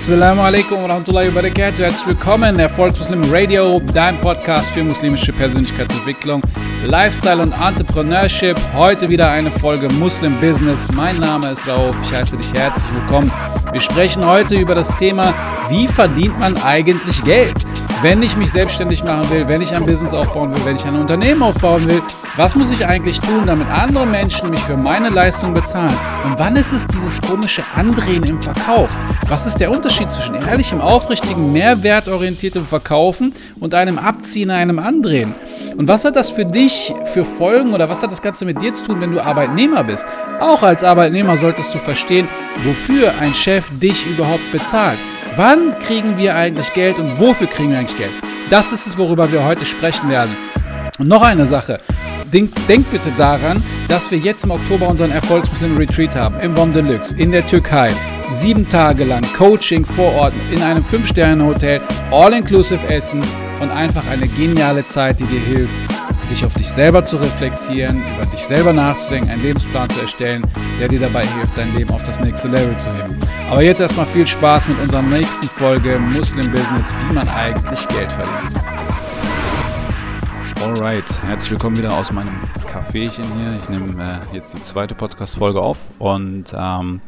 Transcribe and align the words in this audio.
Assalamu 0.00 0.42
alaikum 0.42 0.80
wa 0.80 0.86
rahmatullahi 0.86 1.28
wa 1.34 1.42
barakatuh. 1.42 1.82
Herzlich 1.82 2.06
willkommen, 2.06 2.56
Erfolgsmuslim 2.56 3.20
Radio, 3.32 3.82
dein 3.92 4.16
Podcast 4.20 4.70
für 4.70 4.84
muslimische 4.84 5.32
Persönlichkeitsentwicklung, 5.32 6.40
Lifestyle 6.86 7.42
und 7.42 7.52
Entrepreneurship. 7.52 8.56
Heute 8.76 9.08
wieder 9.08 9.28
eine 9.28 9.50
Folge 9.50 9.88
Muslim 9.94 10.40
Business. 10.40 10.88
Mein 10.92 11.18
Name 11.18 11.50
ist 11.50 11.66
Rauf, 11.66 11.96
ich 12.04 12.14
heiße 12.14 12.36
dich 12.36 12.54
herzlich 12.54 12.86
willkommen. 12.94 13.32
Wir 13.72 13.80
sprechen 13.80 14.24
heute 14.24 14.54
über 14.54 14.76
das 14.76 14.96
Thema, 14.96 15.34
wie 15.68 15.88
verdient 15.88 16.38
man 16.38 16.56
eigentlich 16.58 17.20
Geld? 17.24 17.56
Wenn 18.00 18.22
ich 18.22 18.36
mich 18.36 18.52
selbstständig 18.52 19.02
machen 19.02 19.28
will, 19.30 19.48
wenn 19.48 19.60
ich 19.60 19.74
ein 19.74 19.84
Business 19.84 20.14
aufbauen 20.14 20.54
will, 20.54 20.64
wenn 20.64 20.76
ich 20.76 20.84
ein 20.84 20.94
Unternehmen 20.94 21.42
aufbauen 21.42 21.88
will, 21.88 22.00
was 22.38 22.54
muss 22.54 22.70
ich 22.70 22.86
eigentlich 22.86 23.18
tun, 23.18 23.46
damit 23.46 23.66
andere 23.68 24.06
Menschen 24.06 24.50
mich 24.50 24.60
für 24.60 24.76
meine 24.76 25.08
Leistung 25.08 25.52
bezahlen? 25.52 25.92
Und 26.22 26.38
wann 26.38 26.54
ist 26.54 26.72
es 26.72 26.86
dieses 26.86 27.20
komische 27.20 27.64
Andrehen 27.74 28.22
im 28.22 28.40
Verkauf? 28.40 28.96
Was 29.28 29.44
ist 29.44 29.56
der 29.56 29.72
Unterschied 29.72 30.12
zwischen 30.12 30.36
ehrlichem, 30.36 30.80
aufrichtigen, 30.80 31.52
mehrwertorientiertem 31.52 32.64
Verkaufen 32.64 33.34
und 33.58 33.74
einem 33.74 33.98
Abziehen, 33.98 34.52
einem 34.52 34.78
Andrehen? 34.78 35.34
Und 35.76 35.88
was 35.88 36.04
hat 36.04 36.14
das 36.14 36.30
für 36.30 36.44
dich 36.44 36.94
für 37.12 37.24
Folgen 37.24 37.74
oder 37.74 37.88
was 37.88 38.04
hat 38.04 38.12
das 38.12 38.22
Ganze 38.22 38.44
mit 38.44 38.62
dir 38.62 38.72
zu 38.72 38.84
tun, 38.84 39.00
wenn 39.00 39.10
du 39.10 39.20
Arbeitnehmer 39.20 39.82
bist? 39.82 40.06
Auch 40.38 40.62
als 40.62 40.84
Arbeitnehmer 40.84 41.36
solltest 41.36 41.74
du 41.74 41.78
verstehen, 41.78 42.28
wofür 42.62 43.14
ein 43.20 43.34
Chef 43.34 43.68
dich 43.80 44.06
überhaupt 44.06 44.52
bezahlt. 44.52 45.00
Wann 45.34 45.76
kriegen 45.80 46.16
wir 46.16 46.36
eigentlich 46.36 46.72
Geld 46.72 47.00
und 47.00 47.18
wofür 47.18 47.48
kriegen 47.48 47.72
wir 47.72 47.80
eigentlich 47.80 47.98
Geld? 47.98 48.12
Das 48.48 48.70
ist 48.70 48.86
es, 48.86 48.96
worüber 48.96 49.32
wir 49.32 49.44
heute 49.44 49.66
sprechen 49.66 50.08
werden. 50.08 50.36
Und 50.98 51.08
noch 51.08 51.22
eine 51.22 51.46
Sache. 51.46 51.80
Denk, 52.32 52.50
denk, 52.66 52.90
bitte 52.90 53.10
daran, 53.16 53.62
dass 53.88 54.10
wir 54.10 54.18
jetzt 54.18 54.44
im 54.44 54.50
Oktober 54.50 54.88
unseren 54.88 55.10
Erfolgsmuslim 55.10 55.76
Retreat 55.78 56.14
haben, 56.14 56.38
im 56.40 56.56
WOM 56.56 56.70
Deluxe, 56.70 57.14
in 57.16 57.32
der 57.32 57.46
Türkei. 57.46 57.90
Sieben 58.30 58.68
Tage 58.68 59.04
lang 59.04 59.22
Coaching 59.36 59.86
vor 59.86 60.12
Ort 60.12 60.34
in 60.52 60.62
einem 60.62 60.84
5-Sterne-Hotel, 60.84 61.80
all-inclusive 62.10 62.86
Essen 62.88 63.22
und 63.60 63.70
einfach 63.70 64.02
eine 64.10 64.28
geniale 64.28 64.86
Zeit, 64.86 65.20
die 65.20 65.24
dir 65.24 65.40
hilft, 65.40 65.74
dich 66.30 66.44
auf 66.44 66.52
dich 66.52 66.68
selber 66.68 67.02
zu 67.02 67.16
reflektieren, 67.16 68.02
über 68.14 68.26
dich 68.26 68.44
selber 68.44 68.74
nachzudenken, 68.74 69.30
einen 69.30 69.42
Lebensplan 69.42 69.88
zu 69.88 70.02
erstellen, 70.02 70.42
der 70.78 70.88
dir 70.88 71.00
dabei 71.00 71.24
hilft, 71.24 71.56
dein 71.56 71.74
Leben 71.74 71.90
auf 71.90 72.02
das 72.02 72.20
nächste 72.20 72.48
Level 72.48 72.76
zu 72.76 72.90
heben. 72.94 73.18
Aber 73.50 73.62
jetzt 73.62 73.80
erstmal 73.80 74.04
viel 74.04 74.26
Spaß 74.26 74.68
mit 74.68 74.78
unserer 74.80 75.00
nächsten 75.00 75.48
Folge 75.48 75.98
Muslim 75.98 76.50
Business, 76.50 76.92
wie 77.08 77.14
man 77.14 77.26
eigentlich 77.28 77.88
Geld 77.88 78.12
verdient. 78.12 78.67
Alright, 80.60 81.22
herzlich 81.22 81.52
willkommen 81.52 81.78
wieder 81.78 81.96
aus 81.96 82.10
meinem 82.10 82.34
Caféchen 82.66 83.24
hier. 83.36 83.54
Ich 83.54 83.68
nehme 83.68 84.20
äh, 84.32 84.34
jetzt 84.34 84.54
die 84.54 84.62
zweite 84.62 84.96
Podcast-Folge 84.96 85.60
auf 85.60 85.86
und 86.00 86.52
ähm, 86.56 87.00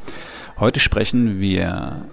heute 0.59 0.79
sprechen 0.79 1.41
wir 1.41 2.07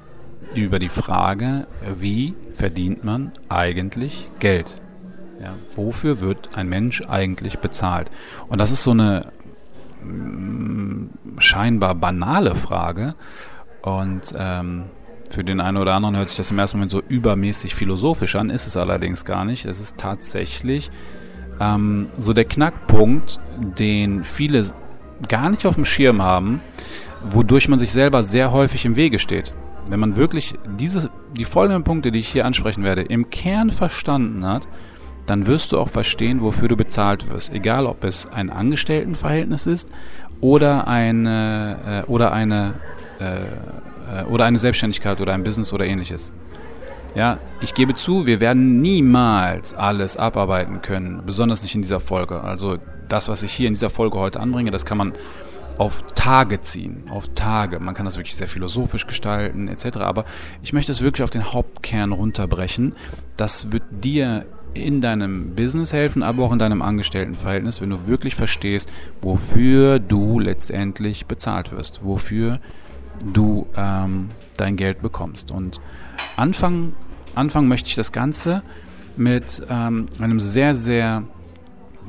über 0.55 0.79
die 0.79 0.89
Frage, 0.89 1.67
wie 1.95 2.33
verdient 2.53 3.03
man 3.03 3.33
eigentlich 3.49 4.29
Geld? 4.39 4.81
Ja, 5.39 5.53
wofür 5.75 6.19
wird 6.19 6.49
ein 6.55 6.69
Mensch 6.69 7.03
eigentlich 7.07 7.59
bezahlt? 7.59 8.09
Und 8.47 8.59
das 8.59 8.71
ist 8.71 8.83
so 8.83 8.91
eine 8.91 9.31
mm, 10.03 11.37
scheinbar 11.37 11.93
banale 11.93 12.55
Frage 12.55 13.13
und 13.83 14.33
ähm, 14.35 14.85
für 15.29 15.43
den 15.43 15.59
einen 15.59 15.77
oder 15.77 15.93
anderen 15.93 16.17
hört 16.17 16.29
sich 16.29 16.37
das 16.37 16.49
im 16.49 16.57
ersten 16.57 16.77
Moment 16.77 16.91
so 16.91 17.01
übermäßig 17.07 17.75
philosophisch 17.75 18.35
an, 18.35 18.49
ist 18.49 18.65
es 18.65 18.75
allerdings 18.75 19.23
gar 19.23 19.45
nicht. 19.45 19.65
Es 19.65 19.79
ist 19.79 19.97
tatsächlich 19.97 20.89
ähm, 21.59 22.07
so 22.17 22.33
der 22.33 22.45
Knackpunkt, 22.45 23.39
den 23.77 24.23
viele 24.23 24.65
gar 25.27 25.49
nicht 25.49 25.65
auf 25.65 25.75
dem 25.75 25.85
Schirm 25.85 26.21
haben, 26.21 26.61
wodurch 27.23 27.67
man 27.67 27.79
sich 27.79 27.91
selber 27.91 28.23
sehr 28.23 28.51
häufig 28.51 28.85
im 28.85 28.95
Wege 28.95 29.19
steht. 29.19 29.53
Wenn 29.89 29.99
man 29.99 30.17
wirklich 30.17 30.55
diese, 30.77 31.09
die 31.35 31.45
folgenden 31.45 31.83
Punkte, 31.83 32.11
die 32.11 32.19
ich 32.19 32.27
hier 32.27 32.45
ansprechen 32.45 32.83
werde, 32.83 33.03
im 33.03 33.29
Kern 33.29 33.71
verstanden 33.71 34.45
hat, 34.45 34.67
dann 35.25 35.47
wirst 35.47 35.71
du 35.71 35.79
auch 35.79 35.89
verstehen, 35.89 36.41
wofür 36.41 36.67
du 36.67 36.77
bezahlt 36.77 37.29
wirst. 37.29 37.53
Egal, 37.53 37.85
ob 37.85 38.03
es 38.03 38.27
ein 38.27 38.49
Angestelltenverhältnis 38.49 39.65
ist 39.65 39.89
oder 40.39 40.87
eine, 40.87 42.03
äh, 42.07 42.09
oder 42.09 42.31
eine, 42.31 42.75
äh, 43.19 44.21
äh 44.21 44.25
oder 44.25 44.45
eine 44.45 44.57
Selbstständigkeit 44.57 45.19
oder 45.19 45.33
ein 45.33 45.43
Business 45.43 45.73
oder 45.73 45.85
ähnliches. 45.85 46.31
Ja, 47.15 47.37
ich 47.61 47.73
gebe 47.73 47.95
zu, 47.95 48.25
wir 48.25 48.39
werden 48.39 48.81
niemals 48.81 49.73
alles 49.73 50.17
abarbeiten 50.17 50.81
können, 50.81 51.23
besonders 51.25 51.63
nicht 51.63 51.75
in 51.75 51.81
dieser 51.81 51.99
Folge. 51.99 52.41
Also 52.41 52.77
das, 53.09 53.29
was 53.29 53.43
ich 53.43 53.53
hier 53.53 53.67
in 53.67 53.73
dieser 53.73 53.89
Folge 53.89 54.19
heute 54.19 54.39
anbringe, 54.39 54.71
das 54.71 54.85
kann 54.85 54.97
man 54.97 55.13
auf 55.77 56.03
Tage 56.15 56.61
ziehen, 56.61 57.03
auf 57.09 57.27
Tage. 57.35 57.79
Man 57.79 57.93
kann 57.93 58.05
das 58.05 58.17
wirklich 58.17 58.35
sehr 58.35 58.47
philosophisch 58.47 59.07
gestalten 59.07 59.67
etc. 59.67 59.97
Aber 59.97 60.25
ich 60.63 60.73
möchte 60.73 60.91
es 60.91 61.01
wirklich 61.01 61.23
auf 61.23 61.29
den 61.29 61.53
Hauptkern 61.53 62.11
runterbrechen. 62.11 62.95
Das 63.35 63.71
wird 63.71 63.83
dir 63.91 64.45
in 64.73 65.01
deinem 65.01 65.55
Business 65.55 65.93
helfen, 65.93 66.23
aber 66.23 66.43
auch 66.43 66.51
in 66.51 66.59
deinem 66.59 66.81
Angestelltenverhältnis, 66.81 67.81
wenn 67.81 67.89
du 67.89 68.07
wirklich 68.07 68.35
verstehst, 68.35 68.91
wofür 69.21 69.99
du 69.99 70.39
letztendlich 70.39 71.25
bezahlt 71.25 71.71
wirst, 71.71 72.03
wofür 72.03 72.57
du 72.57 72.86
ähm, 73.75 74.29
dein 74.57 74.75
Geld 74.75 75.01
bekommst. 75.01 75.51
Und 75.51 75.79
anfangen 76.35 76.93
anfangen 77.37 77.67
möchte 77.67 77.89
ich 77.89 77.95
das 77.95 78.11
Ganze 78.11 78.63
mit 79.15 79.61
ähm, 79.69 80.07
einem 80.19 80.39
sehr, 80.39 80.75
sehr 80.75 81.23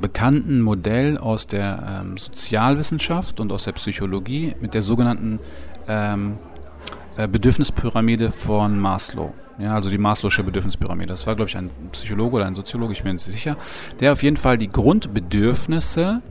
bekannten 0.01 0.61
Modell 0.61 1.17
aus 1.17 1.47
der 1.47 2.01
ähm, 2.03 2.17
Sozialwissenschaft 2.17 3.39
und 3.39 3.51
aus 3.51 3.65
der 3.65 3.73
Psychologie 3.73 4.55
mit 4.61 4.73
der 4.73 4.81
sogenannten 4.81 5.39
ähm, 5.87 6.37
äh, 7.17 7.27
Bedürfnispyramide 7.27 8.31
von 8.31 8.79
Maslow. 8.79 9.33
Ja, 9.57 9.75
also 9.75 9.89
die 9.89 9.97
Maslow'sche 9.97 10.43
Bedürfnispyramide. 10.43 11.09
Das 11.09 11.27
war, 11.27 11.35
glaube 11.35 11.49
ich, 11.49 11.57
ein 11.57 11.69
Psychologe 11.91 12.37
oder 12.37 12.45
ein 12.45 12.55
Soziologe, 12.55 12.93
ich 12.93 12.99
bin 12.99 13.09
mir 13.09 13.13
nicht 13.13 13.23
sicher, 13.23 13.57
der 13.99 14.13
auf 14.13 14.23
jeden 14.23 14.37
Fall 14.37 14.57
die 14.57 14.69
Grundbedürfnisse 14.69 16.21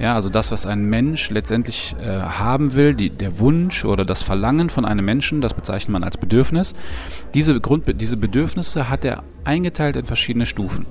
ja, 0.00 0.14
also 0.14 0.30
das, 0.30 0.50
was 0.50 0.64
ein 0.64 0.84
Mensch 0.84 1.28
letztendlich 1.28 1.94
äh, 2.02 2.06
haben 2.06 2.74
will, 2.74 2.94
die, 2.94 3.10
der 3.10 3.38
Wunsch 3.38 3.84
oder 3.84 4.06
das 4.06 4.22
Verlangen 4.22 4.70
von 4.70 4.86
einem 4.86 5.04
Menschen, 5.04 5.42
das 5.42 5.52
bezeichnet 5.52 5.92
man 5.92 6.04
als 6.04 6.16
Bedürfnis. 6.16 6.74
Diese, 7.34 7.60
Grund, 7.60 7.84
diese 8.00 8.16
Bedürfnisse 8.16 8.88
hat 8.88 9.04
er 9.04 9.22
eingeteilt 9.44 9.96
in 9.96 10.06
verschiedene 10.06 10.46
Stufen. 10.46 10.86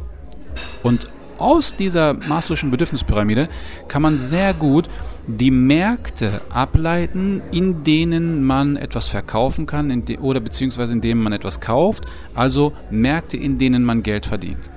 Und 0.84 1.08
aus 1.40 1.75
dieser 1.75 2.12
Maslow'schen 2.12 2.70
Bedürfnispyramide 2.70 3.50
kann 3.88 4.02
man 4.02 4.18
sehr 4.18 4.53
gut 4.53 4.90
die 5.26 5.52
Märkte 5.52 6.41
ableiten, 6.50 7.41
in 7.52 7.84
denen 7.84 8.44
man 8.44 8.76
etwas 8.76 9.08
verkaufen 9.08 9.66
kann 9.66 10.03
oder 10.22 10.40
beziehungsweise 10.40 10.94
in 10.94 11.02
denen 11.02 11.22
man 11.22 11.34
etwas 11.34 11.62
kauft, 11.62 12.06
also 12.36 12.74
Märkte, 12.91 13.38
in 13.38 13.58
denen 13.58 13.86
man 13.86 14.03
Geld 14.03 14.26
verdient. 14.26 14.70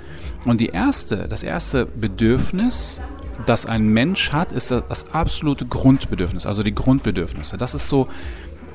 Und 0.45 0.61
die 0.61 0.69
erste, 0.69 1.29
das 1.29 1.43
erste 1.43 1.85
Bedürfnis 1.87 3.01
das 3.47 3.67
ein 3.67 3.89
Mensch 3.89 4.33
hat, 4.33 4.53
ist 4.53 4.71
das 4.71 5.13
absolute 5.13 5.67
Grundbedürfnis, 5.67 6.47
also 6.47 6.63
die 6.63 6.75
Grundbedürfnisse. 6.75 7.57
Das 7.57 7.75
ist 7.75 7.89
so 7.89 8.09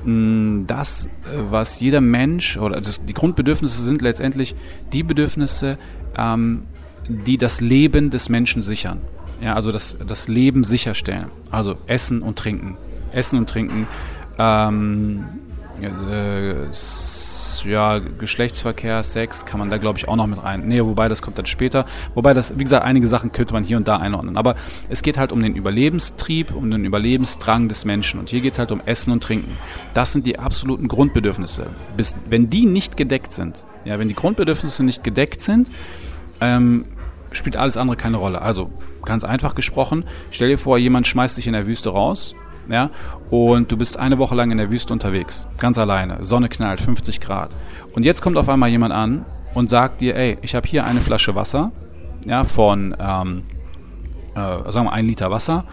mm, 0.04 0.64
das, 0.66 1.08
was 1.50 1.80
jeder 1.80 2.00
Mensch 2.00 2.56
oder 2.56 2.80
das, 2.80 3.04
die 3.04 3.14
Grundbedürfnisse 3.14 3.82
sind 3.82 4.02
letztendlich 4.02 4.54
die 4.92 5.02
Bedürfnisse, 5.02 5.78
ähm, 6.16 6.64
die 7.08 7.38
das 7.38 7.60
Leben 7.60 8.10
des 8.10 8.28
Menschen 8.28 8.62
sichern. 8.62 9.00
Ja, 9.40 9.54
also 9.54 9.70
das, 9.72 9.96
das 10.06 10.28
Leben 10.28 10.64
sicherstellen. 10.64 11.28
Also 11.50 11.76
Essen 11.86 12.22
und 12.22 12.38
Trinken. 12.38 12.76
Essen 13.12 13.38
und 13.38 13.48
Trinken. 13.48 13.86
Ähm, 14.38 15.24
äh, 15.80 16.54
ja, 17.64 17.98
Geschlechtsverkehr, 17.98 19.02
Sex 19.02 19.44
kann 19.44 19.58
man 19.58 19.70
da 19.70 19.78
glaube 19.78 19.98
ich 19.98 20.08
auch 20.08 20.16
noch 20.16 20.26
mit 20.26 20.42
rein. 20.42 20.66
Nee, 20.66 20.82
wobei 20.84 21.08
das 21.08 21.22
kommt 21.22 21.38
dann 21.38 21.46
später. 21.46 21.86
Wobei 22.14 22.34
das, 22.34 22.58
wie 22.58 22.64
gesagt, 22.64 22.84
einige 22.84 23.08
Sachen 23.08 23.32
könnte 23.32 23.52
man 23.54 23.64
hier 23.64 23.76
und 23.76 23.88
da 23.88 23.96
einordnen. 23.96 24.36
Aber 24.36 24.56
es 24.88 25.02
geht 25.02 25.18
halt 25.18 25.32
um 25.32 25.42
den 25.42 25.54
Überlebenstrieb, 25.54 26.54
um 26.54 26.70
den 26.70 26.84
Überlebensdrang 26.84 27.68
des 27.68 27.84
Menschen. 27.84 28.20
Und 28.20 28.30
hier 28.30 28.40
geht 28.40 28.54
es 28.54 28.58
halt 28.58 28.72
um 28.72 28.80
Essen 28.84 29.12
und 29.12 29.22
Trinken. 29.22 29.56
Das 29.94 30.12
sind 30.12 30.26
die 30.26 30.38
absoluten 30.38 30.88
Grundbedürfnisse. 30.88 31.66
Bis, 31.96 32.16
wenn 32.28 32.50
die 32.50 32.66
nicht 32.66 32.96
gedeckt 32.96 33.32
sind, 33.32 33.64
ja, 33.84 33.98
wenn 33.98 34.08
die 34.08 34.14
Grundbedürfnisse 34.14 34.84
nicht 34.84 35.04
gedeckt 35.04 35.40
sind, 35.40 35.70
ähm, 36.40 36.84
spielt 37.32 37.56
alles 37.56 37.76
andere 37.76 37.96
keine 37.96 38.16
Rolle. 38.16 38.42
Also, 38.42 38.70
ganz 39.04 39.24
einfach 39.24 39.54
gesprochen, 39.54 40.04
stell 40.30 40.48
dir 40.48 40.58
vor, 40.58 40.78
jemand 40.78 41.06
schmeißt 41.06 41.36
dich 41.36 41.46
in 41.46 41.52
der 41.52 41.66
Wüste 41.66 41.90
raus 41.90 42.34
ja, 42.68 42.90
und 43.30 43.72
du 43.72 43.76
bist 43.76 43.98
eine 43.98 44.18
Woche 44.18 44.34
lang 44.34 44.50
in 44.50 44.58
der 44.58 44.70
Wüste 44.70 44.92
unterwegs, 44.92 45.46
ganz 45.58 45.78
alleine, 45.78 46.24
Sonne 46.24 46.48
knallt, 46.48 46.80
50 46.80 47.20
Grad. 47.20 47.50
Und 47.92 48.04
jetzt 48.04 48.22
kommt 48.22 48.36
auf 48.36 48.48
einmal 48.48 48.68
jemand 48.68 48.92
an 48.92 49.24
und 49.54 49.70
sagt 49.70 50.00
dir, 50.00 50.16
ey, 50.16 50.38
ich 50.42 50.54
habe 50.54 50.68
hier 50.68 50.84
eine 50.84 51.00
Flasche 51.00 51.34
Wasser, 51.34 51.72
ja, 52.26 52.44
von, 52.44 52.94
ähm, 52.98 53.44
äh, 54.34 54.70
sagen 54.70 54.86
wir 54.86 54.92
ein 54.92 55.06
Liter 55.06 55.30
Wasser. 55.30 55.64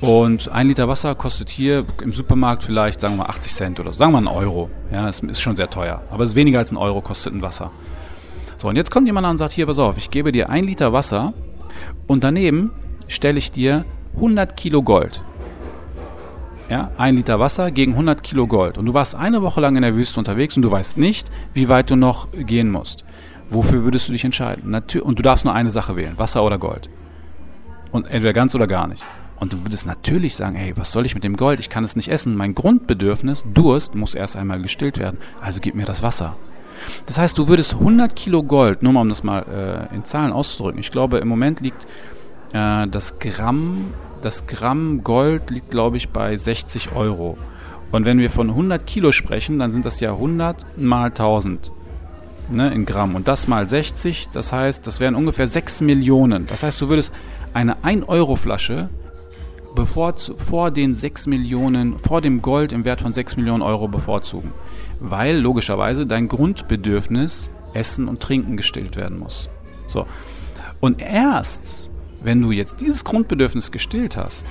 Und 0.00 0.50
ein 0.50 0.68
Liter 0.68 0.88
Wasser 0.88 1.14
kostet 1.14 1.50
hier 1.50 1.84
im 2.02 2.12
Supermarkt 2.12 2.64
vielleicht, 2.64 3.02
sagen 3.02 3.14
wir 3.14 3.24
mal, 3.24 3.30
80 3.30 3.52
Cent 3.52 3.80
oder 3.80 3.92
sagen 3.92 4.12
wir 4.12 4.20
mal 4.20 4.30
einen 4.30 4.38
Euro. 4.38 4.70
Ja, 4.90 5.08
es 5.08 5.20
ist 5.20 5.42
schon 5.42 5.56
sehr 5.56 5.68
teuer. 5.68 6.02
Aber 6.10 6.24
es 6.24 6.30
ist 6.30 6.36
weniger 6.36 6.58
als 6.58 6.72
ein 6.72 6.78
Euro 6.78 7.02
kostet 7.02 7.34
ein 7.34 7.42
Wasser. 7.42 7.70
So, 8.56 8.68
und 8.68 8.76
jetzt 8.76 8.90
kommt 8.90 9.06
jemand 9.06 9.26
an 9.26 9.32
und 9.32 9.38
sagt, 9.38 9.52
hier, 9.52 9.66
pass 9.66 9.78
auf, 9.78 9.98
ich 9.98 10.10
gebe 10.10 10.32
dir 10.32 10.48
ein 10.48 10.64
Liter 10.64 10.92
Wasser 10.92 11.34
und 12.06 12.24
daneben 12.24 12.70
stelle 13.08 13.38
ich 13.38 13.52
dir 13.52 13.84
100 14.16 14.56
Kilo 14.56 14.82
Gold. 14.82 15.22
Ja, 16.70 16.92
ein 16.96 17.16
Liter 17.16 17.40
Wasser 17.40 17.72
gegen 17.72 17.92
100 17.92 18.22
Kilo 18.22 18.46
Gold. 18.46 18.78
Und 18.78 18.86
du 18.86 18.94
warst 18.94 19.16
eine 19.16 19.42
Woche 19.42 19.60
lang 19.60 19.74
in 19.74 19.82
der 19.82 19.96
Wüste 19.96 20.20
unterwegs 20.20 20.56
und 20.56 20.62
du 20.62 20.70
weißt 20.70 20.96
nicht, 20.98 21.28
wie 21.52 21.68
weit 21.68 21.90
du 21.90 21.96
noch 21.96 22.28
gehen 22.32 22.70
musst. 22.70 23.04
Wofür 23.48 23.82
würdest 23.82 24.08
du 24.08 24.12
dich 24.12 24.24
entscheiden? 24.24 24.70
Natür 24.70 25.04
und 25.04 25.18
du 25.18 25.22
darfst 25.24 25.44
nur 25.44 25.52
eine 25.52 25.72
Sache 25.72 25.96
wählen, 25.96 26.16
Wasser 26.16 26.44
oder 26.44 26.58
Gold. 26.58 26.88
Und 27.90 28.06
entweder 28.06 28.32
ganz 28.32 28.54
oder 28.54 28.68
gar 28.68 28.86
nicht. 28.86 29.02
Und 29.40 29.52
du 29.52 29.64
würdest 29.64 29.84
natürlich 29.84 30.36
sagen, 30.36 30.54
hey, 30.54 30.72
was 30.76 30.92
soll 30.92 31.06
ich 31.06 31.14
mit 31.14 31.24
dem 31.24 31.36
Gold? 31.36 31.58
Ich 31.58 31.70
kann 31.70 31.82
es 31.82 31.96
nicht 31.96 32.08
essen. 32.08 32.36
Mein 32.36 32.54
Grundbedürfnis, 32.54 33.44
Durst, 33.52 33.96
muss 33.96 34.14
erst 34.14 34.36
einmal 34.36 34.62
gestillt 34.62 34.98
werden. 34.98 35.18
Also 35.40 35.60
gib 35.60 35.74
mir 35.74 35.86
das 35.86 36.02
Wasser. 36.02 36.36
Das 37.06 37.18
heißt, 37.18 37.36
du 37.36 37.48
würdest 37.48 37.74
100 37.74 38.14
Kilo 38.14 38.44
Gold, 38.44 38.82
nur 38.84 38.92
mal 38.92 39.00
um 39.00 39.08
das 39.08 39.24
mal 39.24 39.88
äh, 39.90 39.94
in 39.94 40.04
Zahlen 40.04 40.32
auszudrücken. 40.32 40.78
Ich 40.78 40.92
glaube, 40.92 41.18
im 41.18 41.26
Moment 41.26 41.60
liegt 41.60 41.86
äh, 42.52 42.86
das 42.86 43.18
Gramm, 43.18 43.86
das 44.22 44.46
Gramm 44.46 45.02
Gold 45.04 45.50
liegt, 45.50 45.70
glaube 45.70 45.96
ich, 45.96 46.10
bei 46.10 46.36
60 46.36 46.92
Euro. 46.94 47.36
Und 47.92 48.06
wenn 48.06 48.18
wir 48.18 48.30
von 48.30 48.50
100 48.50 48.86
Kilo 48.86 49.12
sprechen, 49.12 49.58
dann 49.58 49.72
sind 49.72 49.84
das 49.84 50.00
ja 50.00 50.12
100 50.12 50.78
mal 50.78 51.06
1000 51.06 51.72
ne, 52.52 52.72
in 52.72 52.86
Gramm. 52.86 53.14
Und 53.14 53.28
das 53.28 53.48
mal 53.48 53.68
60, 53.68 54.28
das 54.32 54.52
heißt, 54.52 54.86
das 54.86 55.00
wären 55.00 55.14
ungefähr 55.14 55.46
6 55.46 55.80
Millionen. 55.80 56.46
Das 56.46 56.62
heißt, 56.62 56.80
du 56.80 56.88
würdest 56.88 57.12
eine 57.52 57.76
1-Euro-Flasche 57.82 58.88
bevor, 59.74 60.14
vor 60.16 60.70
den 60.70 60.94
6 60.94 61.26
Millionen, 61.26 61.98
vor 61.98 62.20
dem 62.20 62.42
Gold 62.42 62.72
im 62.72 62.84
Wert 62.84 63.00
von 63.00 63.12
6 63.12 63.36
Millionen 63.36 63.62
Euro 63.62 63.88
bevorzugen. 63.88 64.52
Weil 65.00 65.38
logischerweise 65.38 66.06
dein 66.06 66.28
Grundbedürfnis 66.28 67.50
Essen 67.72 68.08
und 68.08 68.20
Trinken 68.20 68.56
gestillt 68.56 68.96
werden 68.96 69.18
muss. 69.18 69.48
So. 69.86 70.06
Und 70.80 71.00
erst, 71.00 71.89
wenn 72.22 72.42
du 72.42 72.52
jetzt 72.52 72.80
dieses 72.80 73.04
Grundbedürfnis 73.04 73.72
gestillt 73.72 74.16
hast, 74.16 74.46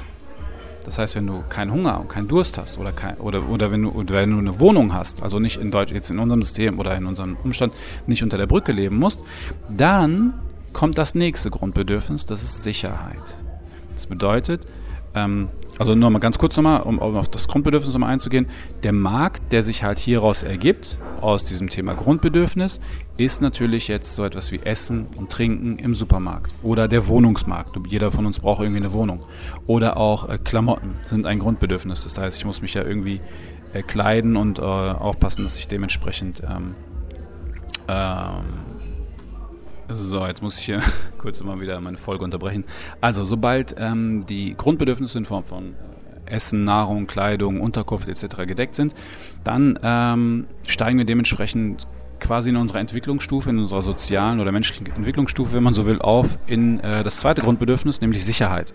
das 0.86 0.98
heißt, 0.98 1.16
wenn 1.16 1.28
du 1.28 1.44
keinen 1.50 1.72
Hunger 1.72 2.00
und 2.00 2.10
keinen 2.10 2.28
Durst 2.28 2.58
hast 2.58 2.78
oder, 2.78 2.92
kein, 2.92 3.18
oder, 3.18 3.48
oder, 3.50 3.72
wenn 3.72 3.84
du, 3.84 3.90
oder 3.90 4.16
wenn 4.16 4.32
du 4.32 4.38
eine 4.40 4.60
Wohnung 4.60 4.94
hast, 4.94 5.22
also 5.22 5.40
nicht 5.40 5.58
in 5.58 5.72
Deutsch, 5.72 5.92
jetzt 5.92 6.10
in 6.10 6.20
unserem 6.20 6.42
System 6.42 6.80
oder 6.80 6.96
in 6.96 7.06
unserem 7.06 7.38
Umstand 7.44 7.74
nicht 8.08 8.24
unter 8.24 8.38
der 8.38 8.48
Brücke 8.48 8.72
leben 8.72 8.98
musst, 8.98 9.22
dann 9.70 10.34
kommt 10.74 10.98
das 10.98 11.16
nächste 11.16 11.50
Grundbedürfnis, 11.50 12.26
das 12.26 12.44
ist 12.44 12.64
Sicherheit. 12.64 13.44
Das 13.94 14.08
bedeutet, 14.08 14.66
ähm, 15.16 15.50
also 15.80 15.96
nur 15.96 16.10
mal 16.10 16.20
ganz 16.20 16.38
kurz 16.38 16.58
nochmal, 16.58 16.82
um, 16.82 17.00
um 17.00 17.16
auf 17.16 17.30
das 17.30 17.48
Grundbedürfnis 17.48 17.94
nochmal 17.94 18.12
einzugehen. 18.12 18.48
Der 18.84 18.92
Markt, 18.92 19.54
der 19.54 19.64
sich 19.64 19.84
halt 19.84 19.98
hieraus 19.98 20.44
ergibt, 20.44 21.00
aus 21.22 21.46
diesem 21.46 21.70
Thema 21.70 21.94
Grundbedürfnis, 21.94 22.82
ist 23.18 23.42
natürlich 23.42 23.88
jetzt 23.88 24.14
so 24.14 24.26
etwas 24.26 24.52
wie 24.52 24.60
Essen 24.60 25.08
und 25.16 25.30
Trinken 25.30 25.80
im 25.80 25.96
Supermarkt 25.96 26.54
oder 26.64 26.90
der 26.90 27.08
Wohnungsmarkt. 27.08 27.78
Jeder 27.88 28.12
von 28.12 28.26
uns 28.26 28.40
braucht 28.40 28.62
irgendwie 28.62 28.82
eine 28.82 28.92
Wohnung. 28.92 29.24
Oder 29.68 29.96
auch 29.98 30.28
äh, 30.28 30.38
Klamotten 30.38 30.96
sind 31.02 31.26
ein 31.26 31.40
Grundbedürfnis. 31.40 32.04
Das 32.04 32.18
heißt, 32.18 32.38
ich 32.38 32.46
muss 32.46 32.62
mich 32.62 32.74
ja 32.74 32.84
irgendwie 32.84 33.22
äh, 33.74 33.82
kleiden 33.82 34.36
und 34.36 34.60
äh, 34.60 34.62
aufpassen, 34.62 35.44
dass 35.44 35.58
ich 35.58 35.68
dementsprechend. 35.68 36.44
Ähm, 36.44 36.76
ähm, 37.88 38.79
so, 39.90 40.26
jetzt 40.26 40.42
muss 40.42 40.60
ich 40.60 40.66
hier 40.66 40.82
kurz 41.18 41.44
mal 41.44 41.60
wieder 41.60 41.80
meine 41.82 41.98
Folge 41.98 42.24
unterbrechen. 42.24 42.64
Also, 43.02 43.26
sobald 43.26 43.76
ähm, 43.78 44.26
die 44.28 44.56
Grundbedürfnisse 44.56 45.18
in 45.18 45.26
Form 45.26 45.44
von 45.44 45.74
äh, 46.26 46.32
Essen, 46.32 46.64
Nahrung, 46.64 47.08
Kleidung, 47.08 47.62
Unterkunft 47.62 48.08
etc. 48.08 48.48
gedeckt 48.48 48.76
sind, 48.76 48.94
dann 49.44 49.80
ähm, 49.82 50.48
steigen 50.68 50.98
wir 50.98 51.06
dementsprechend 51.06 51.88
quasi 52.20 52.50
in 52.50 52.58
unserer 52.58 52.80
Entwicklungsstufe, 52.80 53.50
in 53.50 53.60
unserer 53.60 53.82
sozialen 53.82 54.40
oder 54.40 54.52
menschlichen 54.52 54.88
Entwicklungsstufe, 54.88 55.54
wenn 55.54 55.64
man 55.64 55.74
so 55.74 55.86
will, 55.86 56.00
auf 56.00 56.38
in 56.48 56.80
äh, 56.82 57.04
das 57.04 57.18
zweite 57.18 57.42
Grundbedürfnis, 57.42 58.02
nämlich 58.02 58.24
Sicherheit. 58.24 58.74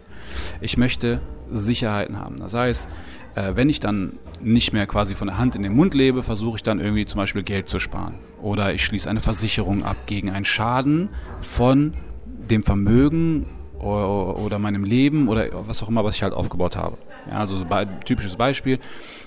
Ich 0.60 0.76
möchte 0.76 1.20
Sicherheiten 1.50 2.18
haben. 2.18 2.36
Das 2.36 2.54
heißt, 2.54 2.88
äh, 3.34 3.52
wenn 3.54 3.68
ich 3.68 3.80
dann 3.80 4.18
nicht 4.40 4.72
mehr 4.72 4.86
quasi 4.86 5.14
von 5.14 5.28
der 5.28 5.38
Hand 5.38 5.56
in 5.56 5.62
den 5.62 5.74
Mund 5.74 5.94
lebe, 5.94 6.22
versuche 6.22 6.56
ich 6.56 6.62
dann 6.62 6.80
irgendwie 6.80 7.06
zum 7.06 7.18
Beispiel 7.18 7.42
Geld 7.42 7.68
zu 7.68 7.78
sparen. 7.78 8.14
Oder 8.42 8.74
ich 8.74 8.84
schließe 8.84 9.08
eine 9.08 9.20
Versicherung 9.20 9.84
ab 9.84 9.96
gegen 10.06 10.30
einen 10.30 10.44
Schaden 10.44 11.08
von 11.40 11.94
dem 12.26 12.62
Vermögen 12.62 13.46
oder 13.78 14.58
meinem 14.58 14.84
Leben 14.84 15.28
oder 15.28 15.46
was 15.66 15.82
auch 15.82 15.88
immer, 15.88 16.04
was 16.04 16.16
ich 16.16 16.22
halt 16.22 16.32
aufgebaut 16.32 16.76
habe. 16.76 16.96
Ja, 17.30 17.38
also 17.38 17.56
so 17.56 17.64
ein 17.64 18.00
typisches 18.04 18.36
Beispiel 18.36 18.78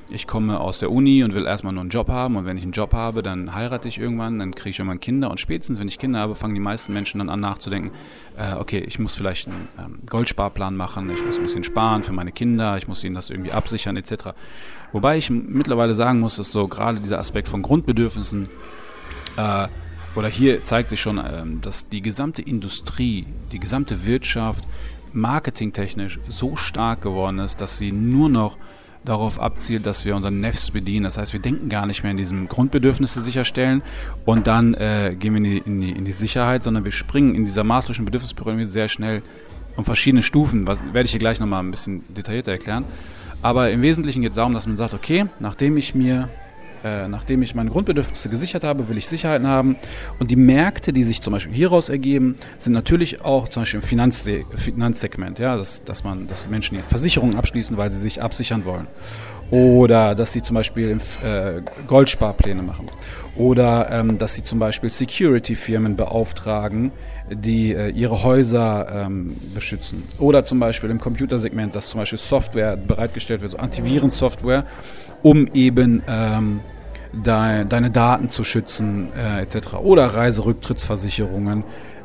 ich 0.09 0.27
komme 0.27 0.59
aus 0.59 0.79
der 0.79 0.91
Uni 0.91 1.23
und 1.23 1.33
will 1.33 1.45
erstmal 1.45 1.73
nur 1.73 1.81
einen 1.81 1.89
Job 1.89 2.09
haben 2.09 2.37
und 2.37 2.45
wenn 2.45 2.57
ich 2.57 2.63
einen 2.63 2.71
Job 2.71 2.93
habe, 2.93 3.23
dann 3.23 3.53
heirate 3.53 3.87
ich 3.87 3.97
irgendwann, 3.97 4.39
dann 4.39 4.55
kriege 4.55 4.69
ich 4.69 4.79
irgendwann 4.79 4.99
Kinder 4.99 5.29
und 5.29 5.39
spätestens, 5.39 5.79
wenn 5.79 5.87
ich 5.87 5.99
Kinder 5.99 6.19
habe, 6.19 6.35
fangen 6.35 6.53
die 6.53 6.61
meisten 6.61 6.93
Menschen 6.93 7.19
dann 7.19 7.29
an 7.29 7.39
nachzudenken, 7.39 7.91
äh, 8.37 8.53
okay, 8.55 8.79
ich 8.79 8.99
muss 8.99 9.15
vielleicht 9.15 9.47
einen 9.47 9.67
ähm, 9.77 9.99
Goldsparplan 10.09 10.75
machen, 10.75 11.09
ich 11.09 11.23
muss 11.25 11.37
ein 11.37 11.43
bisschen 11.43 11.63
sparen 11.63 12.03
für 12.03 12.13
meine 12.13 12.31
Kinder, 12.31 12.77
ich 12.77 12.87
muss 12.87 13.03
ihnen 13.03 13.15
das 13.15 13.29
irgendwie 13.29 13.51
absichern 13.51 13.97
etc. 13.97 14.29
Wobei 14.93 15.17
ich 15.17 15.29
mittlerweile 15.29 15.93
sagen 15.93 16.19
muss, 16.19 16.37
dass 16.37 16.51
so 16.51 16.67
gerade 16.67 16.99
dieser 16.99 17.19
Aspekt 17.19 17.49
von 17.49 17.61
Grundbedürfnissen 17.61 18.49
äh, 19.35 19.67
oder 20.15 20.29
hier 20.29 20.63
zeigt 20.63 20.89
sich 20.89 21.01
schon, 21.01 21.19
ähm, 21.19 21.59
dass 21.61 21.89
die 21.89 22.01
gesamte 22.01 22.41
Industrie, 22.41 23.27
die 23.51 23.59
gesamte 23.59 24.05
Wirtschaft 24.05 24.63
marketingtechnisch 25.13 26.19
so 26.29 26.55
stark 26.55 27.01
geworden 27.01 27.39
ist, 27.39 27.61
dass 27.61 27.77
sie 27.77 27.91
nur 27.91 28.29
noch 28.29 28.57
darauf 29.05 29.39
abzielt, 29.39 29.85
dass 29.85 30.05
wir 30.05 30.15
unseren 30.15 30.41
Nefs 30.41 30.71
bedienen. 30.71 31.05
Das 31.05 31.17
heißt, 31.17 31.33
wir 31.33 31.39
denken 31.39 31.69
gar 31.69 31.85
nicht 31.85 32.03
mehr 32.03 32.11
in 32.11 32.17
diesem 32.17 32.47
Grundbedürfnisse 32.47 33.21
sicherstellen 33.21 33.81
und 34.25 34.47
dann 34.47 34.73
äh, 34.73 35.15
gehen 35.17 35.33
wir 35.33 35.37
in 35.37 35.43
die, 35.43 35.57
in, 35.59 35.81
die, 35.81 35.91
in 35.91 36.05
die, 36.05 36.11
Sicherheit, 36.11 36.63
sondern 36.63 36.83
wir 36.83 36.91
springen 36.91 37.33
in 37.35 37.45
dieser 37.45 37.63
maßlosen 37.63 38.05
Bedürfnispyramide 38.05 38.67
sehr 38.67 38.89
schnell 38.89 39.21
um 39.75 39.85
verschiedene 39.85 40.23
Stufen. 40.23 40.67
Was 40.67 40.83
werde 40.83 41.05
ich 41.05 41.11
hier 41.11 41.19
gleich 41.19 41.39
nochmal 41.39 41.63
ein 41.63 41.71
bisschen 41.71 42.03
detaillierter 42.13 42.51
erklären. 42.51 42.83
Aber 43.41 43.69
im 43.69 43.81
Wesentlichen 43.81 44.23
geht 44.23 44.31
es 44.31 44.35
darum, 44.35 44.53
dass 44.53 44.67
man 44.67 44.77
sagt, 44.77 44.93
okay, 44.93 45.27
nachdem 45.39 45.77
ich 45.77 45.93
mir 45.93 46.29
äh, 46.83 47.07
nachdem 47.07 47.41
ich 47.41 47.55
meine 47.55 47.69
Grundbedürfnisse 47.69 48.29
gesichert 48.29 48.63
habe, 48.63 48.87
will 48.87 48.97
ich 48.97 49.07
Sicherheiten 49.07 49.47
haben. 49.47 49.75
Und 50.19 50.31
die 50.31 50.35
Märkte, 50.35 50.93
die 50.93 51.03
sich 51.03 51.21
zum 51.21 51.33
Beispiel 51.33 51.53
hieraus 51.53 51.89
ergeben, 51.89 52.35
sind 52.57 52.73
natürlich 52.73 53.21
auch 53.21 53.49
zum 53.49 53.63
Beispiel 53.63 53.79
im 53.79 53.85
Finanzse 53.85 54.43
Finanzsegment, 54.55 55.39
ja, 55.39 55.57
dass, 55.57 55.83
dass, 55.83 56.03
man, 56.03 56.27
dass 56.27 56.49
Menschen 56.49 56.77
Versicherungen 56.83 57.35
abschließen, 57.35 57.77
weil 57.77 57.91
sie 57.91 57.99
sich 57.99 58.21
absichern 58.21 58.65
wollen. 58.65 58.87
Oder 59.49 60.13
dass 60.13 60.33
sie 60.33 60.41
zum 60.41 60.55
Beispiel 60.55 60.97
äh, 61.23 61.61
Goldsparpläne 61.87 62.61
machen. 62.61 62.87
Oder 63.37 63.89
ähm, 63.91 64.17
dass 64.17 64.35
sie 64.35 64.43
zum 64.43 64.59
Beispiel 64.59 64.89
Security-Firmen 64.89 65.95
beauftragen, 65.95 66.91
die 67.31 67.73
äh, 67.73 67.89
ihre 67.89 68.23
Häuser 68.23 69.05
ähm, 69.05 69.37
beschützen. 69.53 70.03
Oder 70.17 70.43
zum 70.43 70.59
Beispiel 70.59 70.89
im 70.89 70.99
Computersegment, 70.99 71.75
dass 71.75 71.87
zum 71.89 71.99
Beispiel 71.99 72.19
Software 72.19 72.75
bereitgestellt 72.75 73.41
wird, 73.41 73.51
so 73.51 73.57
Antivirensoftware, 73.57 74.65
um 75.23 75.47
eben 75.53 76.03
ähm, 76.07 76.59
de 77.13 77.65
deine 77.65 77.91
Daten 77.91 78.29
zu 78.29 78.43
schützen 78.43 79.09
äh, 79.17 79.41
etc. 79.41 79.75
Oder 79.81 80.07
Reiserücktrittsversicherungen 80.07 81.63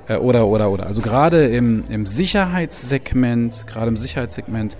äh, 0.08 0.16
oder 0.16 0.46
oder 0.46 0.70
oder. 0.70 0.86
Also 0.86 1.00
gerade 1.00 1.46
im, 1.46 1.84
im 1.90 2.06
Sicherheitssegment, 2.06 3.66
gerade 3.66 3.88
im 3.88 3.96
Sicherheitssegment 3.96 4.76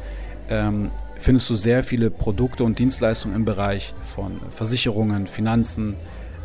ähm, 0.49 0.91
findest 1.19 1.49
du 1.51 1.55
sehr 1.55 1.85
viele 1.85 2.11
Produkte 2.11 2.65
und 2.65 2.79
Dienstleistungen 2.79 3.37
im 3.37 3.45
Bereich 3.45 3.95
von 4.03 4.41
Versicherungen, 4.51 5.27
Finanzen 5.27 5.95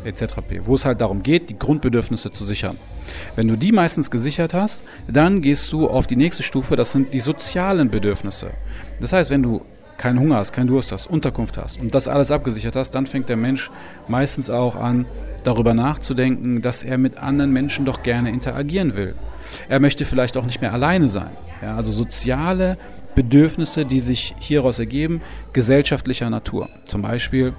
etc. 0.04 0.34
Wo 0.62 0.74
es 0.74 0.84
halt 0.84 1.00
darum 1.00 1.22
geht, 1.22 1.50
die 1.50 1.58
Grundbedürfnisse 1.58 2.30
zu 2.30 2.44
sichern. 2.44 2.78
Wenn 3.36 3.48
du 3.48 3.56
die 3.56 3.72
meistens 3.72 4.10
gesichert 4.10 4.54
hast, 4.54 4.84
dann 5.08 5.42
gehst 5.42 5.72
du 5.72 5.88
auf 5.88 6.06
die 6.06 6.16
nächste 6.16 6.42
Stufe, 6.42 6.76
das 6.76 6.92
sind 6.92 7.12
die 7.12 7.20
sozialen 7.20 7.90
Bedürfnisse. 7.90 8.50
Das 9.00 9.12
heißt, 9.12 9.30
wenn 9.30 9.42
du 9.42 9.62
keinen 9.98 10.18
Hunger 10.20 10.36
hast, 10.36 10.52
keinen 10.52 10.68
Durst 10.68 10.92
hast, 10.92 11.06
Unterkunft 11.06 11.58
hast 11.58 11.78
und 11.78 11.94
das 11.94 12.08
alles 12.08 12.30
abgesichert 12.30 12.76
hast, 12.76 12.92
dann 12.92 13.06
fängt 13.06 13.28
der 13.28 13.36
Mensch 13.36 13.70
meistens 14.06 14.48
auch 14.48 14.76
an, 14.76 15.06
darüber 15.44 15.74
nachzudenken, 15.74 16.62
dass 16.62 16.82
er 16.82 16.98
mit 16.98 17.18
anderen 17.18 17.52
Menschen 17.52 17.84
doch 17.84 18.02
gerne 18.02 18.30
interagieren 18.30 18.96
will. 18.96 19.14
Er 19.68 19.80
möchte 19.80 20.04
vielleicht 20.04 20.36
auch 20.36 20.44
nicht 20.44 20.60
mehr 20.60 20.72
alleine 20.72 21.08
sein. 21.08 21.30
Ja, 21.62 21.76
also 21.76 21.92
soziale 21.92 22.76
Bedürfnisse, 23.14 23.84
die 23.84 24.00
sich 24.00 24.34
hieraus 24.38 24.78
ergeben, 24.78 25.22
gesellschaftlicher 25.52 26.30
Natur. 26.30 26.68
Zum 26.84 27.02
Beispiel 27.02 27.54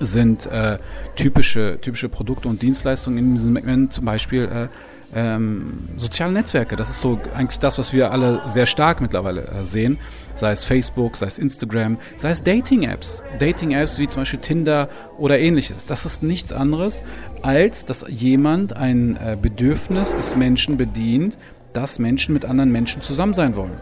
sind 0.00 0.46
äh, 0.46 0.78
typische, 1.16 1.78
typische 1.80 2.08
Produkte 2.08 2.48
und 2.48 2.62
Dienstleistungen 2.62 3.18
in 3.18 3.34
diesem 3.34 3.54
Segment 3.54 3.92
zum 3.92 4.04
Beispiel 4.04 4.44
äh, 4.44 4.68
ähm, 5.14 5.88
soziale 5.96 6.32
Netzwerke. 6.32 6.76
Das 6.76 6.90
ist 6.90 7.00
so 7.00 7.20
eigentlich 7.34 7.58
das, 7.58 7.78
was 7.78 7.92
wir 7.92 8.10
alle 8.10 8.42
sehr 8.48 8.66
stark 8.66 9.00
mittlerweile 9.00 9.46
äh, 9.46 9.64
sehen. 9.64 9.98
Sei 10.34 10.52
es 10.52 10.64
Facebook, 10.64 11.16
sei 11.16 11.26
es 11.26 11.38
Instagram, 11.38 11.98
sei 12.16 12.30
es 12.30 12.42
Dating-Apps. 12.42 13.22
Dating-Apps 13.38 13.98
wie 13.98 14.08
zum 14.08 14.22
Beispiel 14.22 14.40
Tinder 14.40 14.88
oder 15.18 15.38
ähnliches. 15.38 15.86
Das 15.86 16.04
ist 16.06 16.22
nichts 16.22 16.52
anderes, 16.52 17.02
als 17.42 17.84
dass 17.84 18.04
jemand 18.08 18.76
ein 18.76 19.16
äh, 19.16 19.36
Bedürfnis 19.40 20.14
des 20.14 20.36
Menschen 20.36 20.76
bedient, 20.76 21.38
dass 21.72 21.98
Menschen 21.98 22.34
mit 22.34 22.44
anderen 22.44 22.70
Menschen 22.72 23.02
zusammen 23.02 23.34
sein 23.34 23.56
wollen. 23.56 23.72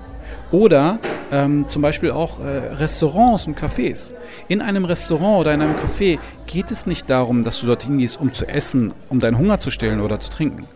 Oder 0.52 0.98
ähm, 1.32 1.66
zum 1.68 1.82
Beispiel 1.82 2.10
auch 2.10 2.40
äh, 2.40 2.74
Restaurants 2.74 3.46
und 3.46 3.58
Cafés. 3.58 4.14
In 4.48 4.60
einem 4.60 4.84
Restaurant 4.84 5.40
oder 5.40 5.54
in 5.54 5.62
einem 5.62 5.76
Café 5.76 6.18
geht 6.46 6.70
es 6.70 6.86
nicht 6.86 7.10
darum, 7.10 7.42
dass 7.42 7.60
du 7.60 7.66
dorthin 7.66 7.98
gehst, 7.98 8.20
um 8.20 8.32
zu 8.32 8.46
essen, 8.46 8.92
um 9.08 9.20
deinen 9.20 9.38
Hunger 9.38 9.58
zu 9.58 9.70
stillen 9.70 10.00
oder 10.00 10.20
zu 10.20 10.30
trinken 10.30 10.66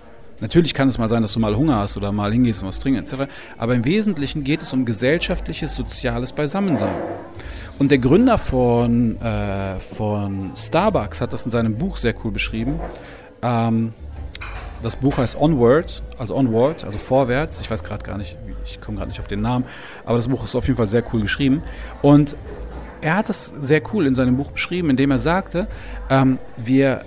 Natürlich 0.41 0.75
kann 0.75 0.89
es 0.89 0.99
mal 0.99 1.09
sein, 1.09 1.23
dass 1.23 1.33
du 1.33 1.41
mal 1.41 1.57
Hunger 1.57 1.77
hast 1.77 1.97
oder 1.97 2.13
mal 2.13 2.33
hingehst 2.33 2.63
und 2.63 2.69
was 2.69 2.81
trinken 2.81 3.01
etc. 3.01 3.31
Aber 3.57 3.75
im 3.75 3.85
Wesentlichen 3.85 4.45
geht 4.45 4.63
es 4.63 4.73
um 4.73 4.85
gesellschaftliches, 4.85 5.75
soziales 5.75 6.33
Beisammensein. 6.33 6.95
Und 7.79 7.91
der 7.91 7.99
Gründer 7.99 8.39
von, 8.39 9.21
äh, 9.21 9.79
von 9.81 10.53
Starbucks 10.57 11.21
hat 11.21 11.33
das 11.33 11.45
in 11.45 11.51
seinem 11.51 11.77
Buch 11.77 11.97
sehr 11.97 12.15
cool 12.25 12.31
beschrieben. 12.31 12.81
Ähm, 13.43 13.93
das 14.83 14.97
Buch 14.97 15.17
heißt 15.17 15.37
Onward, 15.41 16.03
also 16.19 16.37
Onward, 16.37 16.85
also 16.85 16.99
vorwärts. 16.99 17.61
Ich 17.61 17.71
weiß 17.71 17.85
gerade 17.85 18.05
gar 18.05 18.19
nicht, 18.19 18.37
ich 18.67 18.81
komme 18.81 18.99
gerade 18.99 19.09
nicht 19.09 19.21
auf 19.21 19.29
den 19.29 19.41
Namen, 19.41 19.65
aber 20.05 20.19
das 20.19 20.29
Buch 20.29 20.45
ist 20.45 20.55
auf 20.55 20.67
jeden 20.67 20.77
Fall 20.77 20.89
sehr 20.89 21.03
cool 21.13 21.23
geschrieben. 21.23 21.63
Und 22.03 22.37
er 23.01 23.17
hat 23.17 23.29
das 23.29 23.47
sehr 23.47 23.83
cool 23.93 24.07
in 24.07 24.15
seinem 24.15 24.37
Buch 24.37 24.51
beschrieben, 24.51 24.91
indem 24.91 25.11
er 25.11 25.19
sagte, 25.19 25.69
ähm, 26.11 26.39
wir, 26.57 27.03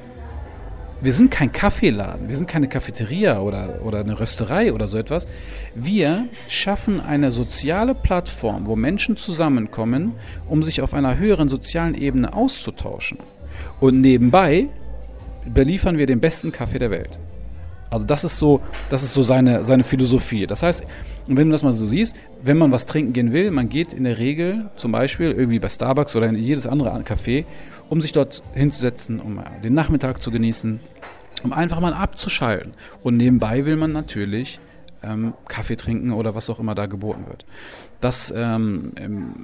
wir 1.00 1.14
sind 1.14 1.30
kein 1.30 1.52
Kaffeeladen, 1.52 2.28
wir 2.28 2.36
sind 2.36 2.48
keine 2.48 2.68
Cafeteria 2.68 3.40
oder, 3.40 3.82
oder 3.84 4.00
eine 4.00 4.20
Rösterei 4.20 4.74
oder 4.74 4.88
so 4.88 4.98
etwas. 4.98 5.28
Wir 5.76 6.28
schaffen 6.48 7.00
eine 7.00 7.32
soziale 7.32 7.94
Plattform, 7.94 8.66
wo 8.66 8.76
Menschen 8.76 9.16
zusammenkommen, 9.16 10.14
um 10.48 10.64
sich 10.64 10.82
auf 10.82 10.94
einer 10.94 11.18
höheren 11.18 11.50
sozialen 11.50 11.94
Ebene 11.94 12.34
auszutauschen. 12.34 13.20
Und 13.80 14.02
nebenbei 14.02 14.70
beliefern 15.46 15.98
wir 15.98 16.08
den 16.08 16.20
besten 16.20 16.52
Kaffee 16.52 16.80
der 16.80 16.92
Welt. 16.92 17.20
Also 17.90 18.06
das 18.06 18.24
ist 18.24 18.38
so, 18.38 18.62
das 18.90 19.04
ist 19.04 19.14
so 19.14 19.22
seine, 19.22 19.64
seine 19.64 19.84
Philosophie. 19.84 20.48
Das 20.48 20.64
heißt, 20.64 20.84
wenn 21.28 21.48
du 21.48 21.52
das 21.52 21.64
mal 21.64 21.74
so 21.74 21.86
siehst, 21.86 22.16
wenn 22.42 22.58
man 22.58 22.72
was 22.72 22.86
trinken 22.86 23.14
gehen 23.14 23.34
will, 23.34 23.52
man 23.52 23.70
geht 23.70 23.94
in 23.94 24.06
der 24.06 24.18
Regel 24.18 24.70
zum 24.78 24.92
Beispiel 24.92 25.32
irgendwie 25.32 25.60
bei 25.60 25.70
Starbucks 25.70 26.16
oder 26.16 26.28
in 26.28 26.36
jedes 26.36 26.66
andere 26.66 26.90
Café, 27.02 27.46
um 27.90 28.00
sich 28.00 28.14
dort 28.14 28.44
hinzusetzen, 28.54 29.20
um 29.20 29.42
den 29.64 29.74
Nachmittag 29.74 30.22
zu 30.22 30.32
genießen, 30.32 30.80
um 31.44 31.54
einfach 31.54 31.80
mal 31.80 31.94
abzuschalten. 31.94 32.74
Und 33.04 33.18
nebenbei 33.18 33.66
will 33.66 33.76
man 33.76 33.92
natürlich 33.92 34.60
ähm, 35.04 35.34
Kaffee 35.48 35.76
trinken 35.76 36.12
oder 36.12 36.36
was 36.36 36.50
auch 36.50 36.60
immer 36.60 36.76
da 36.76 36.86
geboten 36.86 37.26
wird. 37.28 37.46
Das 38.00 38.32
ähm, 38.36 38.92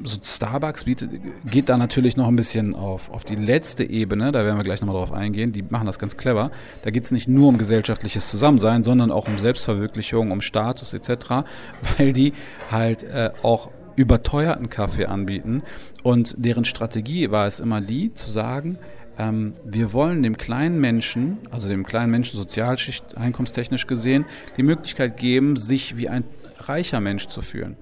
so 0.03 0.17
Starbucks 0.21 0.83
bietet, 0.83 1.09
geht 1.49 1.69
da 1.69 1.77
natürlich 1.77 2.17
noch 2.17 2.27
ein 2.27 2.35
bisschen 2.35 2.75
auf, 2.75 3.09
auf 3.09 3.23
die 3.23 3.35
letzte 3.35 3.83
Ebene, 3.83 4.31
da 4.31 4.45
werden 4.45 4.57
wir 4.57 4.63
gleich 4.63 4.81
nochmal 4.81 4.95
drauf 4.95 5.11
eingehen, 5.11 5.51
die 5.51 5.63
machen 5.63 5.87
das 5.87 5.97
ganz 5.97 6.17
clever. 6.17 6.51
Da 6.83 6.91
geht 6.91 7.05
es 7.05 7.11
nicht 7.11 7.27
nur 7.27 7.49
um 7.49 7.57
gesellschaftliches 7.57 8.29
Zusammensein, 8.29 8.83
sondern 8.83 9.11
auch 9.11 9.27
um 9.27 9.39
Selbstverwirklichung, 9.39 10.31
um 10.31 10.41
Status 10.41 10.93
etc., 10.93 11.45
weil 11.97 12.13
die 12.13 12.33
halt 12.69 13.03
äh, 13.03 13.31
auch 13.41 13.71
überteuerten 13.95 14.69
Kaffee 14.69 15.05
anbieten 15.05 15.63
und 16.03 16.35
deren 16.37 16.65
Strategie 16.65 17.31
war 17.31 17.47
es 17.47 17.59
immer 17.59 17.79
die, 17.79 18.13
zu 18.13 18.29
sagen, 18.29 18.77
ähm, 19.17 19.53
wir 19.63 19.93
wollen 19.93 20.23
dem 20.23 20.37
kleinen 20.37 20.79
Menschen, 20.79 21.37
also 21.51 21.67
dem 21.67 21.85
kleinen 21.85 22.11
Menschen 22.11 22.37
Sozialschicht, 22.37 23.17
einkommenstechnisch 23.17 23.87
gesehen, 23.87 24.25
die 24.57 24.63
Möglichkeit 24.63 25.17
geben, 25.17 25.55
sich 25.55 25.97
wie 25.97 26.09
ein 26.09 26.23
reicher 26.59 26.99
Mensch 26.99 27.27
zu 27.27 27.41
fühlen. 27.41 27.77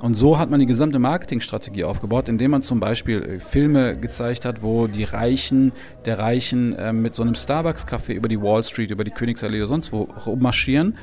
Und 0.00 0.14
so 0.14 0.36
hat 0.36 0.50
man 0.50 0.58
die 0.58 0.66
gesamte 0.66 0.98
Marketingstrategie 0.98 1.84
aufgebaut, 1.84 2.28
indem 2.28 2.50
man 2.50 2.62
zum 2.62 2.80
Beispiel 2.80 3.22
äh, 3.22 3.38
Filme 3.38 3.96
gezeigt 3.96 4.44
hat, 4.44 4.60
wo 4.60 4.88
die 4.88 5.04
Reichen 5.04 5.70
der 6.04 6.18
Reichen 6.18 6.74
äh, 6.74 6.92
mit 6.92 7.14
so 7.14 7.22
einem 7.22 7.36
Starbucks-Kaffee 7.36 8.14
über 8.14 8.28
die 8.28 8.40
Wall 8.40 8.64
Street, 8.64 8.90
über 8.90 9.04
die 9.04 9.12
Königsallee 9.12 9.58
oder 9.58 9.68
sonst 9.68 9.92
wo 9.92 10.08
marschieren. 10.34 10.96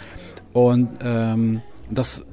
Und 0.52 0.90
ähm, 1.02 1.62
das 1.90 2.26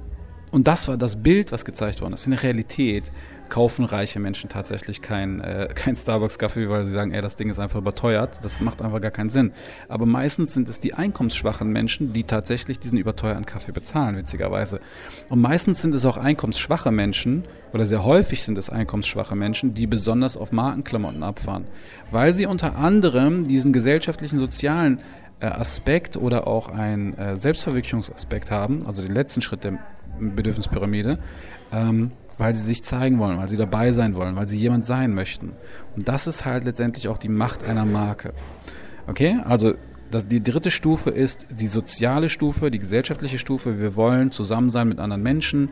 und 0.50 0.66
das 0.66 0.88
war 0.88 0.96
das 0.96 1.16
Bild, 1.16 1.52
was 1.52 1.64
gezeigt 1.64 2.00
worden 2.00 2.14
ist. 2.14 2.24
In 2.24 2.32
der 2.32 2.42
Realität 2.42 3.12
kaufen 3.48 3.84
reiche 3.84 4.20
Menschen 4.20 4.48
tatsächlich 4.48 5.02
kein, 5.02 5.40
äh, 5.40 5.68
kein 5.74 5.96
Starbucks-Kaffee, 5.96 6.68
weil 6.68 6.84
sie 6.84 6.92
sagen, 6.92 7.12
ey, 7.12 7.22
das 7.22 7.36
Ding 7.36 7.50
ist 7.50 7.58
einfach 7.58 7.78
überteuert. 7.80 8.44
Das 8.44 8.60
macht 8.60 8.82
einfach 8.82 9.00
gar 9.00 9.10
keinen 9.10 9.30
Sinn. 9.30 9.52
Aber 9.88 10.06
meistens 10.06 10.54
sind 10.54 10.68
es 10.68 10.80
die 10.80 10.94
einkommensschwachen 10.94 11.68
Menschen, 11.68 12.12
die 12.12 12.24
tatsächlich 12.24 12.78
diesen 12.78 12.98
überteuerten 12.98 13.46
Kaffee 13.46 13.72
bezahlen, 13.72 14.16
witzigerweise. 14.16 14.80
Und 15.28 15.40
meistens 15.40 15.82
sind 15.82 15.94
es 15.94 16.04
auch 16.04 16.16
einkommensschwache 16.16 16.90
Menschen, 16.90 17.44
oder 17.72 17.84
sehr 17.84 18.04
häufig 18.04 18.42
sind 18.42 18.56
es 18.56 18.70
einkommensschwache 18.70 19.36
Menschen, 19.36 19.74
die 19.74 19.86
besonders 19.86 20.36
auf 20.36 20.52
Markenklamotten 20.52 21.22
abfahren. 21.22 21.66
Weil 22.10 22.32
sie 22.32 22.46
unter 22.46 22.76
anderem 22.76 23.44
diesen 23.44 23.72
gesellschaftlichen, 23.72 24.38
sozialen 24.38 25.00
äh, 25.40 25.46
Aspekt 25.46 26.16
oder 26.16 26.46
auch 26.46 26.70
einen 26.70 27.12
äh, 27.18 27.36
Selbstverwirklichungsaspekt 27.36 28.50
haben, 28.50 28.86
also 28.86 29.02
den 29.02 29.12
letzten 29.12 29.42
Schritt 29.42 29.64
der 29.64 29.78
Bedürfnispyramide, 30.18 31.18
ähm, 31.72 32.12
weil 32.38 32.54
sie 32.54 32.62
sich 32.62 32.84
zeigen 32.84 33.18
wollen, 33.18 33.38
weil 33.38 33.48
sie 33.48 33.56
dabei 33.56 33.92
sein 33.92 34.14
wollen, 34.14 34.36
weil 34.36 34.48
sie 34.48 34.58
jemand 34.58 34.84
sein 34.84 35.14
möchten. 35.14 35.52
Und 35.94 36.08
das 36.08 36.26
ist 36.26 36.44
halt 36.44 36.64
letztendlich 36.64 37.08
auch 37.08 37.18
die 37.18 37.28
Macht 37.28 37.64
einer 37.64 37.84
Marke. 37.84 38.32
Okay, 39.06 39.38
also 39.44 39.74
das, 40.10 40.28
die 40.28 40.42
dritte 40.42 40.70
Stufe 40.70 41.10
ist 41.10 41.46
die 41.50 41.66
soziale 41.66 42.28
Stufe, 42.28 42.70
die 42.70 42.78
gesellschaftliche 42.78 43.38
Stufe. 43.38 43.80
Wir 43.80 43.96
wollen 43.96 44.30
zusammen 44.30 44.70
sein 44.70 44.88
mit 44.88 44.98
anderen 44.98 45.22
Menschen. 45.22 45.70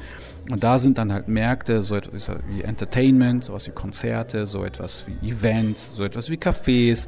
Und 0.51 0.65
da 0.65 0.79
sind 0.79 0.99
dann 0.99 1.13
halt 1.13 1.29
Märkte, 1.29 1.83
so 1.83 1.95
etwas 1.95 2.31
wie 2.49 2.63
Entertainment, 2.63 3.45
sowas 3.45 3.67
wie 3.69 3.73
Konzerte, 3.73 4.47
so 4.47 4.65
etwas 4.65 5.07
wie 5.07 5.29
Events, 5.29 5.95
so 5.95 6.05
etwas 6.05 6.31
wie 6.31 6.37
Cafés, 6.37 7.07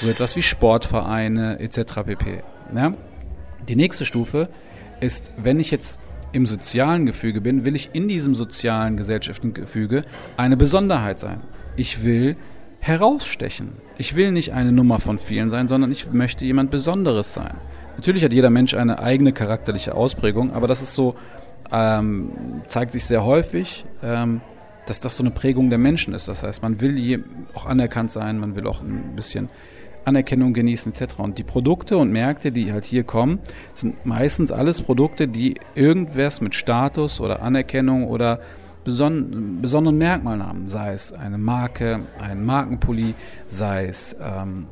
so 0.00 0.08
etwas 0.08 0.36
wie 0.36 0.42
Sportvereine 0.42 1.58
etc. 1.58 2.02
pp. 2.04 2.42
Ja? 2.74 2.92
Die 3.68 3.76
nächste 3.76 4.04
Stufe 4.04 4.48
ist, 5.00 5.32
wenn 5.36 5.58
ich 5.58 5.70
jetzt 5.70 5.98
im 6.32 6.46
sozialen 6.46 7.06
Gefüge 7.06 7.40
bin, 7.40 7.64
will 7.64 7.74
ich 7.74 7.90
in 7.92 8.08
diesem 8.08 8.34
sozialen 8.34 8.96
gesellschaftlichen 8.96 9.54
Gefüge 9.54 10.04
eine 10.36 10.56
Besonderheit 10.56 11.20
sein. 11.20 11.40
Ich 11.76 12.04
will 12.04 12.36
herausstechen. 12.80 13.72
Ich 13.96 14.14
will 14.14 14.30
nicht 14.30 14.52
eine 14.52 14.72
Nummer 14.72 15.00
von 15.00 15.18
vielen 15.18 15.50
sein, 15.50 15.68
sondern 15.68 15.90
ich 15.90 16.12
möchte 16.12 16.44
jemand 16.44 16.70
Besonderes 16.70 17.34
sein. 17.34 17.54
Natürlich 17.96 18.22
hat 18.24 18.32
jeder 18.32 18.50
Mensch 18.50 18.74
eine 18.74 19.00
eigene 19.00 19.32
charakterliche 19.32 19.94
Ausprägung, 19.94 20.52
aber 20.52 20.68
das 20.68 20.82
ist 20.82 20.94
so, 20.94 21.16
ähm, 21.72 22.62
zeigt 22.66 22.92
sich 22.92 23.04
sehr 23.04 23.24
häufig, 23.24 23.84
ähm, 24.02 24.40
dass 24.86 25.00
das 25.00 25.16
so 25.16 25.22
eine 25.22 25.32
Prägung 25.32 25.68
der 25.68 25.78
Menschen 25.78 26.14
ist. 26.14 26.28
Das 26.28 26.42
heißt, 26.42 26.62
man 26.62 26.80
will 26.80 27.24
auch 27.54 27.66
anerkannt 27.66 28.12
sein, 28.12 28.38
man 28.38 28.54
will 28.54 28.66
auch 28.66 28.80
ein 28.80 29.16
bisschen 29.16 29.48
Anerkennung 30.08 30.52
genießen 30.54 30.92
etc. 30.92 31.18
Und 31.18 31.38
die 31.38 31.44
Produkte 31.44 31.96
und 31.98 32.10
Märkte, 32.10 32.50
die 32.50 32.72
halt 32.72 32.84
hier 32.84 33.04
kommen, 33.04 33.38
sind 33.74 34.04
meistens 34.04 34.50
alles 34.50 34.82
Produkte, 34.82 35.28
die 35.28 35.54
irgendwas 35.74 36.40
mit 36.40 36.54
Status 36.54 37.20
oder 37.20 37.42
Anerkennung 37.42 38.08
oder 38.08 38.40
beson 38.84 39.60
besonderen 39.60 39.98
Merkmalen 39.98 40.44
haben. 40.44 40.66
Sei 40.66 40.92
es 40.92 41.12
eine 41.12 41.38
Marke, 41.38 42.00
ein 42.20 42.44
Markenpulli, 42.44 43.14
sei 43.48 43.86
es 43.86 44.16
ähm, 44.20 44.66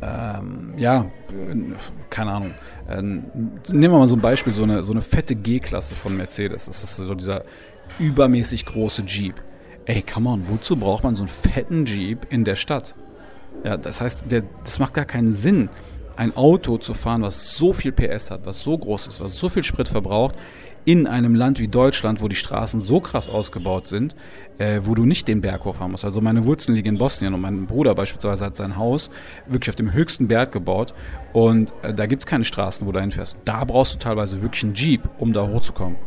ähm, 0.00 0.74
ja, 0.76 1.06
keine 2.10 2.30
Ahnung. 2.30 2.54
Ähm, 2.88 3.24
nehmen 3.68 3.94
wir 3.94 3.98
mal 3.98 4.08
so 4.08 4.16
ein 4.16 4.20
Beispiel, 4.20 4.52
so 4.52 4.62
eine, 4.62 4.84
so 4.84 4.92
eine 4.92 5.02
fette 5.02 5.34
G-Klasse 5.34 5.94
von 5.94 6.16
Mercedes. 6.16 6.66
Das 6.66 6.84
ist 6.84 6.96
so 6.96 7.14
dieser 7.14 7.42
übermäßig 7.98 8.64
große 8.64 9.02
Jeep. 9.02 9.34
Ey, 9.86 10.02
come 10.02 10.28
on, 10.28 10.42
wozu 10.48 10.76
braucht 10.76 11.04
man 11.04 11.14
so 11.14 11.22
einen 11.22 11.28
fetten 11.28 11.84
Jeep 11.84 12.26
in 12.30 12.44
der 12.44 12.56
Stadt? 12.56 12.94
Ja, 13.64 13.76
das 13.76 14.00
heißt, 14.00 14.24
der, 14.30 14.44
das 14.64 14.78
macht 14.78 14.94
gar 14.94 15.04
keinen 15.04 15.34
Sinn, 15.34 15.68
ein 16.16 16.36
Auto 16.36 16.78
zu 16.78 16.94
fahren, 16.94 17.22
was 17.22 17.54
so 17.56 17.72
viel 17.72 17.92
PS 17.92 18.30
hat, 18.30 18.44
was 18.44 18.60
so 18.60 18.76
groß 18.76 19.06
ist, 19.06 19.20
was 19.20 19.36
so 19.36 19.48
viel 19.48 19.62
Sprit 19.62 19.88
verbraucht, 19.88 20.34
in 20.84 21.06
einem 21.06 21.34
Land 21.34 21.60
wie 21.60 21.68
Deutschland, 21.68 22.22
wo 22.22 22.28
die 22.28 22.34
Straßen 22.34 22.80
so 22.80 22.98
krass 23.00 23.28
ausgebaut 23.28 23.86
sind, 23.86 24.16
äh, 24.58 24.80
wo 24.84 24.94
du 24.94 25.04
nicht 25.04 25.28
den 25.28 25.42
Berg 25.42 25.64
hochfahren 25.64 25.92
musst. 25.92 26.04
Also 26.04 26.20
meine 26.20 26.44
Wurzeln 26.44 26.74
liegen 26.74 26.88
in 26.88 26.98
Bosnien 26.98 27.34
und 27.34 27.40
mein 27.40 27.66
Bruder 27.66 27.94
beispielsweise 27.94 28.46
hat 28.46 28.56
sein 28.56 28.76
Haus 28.76 29.10
wirklich 29.46 29.68
auf 29.68 29.76
dem 29.76 29.92
höchsten 29.92 30.28
Berg 30.28 30.50
gebaut 30.50 30.94
und 31.32 31.72
äh, 31.82 31.92
da 31.92 32.06
gibt 32.06 32.22
es 32.22 32.26
keine 32.26 32.44
Straßen, 32.44 32.86
wo 32.86 32.92
du 32.92 33.00
hinfährst. 33.00 33.36
Da 33.44 33.64
brauchst 33.64 33.94
du 33.94 33.98
teilweise 33.98 34.42
wirklich 34.42 34.64
einen 34.64 34.74
Jeep, 34.74 35.02
um 35.18 35.32
da 35.32 35.46
hochzukommen. 35.46 35.98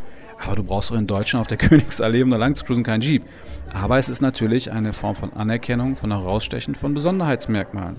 Aber 0.44 0.56
du 0.56 0.64
brauchst 0.64 0.92
doch 0.92 0.96
in 0.96 1.08
Deutschland 1.08 1.42
auf 1.42 1.48
der 1.48 1.58
Königsallee, 1.70 2.24
um 2.24 2.32
da 2.32 2.38
lang 2.38 2.56
zu 2.56 2.66
cruisen, 2.66 2.84
keinen 2.84 3.02
Jeep. 3.02 3.24
Aber 3.74 3.98
es 3.98 4.10
ist 4.10 4.22
natürlich 4.22 4.72
eine 4.72 4.94
Form 4.94 5.16
von 5.16 5.34
Anerkennung, 5.34 5.96
von 5.96 6.12
Herausstechen 6.12 6.76
von 6.76 6.94
Besonderheitsmerkmalen. 6.94 7.98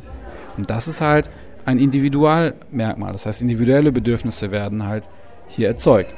Und 0.57 0.69
das 0.69 0.89
ist 0.89 1.01
halt 1.01 1.31
ein 1.65 1.79
Individualmerkmal. 1.79 3.13
Das 3.13 3.27
heißt, 3.27 3.41
individuelle 3.41 3.93
Bedürfnisse 3.93 4.51
werden 4.51 4.85
halt 4.85 5.09
hier 5.49 5.69
erzeugt. 5.69 6.15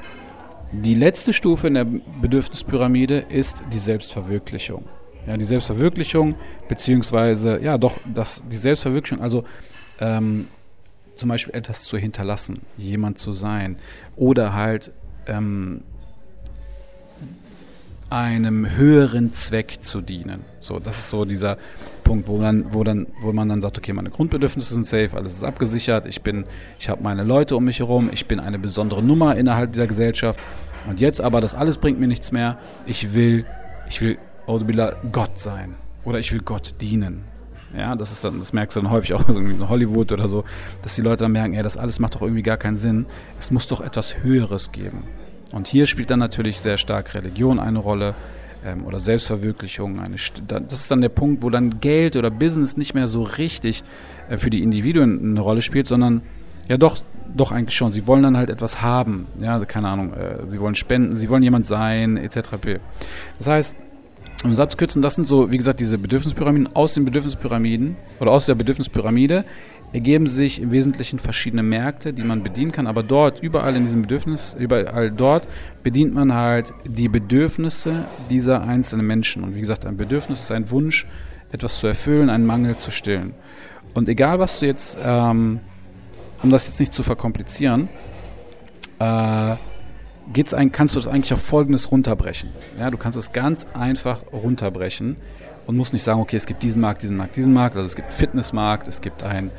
Die 0.73 0.95
letzte 0.95 1.33
Stufe 1.33 1.69
in 1.69 1.75
der 1.75 1.87
Bedürfnispyramide 2.21 3.19
ist 3.29 3.63
die 3.73 3.79
Selbstverwirklichung. 3.79 4.85
Ja, 5.27 5.37
die 5.37 5.45
Selbstverwirklichung, 5.45 6.35
beziehungsweise, 6.69 7.61
ja, 7.63 7.79
doch, 7.79 7.99
das, 8.13 8.43
die 8.51 8.57
Selbstverwirklichung, 8.57 9.23
also 9.23 9.45
ähm, 10.01 10.47
zum 11.15 11.29
Beispiel 11.29 11.55
etwas 11.55 11.85
zu 11.85 11.97
hinterlassen, 11.97 12.61
jemand 12.77 13.19
zu 13.19 13.33
sein 13.33 13.77
oder 14.17 14.55
halt 14.55 14.91
ähm, 15.27 15.83
einem 18.11 18.77
höheren 18.77 19.33
Zweck 19.33 19.83
zu 19.83 20.01
dienen. 20.01 20.41
So, 20.61 20.79
das 20.79 20.99
ist 20.99 21.11
so 21.11 21.25
dieser 21.25 21.59
Punkt, 22.05 22.29
wo 22.29 22.39
man, 22.39 22.73
wo 22.73 22.85
dann, 22.85 23.07
wo 23.21 23.33
man 23.33 23.49
dann 23.49 23.61
sagt, 23.61 23.79
okay, 23.79 23.93
meine 23.93 24.11
Grundbedürfnisse 24.11 24.75
sind 24.75 24.87
safe, 24.87 25.11
alles 25.15 25.35
ist 25.35 25.45
abgesichert, 25.45 26.07
ich 26.07 26.23
bin, 26.23 26.45
ich 26.79 26.89
habe 26.89 27.03
meine 27.03 27.25
Leute 27.25 27.57
um 27.57 27.65
mich 27.65 27.79
herum, 27.79 28.11
ich 28.13 28.27
bin 28.27 28.41
eine 28.41 28.59
besondere 28.59 29.03
Nummer 29.03 29.37
innerhalb 29.37 29.73
dieser 29.73 29.87
Gesellschaft. 29.87 30.39
Und 30.87 31.01
jetzt 31.01 31.21
aber, 31.21 31.41
das 31.41 31.55
alles 31.55 31.79
bringt 31.79 31.99
mir 31.99 32.09
nichts 32.09 32.31
mehr. 32.31 32.59
Ich 32.87 33.15
will, 33.15 33.47
ich 33.89 34.01
will 34.01 34.19
Audubillah 34.47 34.95
Gott 35.11 35.39
sein. 35.41 35.75
Oder 36.05 36.19
ich 36.19 36.31
will 36.33 36.41
Gott 36.41 36.75
dienen. 36.81 37.23
Ja, 37.77 37.97
das 37.97 38.13
ist 38.13 38.23
dann, 38.23 38.39
das 38.39 38.53
merkst 38.53 38.77
du 38.77 38.83
dann 38.83 38.91
häufig 38.91 39.15
auch 39.15 39.29
in 39.29 39.69
Hollywood 39.69 40.13
oder 40.13 40.29
so, 40.29 40.45
dass 40.83 40.95
die 40.95 41.01
Leute 41.01 41.25
dann 41.25 41.33
merken, 41.33 41.55
ey, 41.55 41.63
das 41.63 41.77
alles 41.77 41.99
macht 41.99 42.15
doch 42.15 42.23
irgendwie 42.23 42.43
gar 42.43 42.57
keinen 42.57 42.77
Sinn. 42.77 43.07
Es 43.41 43.51
muss 43.51 43.67
doch 43.67 43.81
etwas 43.81 44.23
Höheres 44.23 44.71
geben. 44.73 45.05
Und 45.55 45.69
hier 45.69 45.87
spielt 45.87 46.11
dann 46.11 46.19
natürlich 46.19 46.61
sehr 46.61 46.79
stark 46.79 47.15
Religion 47.15 47.61
eine 47.61 47.79
Rolle 47.79 48.15
ähm, 48.65 48.85
oder 48.87 48.99
Selbstverwirklichung. 48.99 50.01
Eine, 50.01 50.17
das 50.49 50.81
ist 50.81 50.91
dann 50.91 51.01
der 51.01 51.11
Punkt, 51.11 51.43
wo 51.43 51.51
dann 51.51 51.79
Geld 51.81 52.17
oder 52.17 52.31
Business 52.31 52.77
nicht 52.77 52.93
mehr 52.93 53.07
so 53.07 53.23
richtig 53.23 53.85
äh, 54.29 54.37
für 54.37 54.51
die 54.51 54.63
Individuen 54.63 55.31
eine 55.31 55.41
Rolle 55.41 55.63
spielt, 55.63 55.87
sondern 55.87 56.23
ja 56.69 56.77
doch, 56.77 56.99
doch 57.37 57.53
eigentlich 57.53 57.77
schon. 57.77 57.93
Sie 57.93 58.07
wollen 58.09 58.25
dann 58.25 58.37
halt 58.37 58.51
etwas 58.51 58.83
haben. 58.83 59.27
Ja, 59.41 59.65
keine 59.65 59.89
Ahnung, 59.89 60.13
äh, 60.13 60.49
sie 60.49 60.59
wollen 60.59 60.75
spenden, 60.75 61.15
sie 61.15 61.29
wollen 61.29 61.45
jemand 61.45 61.67
sein, 61.67 62.17
etc. 62.17 62.41
Das 63.39 63.47
heißt, 63.47 63.77
um 64.43 64.51
es 64.51 64.59
abzukürzen, 64.59 65.03
das 65.03 65.15
sind 65.15 65.27
so, 65.27 65.53
wie 65.53 65.57
gesagt, 65.57 65.79
diese 65.79 65.99
Bedürfnispyramiden. 65.99 66.75
Aus 66.75 66.95
den 66.95 67.05
Bedürfnispyramiden 67.05 67.97
oder 68.19 68.33
aus 68.33 68.47
der 68.47 68.57
Bedürfnispyramide 68.57 69.45
ergeben 69.95 70.27
sich 70.27 70.61
im 70.61 70.73
Wesentlichen 70.73 71.21
verschiedene 71.21 71.63
Märkte, 71.63 72.13
die 72.13 72.25
man 72.25 72.43
bedienen 72.43 72.73
kann. 72.73 72.89
Aber 72.89 73.05
dort, 73.05 73.41
überall 73.41 73.77
in 73.77 73.85
diesem 73.85 74.03
Bedürfnis, 74.03 74.57
überall 74.59 75.13
dort 75.13 75.47
bedient 75.85 76.13
man 76.13 76.35
halt 76.35 76.75
die 76.85 77.09
Bedürfnisse 77.09 78.05
dieser 78.29 78.63
einzelnen 78.63 79.07
Menschen. 79.07 79.45
Und 79.45 79.55
wie 79.55 79.61
gesagt, 79.61 79.87
ein 79.87 79.97
Bedürfnis 79.97 80.41
ist 80.41 80.51
ein 80.51 80.69
Wunsch, 80.73 81.07
etwas 81.53 81.79
zu 81.79 81.87
erfüllen, 81.87 82.29
einen 82.29 82.45
Mangel 82.45 82.77
zu 82.77 82.91
stillen. 82.91 83.35
Und 83.95 84.09
egal, 84.09 84.41
was 84.41 84.59
du 84.59 84.67
jetzt, 84.67 84.99
ähm, 85.07 85.61
um 86.43 86.51
das 86.51 86.67
jetzt 86.67 86.81
nicht 86.81 86.93
zu 86.93 87.05
verkomplizieren, 87.05 87.89
äh, 88.99 89.55
geht's 90.33 90.55
ein, 90.55 90.73
kannst 90.73 90.97
du 90.97 90.99
das 90.99 91.07
eigentlich 91.07 91.33
auf 91.33 91.41
Folgendes 91.41 91.93
runterbrechen. 91.93 92.51
Ja, 92.81 92.91
du 92.91 92.99
kannst 92.99 93.17
es 93.17 93.33
ganz 93.33 93.65
einfach 93.75 94.23
runterbrechen 94.33 95.15
und 95.67 95.77
musst 95.77 95.93
nicht 95.93 96.03
sagen, 96.03 96.21
okay, 96.21 96.37
es 96.37 96.47
gibt 96.47 96.65
diesen 96.65 96.81
Markt, 96.81 97.03
diesen 97.03 97.17
Markt, 97.17 97.37
diesen 97.37 97.53
Markt. 97.53 97.77
Also 97.77 97.87
es 97.87 97.95
gibt 97.95 98.13
Fitnessmarkt, 98.13 98.89
es 98.89 99.01
gibt 99.01 99.23
einen 99.23 99.53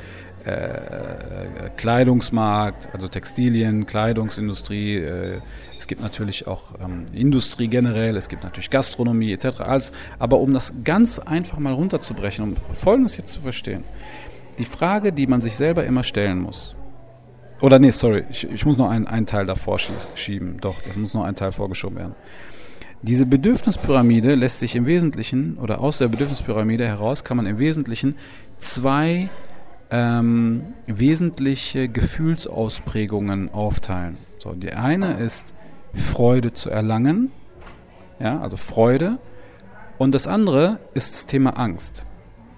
äh, 0.46 1.70
Kleidungsmarkt, 1.76 2.90
also 2.94 3.08
Textilien, 3.08 3.86
Kleidungsindustrie. 3.86 4.98
Äh, 4.98 5.40
es 5.78 5.88
gibt 5.88 6.02
natürlich 6.02 6.48
auch 6.48 6.74
ähm, 6.84 7.06
Industrie 7.14 7.68
generell, 7.68 8.16
es 8.16 8.30
gibt 8.30 8.44
natürlich 8.44 8.70
Gastronomie 8.70 9.34
etc. 9.34 9.62
Alles. 9.62 9.92
Aber 10.20 10.40
um 10.40 10.54
das 10.54 10.74
ganz 10.84 11.20
einfach 11.20 11.58
mal 11.60 11.74
runterzubrechen, 11.74 12.44
um 12.44 12.56
Folgendes 12.74 13.18
jetzt 13.18 13.34
zu 13.34 13.42
verstehen. 13.42 13.84
Die 14.60 14.66
Frage, 14.66 15.12
die 15.12 15.28
man 15.28 15.42
sich 15.42 15.56
selber 15.56 15.84
immer 15.86 16.04
stellen 16.04 16.40
muss, 16.40 16.76
oder 17.62 17.80
nee, 17.80 17.92
sorry, 17.92 18.26
ich, 18.30 18.50
ich 18.50 18.66
muss 18.66 18.78
noch 18.78 18.90
einen, 18.90 19.08
einen 19.08 19.26
Teil 19.26 19.46
davor 19.46 19.80
schieben. 19.80 20.60
Doch, 20.60 20.76
das 20.82 20.96
muss 20.96 21.14
noch 21.14 21.24
ein 21.24 21.36
Teil 21.36 21.52
vorgeschoben 21.52 21.98
werden. 21.98 22.16
Diese 23.02 23.26
Bedürfnispyramide 23.26 24.36
lässt 24.36 24.60
sich 24.60 24.76
im 24.76 24.86
Wesentlichen, 24.86 25.58
oder 25.58 25.80
aus 25.80 26.00
der 26.00 26.08
Bedürfnispyramide 26.08 26.86
heraus 26.86 27.24
kann 27.24 27.38
man 27.38 27.46
im 27.46 27.60
Wesentlichen 27.60 28.16
zwei 28.60 29.30
ähm, 29.92 30.74
wesentliche 30.88 31.88
Gefühlsausprägungen 31.88 33.54
aufteilen. 33.54 34.18
So, 34.40 34.54
die 34.54 34.74
eine 34.74 35.18
ist 35.18 35.54
Freude 35.94 36.54
zu 36.54 36.70
erlangen, 36.70 37.32
ja, 38.20 38.40
also 38.40 38.58
Freude, 38.58 39.18
und 39.98 40.14
das 40.14 40.28
andere 40.28 40.80
ist 40.94 41.14
das 41.14 41.26
Thema 41.26 41.52
Angst. 41.52 42.06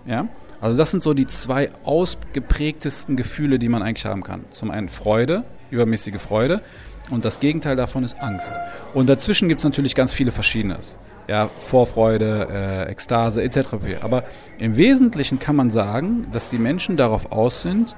Ja? 0.05 0.27
Also 0.59 0.75
das 0.75 0.91
sind 0.91 1.03
so 1.03 1.13
die 1.13 1.27
zwei 1.27 1.71
ausgeprägtesten 1.83 3.15
Gefühle, 3.15 3.59
die 3.59 3.69
man 3.69 3.83
eigentlich 3.83 4.05
haben 4.05 4.23
kann. 4.23 4.45
Zum 4.49 4.71
einen 4.71 4.89
Freude, 4.89 5.43
übermäßige 5.69 6.19
Freude 6.19 6.61
und 7.09 7.25
das 7.25 7.39
Gegenteil 7.39 7.75
davon 7.75 8.03
ist 8.03 8.21
Angst. 8.21 8.53
Und 8.93 9.09
dazwischen 9.09 9.47
gibt 9.49 9.59
es 9.59 9.65
natürlich 9.65 9.95
ganz 9.95 10.13
viele 10.13 10.31
Verschiedenes. 10.31 10.97
Ja, 11.27 11.49
Vorfreude, 11.59 12.47
äh, 12.87 12.91
Ekstase 12.91 13.43
etc. 13.43 13.59
Aber 14.01 14.23
im 14.59 14.77
Wesentlichen 14.77 15.39
kann 15.39 15.55
man 15.55 15.71
sagen, 15.71 16.25
dass 16.31 16.49
die 16.49 16.57
Menschen 16.57 16.95
darauf 16.95 17.31
aus 17.31 17.61
sind, 17.61 17.95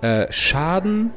äh, 0.00 0.30
Schaden 0.30 1.10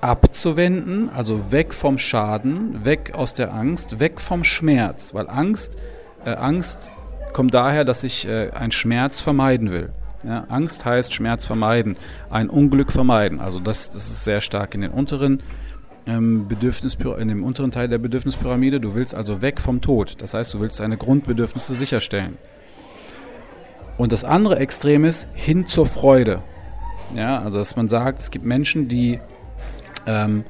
abzuwenden, 0.00 1.10
also 1.10 1.52
weg 1.52 1.74
vom 1.74 1.98
Schaden, 1.98 2.84
weg 2.84 3.12
aus 3.14 3.34
der 3.34 3.52
Angst, 3.52 4.00
weg 4.00 4.20
vom 4.20 4.44
Schmerz. 4.44 5.12
Weil 5.12 5.28
Angst, 5.28 5.76
äh, 6.24 6.30
Angst 6.30 6.90
kommt 7.32 7.52
daher, 7.52 7.84
dass 7.84 8.02
ich 8.04 8.26
äh, 8.26 8.50
einen 8.52 8.72
Schmerz 8.72 9.20
vermeiden 9.20 9.72
will. 9.72 9.90
Ja, 10.24 10.44
Angst 10.48 10.84
heißt 10.84 11.12
Schmerz 11.12 11.44
vermeiden, 11.44 11.96
ein 12.30 12.48
Unglück 12.48 12.90
vermeiden. 12.90 13.40
Also 13.40 13.60
das, 13.60 13.90
das 13.90 14.08
ist 14.08 14.24
sehr 14.24 14.40
stark 14.40 14.74
in 14.74 14.80
den 14.80 14.90
unteren 14.90 15.42
ähm, 16.06 16.48
Bedürfnis, 16.48 16.96
in 17.18 17.28
dem 17.28 17.44
unteren 17.44 17.70
Teil 17.70 17.88
der 17.88 17.98
Bedürfnispyramide. 17.98 18.80
Du 18.80 18.94
willst 18.94 19.14
also 19.14 19.42
weg 19.42 19.60
vom 19.60 19.80
Tod. 19.80 20.16
Das 20.18 20.34
heißt, 20.34 20.54
du 20.54 20.60
willst 20.60 20.80
deine 20.80 20.96
Grundbedürfnisse 20.96 21.74
sicherstellen. 21.74 22.38
Und 23.98 24.12
das 24.12 24.24
andere 24.24 24.58
Extrem 24.58 25.04
ist 25.04 25.26
hin 25.34 25.66
zur 25.66 25.86
Freude. 25.86 26.42
Ja, 27.14 27.40
also 27.40 27.58
dass 27.58 27.76
man 27.76 27.88
sagt, 27.88 28.20
es 28.20 28.30
gibt 28.30 28.44
Menschen, 28.44 28.88
die 28.88 29.20
ähm, 30.06 30.44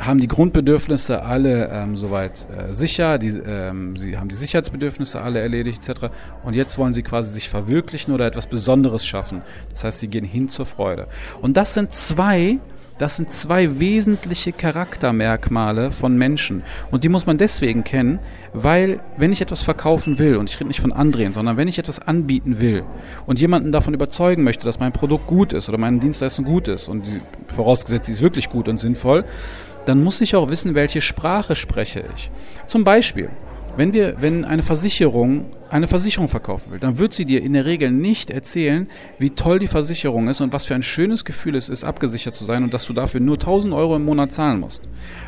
haben 0.00 0.20
die 0.20 0.28
Grundbedürfnisse 0.28 1.22
alle 1.22 1.68
ähm, 1.70 1.96
soweit 1.96 2.46
äh, 2.50 2.72
sicher, 2.72 3.18
die, 3.18 3.28
ähm, 3.28 3.96
sie 3.96 4.18
haben 4.18 4.28
die 4.28 4.34
Sicherheitsbedürfnisse 4.34 5.20
alle 5.20 5.40
erledigt 5.40 5.88
etc. 5.88 6.06
Und 6.44 6.54
jetzt 6.54 6.76
wollen 6.78 6.92
sie 6.92 7.02
quasi 7.02 7.32
sich 7.32 7.48
verwirklichen 7.48 8.12
oder 8.12 8.26
etwas 8.26 8.46
Besonderes 8.46 9.06
schaffen. 9.06 9.42
Das 9.70 9.84
heißt, 9.84 10.00
sie 10.00 10.08
gehen 10.08 10.24
hin 10.24 10.48
zur 10.48 10.66
Freude. 10.66 11.08
Und 11.40 11.56
das 11.56 11.74
sind 11.74 11.94
zwei 11.94 12.58
das 12.98 13.16
sind 13.16 13.30
zwei 13.30 13.78
wesentliche 13.78 14.52
Charaktermerkmale 14.52 15.92
von 15.92 16.16
Menschen. 16.16 16.62
Und 16.90 17.04
die 17.04 17.08
muss 17.08 17.26
man 17.26 17.36
deswegen 17.36 17.84
kennen, 17.84 18.18
weil 18.54 19.00
wenn 19.18 19.32
ich 19.32 19.42
etwas 19.42 19.62
verkaufen 19.62 20.18
will, 20.18 20.36
und 20.36 20.48
ich 20.48 20.58
rede 20.58 20.68
nicht 20.68 20.80
von 20.80 20.92
andrehen, 20.92 21.32
sondern 21.32 21.56
wenn 21.56 21.68
ich 21.68 21.78
etwas 21.78 21.98
anbieten 21.98 22.60
will 22.60 22.84
und 23.26 23.38
jemanden 23.38 23.70
davon 23.70 23.92
überzeugen 23.92 24.44
möchte, 24.44 24.64
dass 24.64 24.80
mein 24.80 24.92
Produkt 24.92 25.26
gut 25.26 25.52
ist 25.52 25.68
oder 25.68 25.78
meine 25.78 25.98
Dienstleistung 25.98 26.44
gut 26.44 26.68
ist, 26.68 26.88
und 26.88 27.06
die, 27.06 27.20
vorausgesetzt, 27.48 28.06
sie 28.06 28.12
ist 28.12 28.22
wirklich 28.22 28.48
gut 28.48 28.68
und 28.68 28.78
sinnvoll, 28.78 29.24
dann 29.84 30.02
muss 30.02 30.20
ich 30.20 30.34
auch 30.34 30.48
wissen, 30.48 30.74
welche 30.74 31.00
Sprache 31.00 31.54
spreche 31.54 32.04
ich. 32.14 32.30
Zum 32.66 32.82
Beispiel, 32.84 33.30
wenn, 33.76 33.92
wir, 33.92 34.20
wenn 34.20 34.44
eine 34.44 34.62
Versicherung 34.62 35.46
eine 35.70 35.88
Versicherung 35.88 36.28
verkaufen 36.28 36.72
will, 36.72 36.78
dann 36.78 36.98
wird 36.98 37.12
sie 37.12 37.24
dir 37.24 37.42
in 37.42 37.52
der 37.52 37.64
Regel 37.64 37.90
nicht 37.90 38.30
erzählen, 38.30 38.88
wie 39.18 39.30
toll 39.30 39.58
die 39.58 39.66
Versicherung 39.66 40.28
ist 40.28 40.40
und 40.40 40.52
was 40.52 40.64
für 40.64 40.74
ein 40.74 40.82
schönes 40.82 41.24
Gefühl 41.24 41.56
es 41.56 41.68
ist, 41.68 41.84
abgesichert 41.84 42.34
zu 42.34 42.44
sein 42.44 42.64
und 42.64 42.72
dass 42.74 42.86
du 42.86 42.92
dafür 42.92 43.20
nur 43.20 43.36
1000 43.36 43.74
Euro 43.74 43.96
im 43.96 44.04
Monat 44.04 44.32
zahlen 44.32 44.60
musst. 44.60 44.82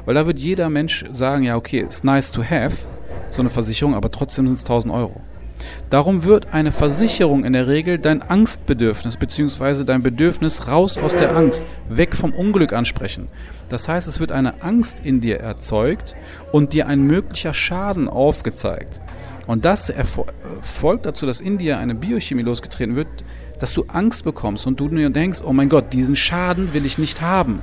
Weil 0.04 0.14
da 0.14 0.26
wird 0.26 0.38
jeder 0.38 0.68
Mensch 0.68 1.04
sagen, 1.12 1.44
ja 1.44 1.56
okay, 1.56 1.80
it's 1.80 2.04
nice 2.04 2.30
to 2.30 2.42
have 2.42 2.86
so 3.30 3.42
eine 3.42 3.50
Versicherung, 3.50 3.94
aber 3.94 4.10
trotzdem 4.10 4.46
sind 4.46 4.54
es 4.54 4.62
1000 4.62 4.92
Euro. 4.92 5.20
Darum 5.90 6.24
wird 6.24 6.52
eine 6.52 6.72
Versicherung 6.72 7.44
in 7.44 7.52
der 7.52 7.66
Regel 7.66 7.98
dein 7.98 8.22
Angstbedürfnis 8.22 9.16
bzw. 9.16 9.84
dein 9.84 10.02
Bedürfnis 10.02 10.68
raus 10.68 10.98
aus 10.98 11.16
der 11.16 11.36
Angst, 11.36 11.66
weg 11.88 12.14
vom 12.14 12.32
Unglück 12.32 12.72
ansprechen. 12.72 13.28
Das 13.68 13.88
heißt, 13.88 14.06
es 14.06 14.20
wird 14.20 14.32
eine 14.32 14.62
Angst 14.62 15.00
in 15.00 15.20
dir 15.20 15.40
erzeugt 15.40 16.16
und 16.52 16.72
dir 16.72 16.86
ein 16.86 17.02
möglicher 17.02 17.54
Schaden 17.54 18.08
aufgezeigt. 18.08 19.00
Und 19.48 19.64
das 19.64 19.90
folgt 20.60 21.06
dazu, 21.06 21.24
dass 21.24 21.40
in 21.40 21.56
dir 21.56 21.78
eine 21.78 21.94
Biochemie 21.94 22.42
losgetreten 22.42 22.96
wird, 22.96 23.08
dass 23.58 23.72
du 23.72 23.86
Angst 23.88 24.22
bekommst 24.22 24.66
und 24.66 24.78
du 24.78 24.88
dir 24.90 25.08
denkst, 25.08 25.40
oh 25.42 25.54
mein 25.54 25.70
Gott, 25.70 25.94
diesen 25.94 26.16
Schaden 26.16 26.74
will 26.74 26.84
ich 26.84 26.98
nicht 26.98 27.22
haben. 27.22 27.62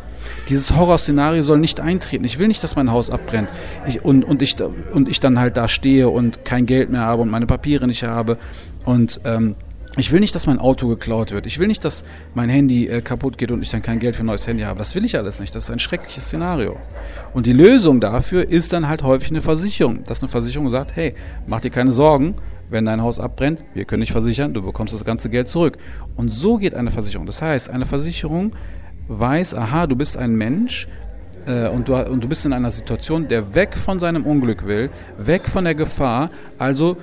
Dieses 0.50 0.76
Horrorszenario 0.76 1.44
soll 1.44 1.60
nicht 1.60 1.80
eintreten. 1.80 2.26
Ich 2.26 2.40
will 2.40 2.48
nicht, 2.48 2.64
dass 2.64 2.76
mein 2.76 2.92
Haus 2.92 3.12
abbrennt 3.12 3.54
ich, 3.86 4.04
und, 4.04 4.24
und, 4.26 4.42
ich, 4.42 4.56
und 4.94 5.08
ich 5.08 5.20
dann 5.20 5.38
halt 5.38 5.58
da 5.58 5.68
stehe 5.68 6.10
und 6.10 6.44
kein 6.44 6.66
Geld 6.66 6.90
mehr 6.90 7.02
habe 7.02 7.22
und 7.22 7.30
meine 7.30 7.46
Papiere 7.46 7.86
nicht 7.86 8.04
habe 8.04 8.40
und 8.84 9.22
ähm, 9.24 9.56
ich 9.98 10.12
will 10.12 10.20
nicht, 10.20 10.36
dass 10.36 10.46
mein 10.46 10.60
Auto 10.60 10.88
geklaut 10.88 11.32
wird. 11.32 11.46
Ich 11.46 11.60
will 11.60 11.68
nicht, 11.68 11.86
dass 11.86 12.04
mein 12.34 12.50
Handy 12.50 12.88
äh, 12.88 13.02
kaputt 13.02 13.38
geht 13.38 13.52
und 13.52 13.62
ich 13.62 13.70
dann 13.70 13.82
kein 13.82 14.00
Geld 14.00 14.16
für 14.16 14.24
ein 14.24 14.28
neues 14.28 14.46
Handy 14.46 14.64
habe. 14.64 14.78
Das 14.78 14.94
will 14.96 15.06
ich 15.06 15.18
alles 15.18 15.40
nicht. 15.40 15.56
Das 15.56 15.66
ist 15.66 15.72
ein 15.72 15.80
schreckliches 15.80 16.26
Szenario. 16.26 16.78
Und 17.34 17.46
die 17.46 17.54
Lösung 17.54 18.02
dafür 18.02 18.50
ist 18.50 18.74
dann 18.74 18.88
halt 18.88 19.04
häufig 19.04 19.30
eine 19.30 19.42
Versicherung. 19.42 20.04
Dass 20.04 20.22
eine 20.22 20.30
Versicherung 20.30 20.70
sagt, 20.70 20.96
hey, 20.96 21.16
mach 21.48 21.62
dir 21.62 21.70
keine 21.70 21.92
Sorgen, 21.92 22.36
wenn 22.70 22.86
dein 22.86 23.02
Haus 23.02 23.20
abbrennt, 23.20 23.64
wir 23.74 23.86
können 23.86 24.02
dich 24.02 24.12
versichern, 24.12 24.54
du 24.54 24.62
bekommst 24.62 24.94
das 24.94 25.06
ganze 25.06 25.30
Geld 25.30 25.48
zurück. 25.48 25.78
Und 26.16 26.30
so 26.30 26.58
geht 26.58 26.74
eine 26.74 26.92
Versicherung. 26.92 27.26
Das 27.26 27.42
heißt, 27.42 27.70
eine 27.70 27.86
Versicherung 27.86 28.54
weiß, 29.08 29.54
aha, 29.54 29.88
du 29.88 29.96
bist 29.96 30.18
ein 30.18 30.36
Mensch, 30.36 30.88
äh, 31.46 31.68
und, 31.70 31.88
du, 31.88 31.96
und 31.96 32.24
du 32.24 32.28
bist 32.28 32.46
in 32.46 32.54
einer 32.54 32.72
Situation, 32.72 33.28
der 33.28 33.56
weg 33.56 33.78
von 33.78 34.00
seinem 34.00 34.26
Unglück 34.26 34.66
will, 34.66 34.90
weg 35.18 35.44
von 35.48 35.64
der 35.64 35.76
Gefahr, 35.76 36.30
also 36.58 36.98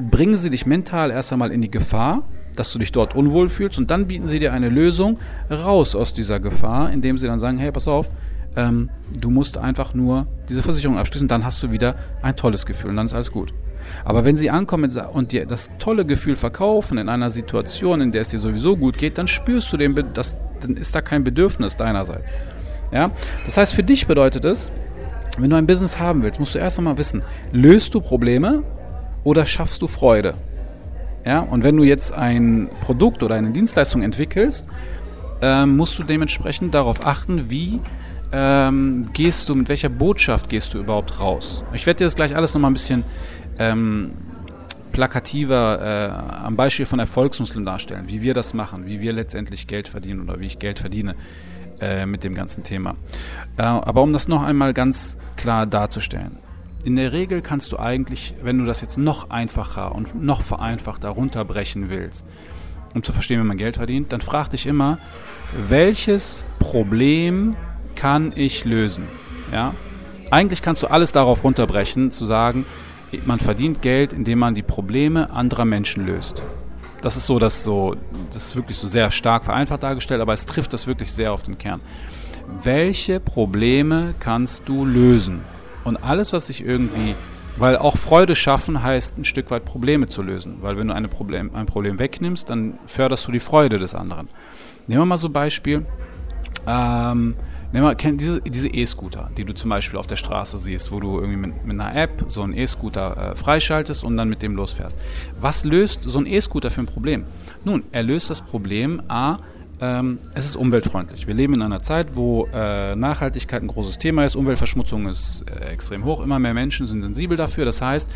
bringen 0.00 0.36
sie 0.36 0.50
dich 0.50 0.66
mental 0.66 1.10
erst 1.10 1.32
einmal 1.32 1.52
in 1.52 1.62
die 1.62 1.70
Gefahr, 1.70 2.22
dass 2.56 2.72
du 2.72 2.78
dich 2.78 2.92
dort 2.92 3.14
unwohl 3.14 3.48
fühlst 3.48 3.78
und 3.78 3.90
dann 3.90 4.06
bieten 4.06 4.28
sie 4.28 4.38
dir 4.38 4.52
eine 4.52 4.68
Lösung 4.68 5.18
raus 5.50 5.94
aus 5.94 6.12
dieser 6.12 6.40
Gefahr, 6.40 6.92
indem 6.92 7.18
sie 7.18 7.26
dann 7.26 7.40
sagen, 7.40 7.58
hey, 7.58 7.72
pass 7.72 7.88
auf, 7.88 8.10
ähm, 8.56 8.90
du 9.18 9.30
musst 9.30 9.58
einfach 9.58 9.94
nur 9.94 10.26
diese 10.48 10.62
Versicherung 10.62 10.98
abschließen, 10.98 11.28
dann 11.28 11.44
hast 11.44 11.62
du 11.62 11.70
wieder 11.70 11.94
ein 12.22 12.36
tolles 12.36 12.66
Gefühl 12.66 12.90
und 12.90 12.96
dann 12.96 13.06
ist 13.06 13.14
alles 13.14 13.30
gut. 13.30 13.52
Aber 14.04 14.24
wenn 14.24 14.36
sie 14.36 14.50
ankommen 14.50 14.90
und 15.12 15.32
dir 15.32 15.46
das 15.46 15.70
tolle 15.78 16.04
Gefühl 16.04 16.36
verkaufen 16.36 16.98
in 16.98 17.08
einer 17.08 17.30
Situation, 17.30 18.00
in 18.00 18.12
der 18.12 18.22
es 18.22 18.28
dir 18.28 18.38
sowieso 18.38 18.76
gut 18.76 18.98
geht, 18.98 19.18
dann 19.18 19.26
spürst 19.26 19.72
du 19.72 19.76
den, 19.76 19.96
das, 20.14 20.38
dann 20.60 20.76
ist 20.76 20.94
da 20.94 21.00
kein 21.00 21.24
Bedürfnis 21.24 21.76
deinerseits. 21.76 22.30
Ja? 22.92 23.10
Das 23.44 23.56
heißt, 23.56 23.72
für 23.72 23.82
dich 23.82 24.06
bedeutet 24.06 24.44
es, 24.44 24.70
wenn 25.38 25.50
du 25.50 25.56
ein 25.56 25.66
Business 25.66 25.98
haben 25.98 26.22
willst, 26.22 26.40
musst 26.40 26.54
du 26.54 26.58
erst 26.58 26.78
einmal 26.78 26.98
wissen, 26.98 27.22
löst 27.52 27.94
du 27.94 28.00
Probleme 28.00 28.62
oder 29.24 29.46
schaffst 29.46 29.82
du 29.82 29.86
Freude? 29.86 30.34
Ja? 31.24 31.40
Und 31.40 31.64
wenn 31.64 31.76
du 31.76 31.84
jetzt 31.84 32.12
ein 32.12 32.68
Produkt 32.80 33.22
oder 33.22 33.34
eine 33.34 33.50
Dienstleistung 33.50 34.02
entwickelst, 34.02 34.66
ähm, 35.42 35.76
musst 35.76 35.98
du 35.98 36.02
dementsprechend 36.02 36.74
darauf 36.74 37.06
achten, 37.06 37.50
wie 37.50 37.80
ähm, 38.32 39.02
gehst 39.12 39.48
du, 39.48 39.54
mit 39.54 39.68
welcher 39.68 39.88
Botschaft 39.88 40.48
gehst 40.48 40.74
du 40.74 40.78
überhaupt 40.78 41.20
raus. 41.20 41.64
Ich 41.72 41.86
werde 41.86 41.98
dir 41.98 42.04
das 42.04 42.14
gleich 42.14 42.36
alles 42.36 42.54
nochmal 42.54 42.70
ein 42.70 42.74
bisschen 42.74 43.04
ähm, 43.58 44.12
plakativer 44.92 45.80
äh, 45.80 46.44
am 46.44 46.56
Beispiel 46.56 46.86
von 46.86 46.98
Erfolgsmuslim 46.98 47.64
darstellen, 47.64 48.04
wie 48.08 48.22
wir 48.22 48.34
das 48.34 48.54
machen, 48.54 48.86
wie 48.86 49.00
wir 49.00 49.12
letztendlich 49.12 49.66
Geld 49.66 49.88
verdienen 49.88 50.20
oder 50.20 50.40
wie 50.40 50.46
ich 50.46 50.58
Geld 50.58 50.78
verdiene 50.78 51.14
äh, 51.80 52.06
mit 52.06 52.24
dem 52.24 52.34
ganzen 52.34 52.62
Thema. 52.62 52.96
Äh, 53.56 53.62
aber 53.62 54.02
um 54.02 54.12
das 54.12 54.28
noch 54.28 54.42
einmal 54.42 54.74
ganz 54.74 55.16
klar 55.36 55.66
darzustellen. 55.66 56.38
In 56.82 56.96
der 56.96 57.12
Regel 57.12 57.42
kannst 57.42 57.72
du 57.72 57.78
eigentlich, 57.78 58.34
wenn 58.42 58.58
du 58.58 58.64
das 58.64 58.80
jetzt 58.80 58.96
noch 58.96 59.28
einfacher 59.28 59.94
und 59.94 60.22
noch 60.22 60.40
vereinfachter 60.40 61.10
runterbrechen 61.10 61.90
willst, 61.90 62.24
um 62.94 63.02
zu 63.02 63.12
verstehen, 63.12 63.38
wie 63.38 63.46
man 63.46 63.58
Geld 63.58 63.76
verdient, 63.76 64.12
dann 64.12 64.22
frag 64.22 64.48
dich 64.48 64.66
immer, 64.66 64.98
welches 65.68 66.42
Problem 66.58 67.54
kann 67.96 68.32
ich 68.34 68.64
lösen? 68.64 69.04
Ja? 69.52 69.74
Eigentlich 70.30 70.62
kannst 70.62 70.82
du 70.82 70.86
alles 70.86 71.12
darauf 71.12 71.44
runterbrechen, 71.44 72.12
zu 72.12 72.24
sagen, 72.24 72.64
man 73.26 73.40
verdient 73.40 73.82
Geld, 73.82 74.14
indem 74.14 74.38
man 74.38 74.54
die 74.54 74.62
Probleme 74.62 75.30
anderer 75.30 75.66
Menschen 75.66 76.06
löst. 76.06 76.42
Das 77.02 77.16
ist 77.16 77.26
so, 77.26 77.38
dass 77.38 77.62
so, 77.62 77.94
das 78.32 78.46
ist 78.46 78.56
wirklich 78.56 78.78
so 78.78 78.88
sehr 78.88 79.10
stark 79.10 79.44
vereinfacht 79.44 79.82
dargestellt, 79.82 80.22
aber 80.22 80.32
es 80.32 80.46
trifft 80.46 80.72
das 80.72 80.86
wirklich 80.86 81.12
sehr 81.12 81.32
auf 81.32 81.42
den 81.42 81.58
Kern. 81.58 81.82
Welche 82.62 83.20
Probleme 83.20 84.14
kannst 84.18 84.66
du 84.66 84.86
lösen? 84.86 85.40
Und 85.84 85.96
alles, 85.96 86.32
was 86.32 86.46
sich 86.46 86.64
irgendwie, 86.64 87.14
weil 87.56 87.76
auch 87.76 87.96
Freude 87.96 88.36
schaffen 88.36 88.82
heißt 88.82 89.18
ein 89.18 89.24
Stück 89.24 89.50
weit 89.50 89.64
Probleme 89.64 90.06
zu 90.06 90.22
lösen, 90.22 90.58
weil 90.60 90.76
wenn 90.76 90.88
du 90.88 91.08
Problem, 91.08 91.54
ein 91.54 91.66
Problem 91.66 91.98
wegnimmst, 91.98 92.50
dann 92.50 92.78
förderst 92.86 93.26
du 93.26 93.32
die 93.32 93.40
Freude 93.40 93.78
des 93.78 93.94
anderen. 93.94 94.28
Nehmen 94.86 95.02
wir 95.02 95.06
mal 95.06 95.16
so 95.16 95.28
ein 95.28 95.32
Beispiel. 95.32 95.86
Ähm, 96.66 97.36
Nehmen 97.72 97.86
wir 97.86 98.12
diese, 98.12 98.40
diese 98.40 98.66
E-Scooter, 98.68 99.30
die 99.36 99.44
du 99.44 99.54
zum 99.54 99.70
Beispiel 99.70 99.96
auf 99.96 100.08
der 100.08 100.16
Straße 100.16 100.58
siehst, 100.58 100.90
wo 100.90 100.98
du 100.98 101.20
irgendwie 101.20 101.36
mit, 101.36 101.64
mit 101.64 101.80
einer 101.80 101.94
App 101.94 102.24
so 102.26 102.42
einen 102.42 102.52
E-Scooter 102.52 103.30
äh, 103.30 103.36
freischaltest 103.36 104.02
und 104.02 104.16
dann 104.16 104.28
mit 104.28 104.42
dem 104.42 104.56
losfährst. 104.56 104.98
Was 105.38 105.64
löst 105.64 106.02
so 106.02 106.18
ein 106.18 106.26
E-Scooter 106.26 106.72
für 106.72 106.80
ein 106.80 106.86
Problem? 106.86 107.26
Nun, 107.62 107.84
er 107.92 108.02
löst 108.02 108.28
das 108.28 108.42
Problem 108.42 109.00
A, 109.06 109.38
ähm, 109.80 110.18
es 110.34 110.44
ist 110.44 110.56
umweltfreundlich. 110.56 111.26
Wir 111.26 111.34
leben 111.34 111.54
in 111.54 111.62
einer 111.62 111.82
Zeit, 111.82 112.14
wo 112.14 112.46
äh, 112.52 112.94
Nachhaltigkeit 112.94 113.62
ein 113.62 113.68
großes 113.68 113.98
Thema 113.98 114.24
ist, 114.24 114.36
Umweltverschmutzung 114.36 115.08
ist 115.08 115.44
äh, 115.50 115.70
extrem 115.70 116.04
hoch, 116.04 116.20
immer 116.20 116.38
mehr 116.38 116.54
Menschen 116.54 116.86
sind 116.86 117.02
sensibel 117.02 117.36
dafür. 117.36 117.64
Das 117.64 117.80
heißt, 117.80 118.10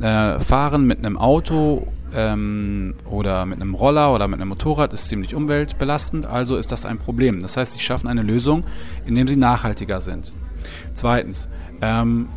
äh, 0.00 0.38
Fahren 0.38 0.86
mit 0.86 0.98
einem 0.98 1.16
Auto 1.16 1.88
ähm, 2.14 2.94
oder 3.04 3.46
mit 3.46 3.60
einem 3.60 3.74
Roller 3.74 4.12
oder 4.14 4.28
mit 4.28 4.40
einem 4.40 4.50
Motorrad 4.50 4.92
ist 4.92 5.08
ziemlich 5.08 5.34
umweltbelastend, 5.34 6.26
also 6.26 6.56
ist 6.56 6.70
das 6.72 6.84
ein 6.84 6.98
Problem. 6.98 7.40
Das 7.40 7.56
heißt, 7.56 7.72
sie 7.74 7.80
schaffen 7.80 8.08
eine 8.08 8.22
Lösung, 8.22 8.64
indem 9.06 9.28
sie 9.28 9.36
nachhaltiger 9.36 10.00
sind. 10.00 10.32
Zweitens, 10.94 11.48
ähm, 11.80 12.28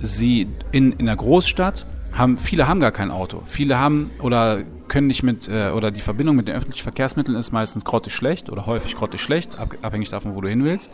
sie 0.00 0.48
in, 0.70 0.92
in 0.92 1.06
der 1.06 1.16
Großstadt 1.16 1.86
haben, 2.12 2.36
viele 2.36 2.68
haben 2.68 2.80
gar 2.80 2.92
kein 2.92 3.10
Auto. 3.10 3.42
Viele 3.44 3.78
haben 3.78 4.10
oder 4.20 4.62
können 4.88 5.06
nicht 5.06 5.22
mit, 5.22 5.48
äh, 5.48 5.70
oder 5.70 5.90
die 5.90 6.00
Verbindung 6.00 6.36
mit 6.36 6.48
den 6.48 6.56
öffentlichen 6.56 6.82
Verkehrsmitteln 6.82 7.36
ist 7.36 7.52
meistens 7.52 7.84
grottig 7.84 8.14
schlecht 8.14 8.50
oder 8.50 8.66
häufig 8.66 8.96
grottig 8.96 9.20
schlecht, 9.20 9.58
ab, 9.58 9.74
abhängig 9.82 10.10
davon, 10.10 10.34
wo 10.34 10.40
du 10.40 10.48
hin 10.48 10.64
willst. 10.64 10.90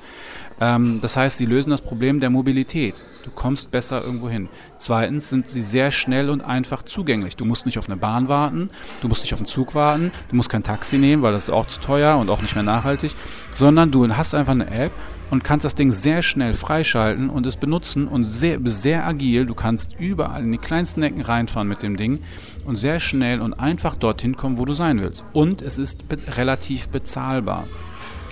Ähm, 0.61 0.99
das 1.01 1.17
heißt, 1.17 1.39
sie 1.39 1.47
lösen 1.47 1.71
das 1.71 1.81
Problem 1.81 2.21
der 2.21 2.31
Mobilität. 2.31 3.05
Du 3.25 3.31
kommst 3.31 3.71
besser 3.71 4.03
irgendwo 4.05 4.29
hin. 4.29 4.49
Zweitens 4.79 5.31
sind 5.31 5.49
sie 5.49 5.61
sehr 5.61 5.91
schnell 5.91 6.31
und 6.31 6.43
einfach 6.43 6.83
zugänglich. 6.83 7.37
Du 7.37 7.45
musst 7.45 7.67
nicht 7.67 7.79
auf 7.79 7.89
eine 7.89 7.97
Bahn 7.97 8.29
warten, 8.29 8.71
du 9.01 9.09
musst 9.09 9.23
nicht 9.23 9.33
auf 9.33 9.41
einen 9.41 9.47
Zug 9.47 9.75
warten, 9.75 10.13
du 10.29 10.37
musst 10.37 10.49
kein 10.49 10.63
Taxi 10.63 10.99
nehmen, 10.99 11.23
weil 11.23 11.33
das 11.33 11.45
ist 11.45 11.51
auch 11.51 11.67
zu 11.67 11.81
teuer 11.81 12.19
und 12.19 12.29
auch 12.31 12.43
nicht 12.43 12.55
mehr 12.55 12.65
nachhaltig, 12.65 13.15
sondern 13.55 13.91
du 13.91 14.09
hast 14.09 14.35
einfach 14.35 14.53
eine 14.53 14.71
App 14.71 14.93
und 15.31 15.43
kannst 15.43 15.65
das 15.65 15.75
Ding 15.75 15.91
sehr 15.91 16.23
schnell 16.23 16.55
freischalten 16.55 17.31
und 17.31 17.47
es 17.47 17.57
benutzen 17.57 18.07
und 18.07 18.25
sehr, 18.25 18.59
sehr 18.65 19.07
agil. 19.07 19.47
Du 19.47 19.55
kannst 19.55 19.99
überall 19.99 20.43
in 20.43 20.53
die 20.53 20.59
kleinsten 20.59 21.03
Ecken 21.03 21.23
reinfahren 21.23 21.69
mit 21.69 21.83
dem 21.83 21.97
Ding 21.97 22.21
und 22.65 22.77
sehr 22.77 23.01
schnell 23.01 23.41
und 23.41 23.55
einfach 23.55 23.95
dorthin 23.95 24.37
kommen, 24.37 24.59
wo 24.59 24.65
du 24.65 24.75
sein 24.75 25.01
willst. 25.01 25.25
Und 25.33 25.63
es 25.63 25.79
ist 25.79 26.09
be 26.09 26.17
relativ 26.37 26.89
bezahlbar. 26.89 27.67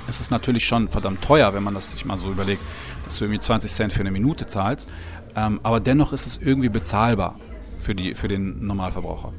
Es 0.09 0.21
ist 0.21 0.31
natürlich 0.31 0.65
schon 0.65 0.89
verdammt 0.89 1.23
teuer, 1.23 1.55
wenn 1.55 1.63
man 1.63 1.75
das 1.75 1.93
sich 1.93 2.05
mal 2.05 2.19
so 2.19 2.31
überlegt, 2.31 2.63
dass 3.05 3.19
du 3.19 3.25
irgendwie 3.25 3.41
20 3.41 3.73
Cent 3.73 3.93
für 3.93 4.01
eine 4.01 4.11
Minute 4.11 4.47
zahlst. 4.47 4.89
Ähm, 5.37 5.61
aber 5.63 5.81
dennoch 5.81 6.13
ist 6.13 6.27
es 6.27 6.39
irgendwie 6.39 6.69
bezahlbar 6.69 7.39
für, 7.79 7.95
die, 7.95 8.15
für 8.15 8.29
den 8.29 8.67
Normalverbraucher. 8.67 9.33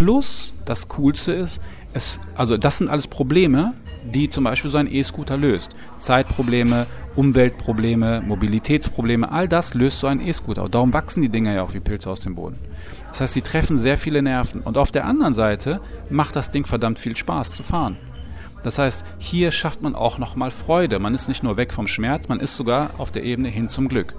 Plus, 0.00 0.54
das 0.64 0.88
Coolste 0.88 1.32
ist, 1.32 1.60
es, 1.92 2.20
also 2.34 2.56
das 2.56 2.78
sind 2.78 2.88
alles 2.88 3.06
Probleme, 3.06 3.74
die 4.02 4.30
zum 4.30 4.44
Beispiel 4.44 4.70
so 4.70 4.78
ein 4.78 4.90
E-Scooter 4.90 5.36
löst. 5.36 5.76
Zeitprobleme, 5.98 6.86
Umweltprobleme, 7.16 8.22
Mobilitätsprobleme, 8.22 9.30
all 9.30 9.46
das 9.46 9.74
löst 9.74 10.00
so 10.00 10.06
ein 10.06 10.26
E-Scooter. 10.26 10.62
Und 10.62 10.74
darum 10.74 10.94
wachsen 10.94 11.20
die 11.20 11.28
Dinger 11.28 11.52
ja 11.52 11.62
auch 11.62 11.74
wie 11.74 11.80
Pilze 11.80 12.08
aus 12.08 12.22
dem 12.22 12.34
Boden. 12.34 12.58
Das 13.10 13.20
heißt, 13.20 13.34
sie 13.34 13.42
treffen 13.42 13.76
sehr 13.76 13.98
viele 13.98 14.22
Nerven. 14.22 14.62
Und 14.62 14.78
auf 14.78 14.90
der 14.90 15.04
anderen 15.04 15.34
Seite 15.34 15.82
macht 16.08 16.34
das 16.34 16.50
Ding 16.50 16.64
verdammt 16.64 16.98
viel 16.98 17.14
Spaß 17.14 17.50
zu 17.50 17.62
fahren. 17.62 17.98
Das 18.62 18.78
heißt, 18.78 19.04
hier 19.18 19.52
schafft 19.52 19.82
man 19.82 19.94
auch 19.94 20.16
nochmal 20.16 20.50
Freude. 20.50 20.98
Man 20.98 21.12
ist 21.12 21.28
nicht 21.28 21.42
nur 21.42 21.58
weg 21.58 21.74
vom 21.74 21.86
Schmerz, 21.86 22.26
man 22.26 22.40
ist 22.40 22.56
sogar 22.56 22.92
auf 22.96 23.10
der 23.10 23.22
Ebene 23.22 23.50
hin 23.50 23.68
zum 23.68 23.86
Glück. 23.86 24.14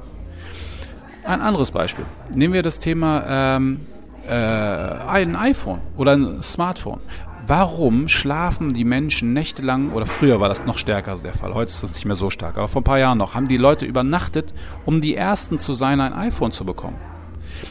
Ein 1.24 1.42
anderes 1.42 1.72
Beispiel. 1.72 2.06
Nehmen 2.36 2.54
wir 2.54 2.62
das 2.62 2.80
Thema 2.80 3.24
ähm, 3.28 3.88
äh, 4.28 4.34
ein 4.34 5.36
iPhone 5.36 5.82
oder 5.98 6.14
ein 6.14 6.42
Smartphone. 6.42 7.00
Warum 7.48 8.08
schlafen 8.08 8.72
die 8.72 8.86
Menschen 8.86 9.34
nächtelang, 9.34 9.92
oder 9.92 10.06
früher 10.06 10.40
war 10.40 10.48
das 10.48 10.66
noch 10.66 10.78
stärker 10.78 11.16
der 11.16 11.34
Fall, 11.34 11.54
heute 11.54 11.72
ist 11.72 11.84
das 11.84 11.94
nicht 11.94 12.06
mehr 12.06 12.16
so 12.16 12.30
stark, 12.30 12.58
aber 12.58 12.68
vor 12.68 12.82
ein 12.82 12.86
paar 12.86 13.00
Jahren 13.00 13.18
noch, 13.18 13.34
haben 13.34 13.48
die 13.48 13.58
Leute 13.58 13.86
übernachtet, 13.86 14.54
um 14.86 15.02
die 15.02 15.16
Ersten 15.16 15.58
zu 15.58 15.74
sein, 15.74 16.00
ein 16.00 16.14
iPhone 16.14 16.52
zu 16.52 16.66
bekommen. 16.66 16.98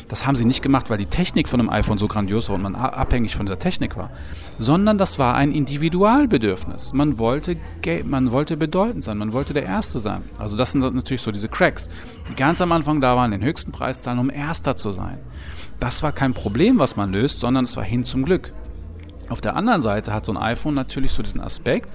Das 0.09 0.27
haben 0.27 0.35
sie 0.35 0.45
nicht 0.45 0.63
gemacht, 0.63 0.91
weil 0.91 0.99
die 0.99 1.07
Technik 1.07 1.49
von 1.49 1.61
einem 1.61 1.71
iPhone 1.71 1.99
so 1.99 2.09
grandios 2.09 2.49
war 2.49 2.57
und 2.57 2.63
man 2.63 2.75
abhängig 2.75 3.37
von 3.37 3.47
dieser 3.47 3.59
Technik 3.59 3.97
war, 3.97 4.11
sondern 4.59 4.99
das 4.99 5.19
war 5.19 5.35
ein 5.35 5.53
Individualbedürfnis. 5.53 6.93
Man 6.93 7.19
wollte, 7.19 7.57
man 8.05 8.33
wollte 8.33 8.57
bedeutend 8.57 9.05
sein, 9.05 9.19
man 9.19 9.33
wollte 9.33 9.55
der 9.55 9.65
Erste 9.65 9.99
sein. 9.99 10.23
Also 10.39 10.57
das 10.57 10.73
sind 10.73 10.81
natürlich 10.81 11.23
so 11.23 11.33
diese 11.33 11.49
Cracks, 11.49 11.89
die 12.29 12.35
ganz 12.35 12.61
am 12.61 12.73
Anfang 12.73 13.01
da 13.01 13.17
waren, 13.17 13.31
den 13.31 13.43
höchsten 13.43 13.73
Preis 13.73 14.03
zahlen, 14.03 14.19
um 14.19 14.31
Erster 14.31 14.77
zu 14.77 14.93
sein. 14.93 15.19
Das 15.81 16.03
war 16.03 16.13
kein 16.13 16.35
Problem, 16.35 16.79
was 16.79 16.97
man 16.97 17.11
löst, 17.11 17.41
sondern 17.41 17.65
es 17.65 17.77
war 17.77 17.85
hin 17.85 18.05
zum 18.05 18.25
Glück. 18.25 18.53
Auf 19.29 19.41
der 19.41 19.57
anderen 19.57 19.83
Seite 19.83 20.13
hat 20.13 20.27
so 20.27 20.33
ein 20.33 20.39
iPhone 20.39 20.75
natürlich 20.75 21.13
so 21.13 21.23
diesen 21.23 21.41
Aspekt, 21.41 21.89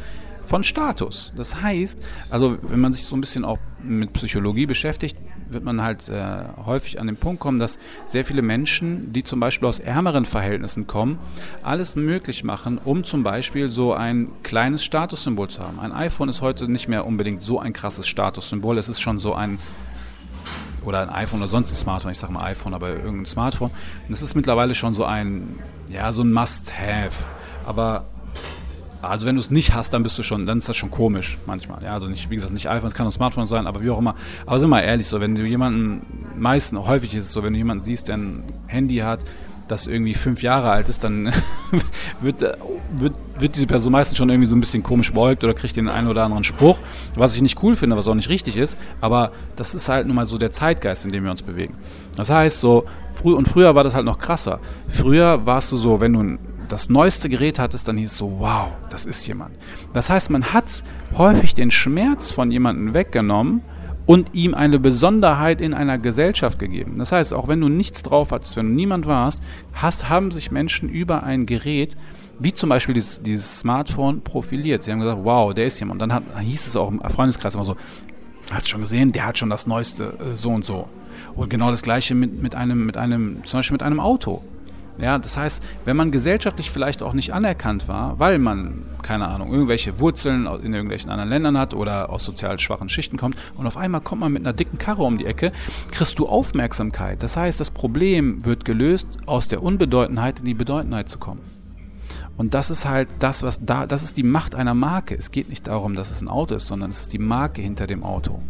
von 0.45 0.63
Status. 0.63 1.31
Das 1.35 1.61
heißt, 1.61 1.99
also 2.29 2.57
wenn 2.61 2.79
man 2.79 2.93
sich 2.93 3.05
so 3.05 3.15
ein 3.15 3.21
bisschen 3.21 3.43
auch 3.43 3.59
mit 3.83 4.13
Psychologie 4.13 4.65
beschäftigt, 4.65 5.17
wird 5.49 5.63
man 5.63 5.81
halt 5.81 6.09
äh, 6.09 6.43
häufig 6.65 6.99
an 6.99 7.07
den 7.07 7.17
Punkt 7.17 7.39
kommen, 7.39 7.59
dass 7.59 7.77
sehr 8.05 8.25
viele 8.25 8.41
Menschen, 8.41 9.13
die 9.13 9.23
zum 9.23 9.39
Beispiel 9.39 9.67
aus 9.67 9.79
ärmeren 9.79 10.25
Verhältnissen 10.25 10.87
kommen, 10.87 11.19
alles 11.61 11.95
möglich 11.95 12.43
machen, 12.43 12.79
um 12.83 13.03
zum 13.03 13.23
Beispiel 13.23 13.69
so 13.69 13.93
ein 13.93 14.29
kleines 14.43 14.83
Statussymbol 14.83 15.49
zu 15.49 15.61
haben. 15.61 15.79
Ein 15.79 15.91
iPhone 15.91 16.29
ist 16.29 16.41
heute 16.41 16.69
nicht 16.69 16.87
mehr 16.87 17.05
unbedingt 17.05 17.41
so 17.41 17.59
ein 17.59 17.73
krasses 17.73 18.07
Statussymbol, 18.07 18.77
es 18.77 18.89
ist 18.89 19.01
schon 19.01 19.19
so 19.19 19.33
ein 19.33 19.59
oder 20.85 21.01
ein 21.01 21.09
iPhone 21.09 21.39
oder 21.39 21.47
sonst 21.47 21.71
ein 21.71 21.75
Smartphone, 21.75 22.11
ich 22.11 22.19
sage 22.19 22.33
mal 22.33 22.43
iPhone, 22.45 22.73
aber 22.73 22.89
irgendein 22.89 23.25
Smartphone. 23.25 23.71
Das 24.09 24.21
ist 24.21 24.35
mittlerweile 24.35 24.75
schon 24.75 24.93
so 24.93 25.03
ein, 25.03 25.59
ja, 25.89 26.11
so 26.13 26.23
ein 26.23 26.31
Must-Have. 26.31 27.23
Aber 27.65 28.05
also 29.01 29.25
wenn 29.25 29.35
du 29.35 29.39
es 29.39 29.51
nicht 29.51 29.73
hast, 29.73 29.93
dann 29.93 30.03
bist 30.03 30.17
du 30.17 30.23
schon, 30.23 30.45
dann 30.45 30.57
ist 30.57 30.69
das 30.69 30.77
schon 30.77 30.91
komisch 30.91 31.37
manchmal. 31.45 31.83
Ja, 31.83 31.93
also 31.93 32.07
nicht, 32.07 32.29
wie 32.29 32.35
gesagt, 32.35 32.53
nicht 32.53 32.69
iPhone, 32.69 32.87
es 32.87 32.93
kann 32.93 33.05
ein 33.05 33.11
Smartphone 33.11 33.45
sein, 33.45 33.67
aber 33.67 33.81
wie 33.81 33.89
auch 33.89 33.99
immer. 33.99 34.15
Aber 34.45 34.59
sind 34.59 34.69
wir 34.69 34.83
ehrlich, 34.83 35.07
so 35.07 35.21
wenn 35.21 35.35
du 35.35 35.43
jemanden, 35.43 36.01
meistens, 36.37 36.79
häufig 36.79 37.13
ist 37.13 37.25
es 37.25 37.31
so, 37.31 37.43
wenn 37.43 37.53
du 37.53 37.57
jemanden 37.57 37.83
siehst, 37.83 38.07
der 38.07 38.17
ein 38.17 38.43
Handy 38.67 38.97
hat, 38.97 39.19
das 39.67 39.87
irgendwie 39.87 40.13
fünf 40.13 40.43
Jahre 40.43 40.69
alt 40.69 40.89
ist, 40.89 41.03
dann 41.03 41.31
wird, 42.21 42.41
wird, 42.41 43.13
wird 43.39 43.55
diese 43.55 43.67
Person 43.67 43.91
meistens 43.91 44.17
schon 44.17 44.29
irgendwie 44.29 44.47
so 44.47 44.55
ein 44.55 44.59
bisschen 44.59 44.83
komisch 44.83 45.11
beugt 45.13 45.43
oder 45.43 45.53
kriegt 45.53 45.75
den 45.75 45.89
einen 45.89 46.07
oder 46.07 46.23
anderen 46.23 46.43
Spruch, 46.43 46.79
was 47.15 47.35
ich 47.35 47.41
nicht 47.41 47.61
cool 47.63 47.75
finde, 47.75 47.97
was 47.97 48.07
auch 48.07 48.15
nicht 48.15 48.29
richtig 48.29 48.57
ist, 48.57 48.77
aber 49.01 49.31
das 49.55 49.75
ist 49.75 49.89
halt 49.89 50.07
nun 50.07 50.15
mal 50.15 50.25
so 50.25 50.37
der 50.37 50.51
Zeitgeist, 50.51 51.05
in 51.05 51.11
dem 51.11 51.23
wir 51.23 51.31
uns 51.31 51.41
bewegen. 51.41 51.75
Das 52.15 52.29
heißt, 52.29 52.59
so 52.59 52.85
früh 53.11 53.33
und 53.33 53.47
früher 53.47 53.75
war 53.75 53.83
das 53.83 53.95
halt 53.95 54.05
noch 54.05 54.19
krasser. 54.19 54.59
Früher 54.87 55.45
warst 55.45 55.71
du 55.71 55.77
so, 55.77 55.99
wenn 55.99 56.13
du 56.13 56.37
das 56.69 56.89
neueste 56.89 57.29
Gerät 57.29 57.59
hattest, 57.59 57.87
dann 57.87 57.97
hieß 57.97 58.11
es 58.11 58.17
so, 58.17 58.39
wow, 58.39 58.69
das 58.89 59.05
ist 59.05 59.25
jemand. 59.27 59.55
Das 59.93 60.09
heißt, 60.09 60.29
man 60.29 60.53
hat 60.53 60.83
häufig 61.17 61.53
den 61.53 61.71
Schmerz 61.71 62.31
von 62.31 62.51
jemandem 62.51 62.93
weggenommen 62.93 63.61
und 64.05 64.33
ihm 64.33 64.53
eine 64.53 64.79
Besonderheit 64.79 65.61
in 65.61 65.73
einer 65.73 65.97
Gesellschaft 65.97 66.59
gegeben. 66.59 66.95
Das 66.97 67.11
heißt, 67.11 67.33
auch 67.33 67.47
wenn 67.47 67.61
du 67.61 67.69
nichts 67.69 68.03
drauf 68.03 68.31
hattest, 68.31 68.55
wenn 68.55 68.67
du 68.67 68.73
niemand 68.73 69.07
warst, 69.07 69.41
hast, 69.73 70.09
haben 70.09 70.31
sich 70.31 70.51
Menschen 70.51 70.89
über 70.89 71.23
ein 71.23 71.45
Gerät, 71.45 71.97
wie 72.37 72.53
zum 72.53 72.69
Beispiel 72.69 72.93
dieses, 72.93 73.21
dieses 73.21 73.59
Smartphone, 73.59 74.21
profiliert. 74.21 74.83
Sie 74.83 74.91
haben 74.91 74.99
gesagt, 74.99 75.21
wow, 75.23 75.53
der 75.53 75.65
ist 75.65 75.79
jemand. 75.79 76.01
Und 76.01 76.09
dann, 76.09 76.13
hat, 76.13 76.23
dann 76.33 76.43
hieß 76.43 76.67
es 76.67 76.75
auch 76.75 76.91
im 76.91 76.99
Freundeskreis 77.01 77.55
immer 77.55 77.65
so, 77.65 77.75
hast 78.51 78.67
du 78.67 78.71
schon 78.71 78.81
gesehen, 78.81 79.11
der 79.11 79.25
hat 79.25 79.37
schon 79.37 79.49
das 79.49 79.65
Neueste, 79.67 80.17
äh, 80.19 80.35
so 80.35 80.49
und 80.49 80.65
so. 80.65 80.87
Und 81.35 81.49
genau 81.49 81.71
das 81.71 81.81
gleiche 81.81 82.13
mit, 82.13 82.41
mit 82.41 82.55
einem, 82.55 82.85
mit 82.85 82.97
einem, 82.97 83.43
zum 83.45 83.59
Beispiel 83.59 83.75
mit 83.75 83.83
einem 83.83 83.99
Auto. 83.99 84.43
Ja, 84.97 85.17
das 85.17 85.37
heißt, 85.37 85.61
wenn 85.83 85.97
man 85.97 86.11
gesellschaftlich 86.11 86.71
vielleicht 86.71 87.03
auch 87.03 87.13
nicht 87.13 87.33
anerkannt 87.33 87.87
war, 87.87 88.17
weil 88.17 88.39
man, 88.39 88.85
keine 89.01 89.27
Ahnung, 89.27 89.51
irgendwelche 89.51 89.99
Wurzeln 89.99 90.45
in 90.63 90.73
irgendwelchen 90.73 91.09
anderen 91.09 91.29
Ländern 91.29 91.57
hat 91.57 91.73
oder 91.73 92.09
aus 92.09 92.23
sozial 92.23 92.59
schwachen 92.59 92.87
Schichten 92.87 93.17
kommt 93.17 93.35
und 93.55 93.67
auf 93.67 93.75
einmal 93.75 94.01
kommt 94.01 94.21
man 94.21 94.31
mit 94.31 94.43
einer 94.43 94.53
dicken 94.53 94.77
Karre 94.77 95.03
um 95.03 95.17
die 95.17 95.25
Ecke, 95.25 95.51
kriegst 95.91 96.17
du 96.17 96.27
Aufmerksamkeit. 96.27 97.21
Das 97.23 97.35
heißt, 97.35 97.59
das 97.59 97.71
Problem 97.71 98.45
wird 98.45 98.63
gelöst, 98.63 99.17
aus 99.25 99.49
der 99.49 99.61
Unbedeutendheit 99.61 100.39
in 100.39 100.45
die 100.45 100.53
Bedeutendheit 100.53 101.09
zu 101.09 101.17
kommen. 101.17 101.41
Und 102.37 102.53
das 102.53 102.69
ist 102.69 102.85
halt 102.85 103.09
das, 103.19 103.43
was 103.43 103.65
da, 103.65 103.87
das 103.87 104.03
ist 104.03 104.17
die 104.17 104.23
Macht 104.23 104.55
einer 104.55 104.73
Marke. 104.73 105.15
Es 105.15 105.31
geht 105.31 105.49
nicht 105.49 105.67
darum, 105.67 105.95
dass 105.95 106.11
es 106.11 106.21
ein 106.21 106.27
Auto 106.27 106.55
ist, 106.55 106.67
sondern 106.67 106.89
es 106.89 107.01
ist 107.01 107.13
die 107.13 107.19
Marke 107.19 107.61
hinter 107.61 107.87
dem 107.87 108.03
Auto. 108.03 108.41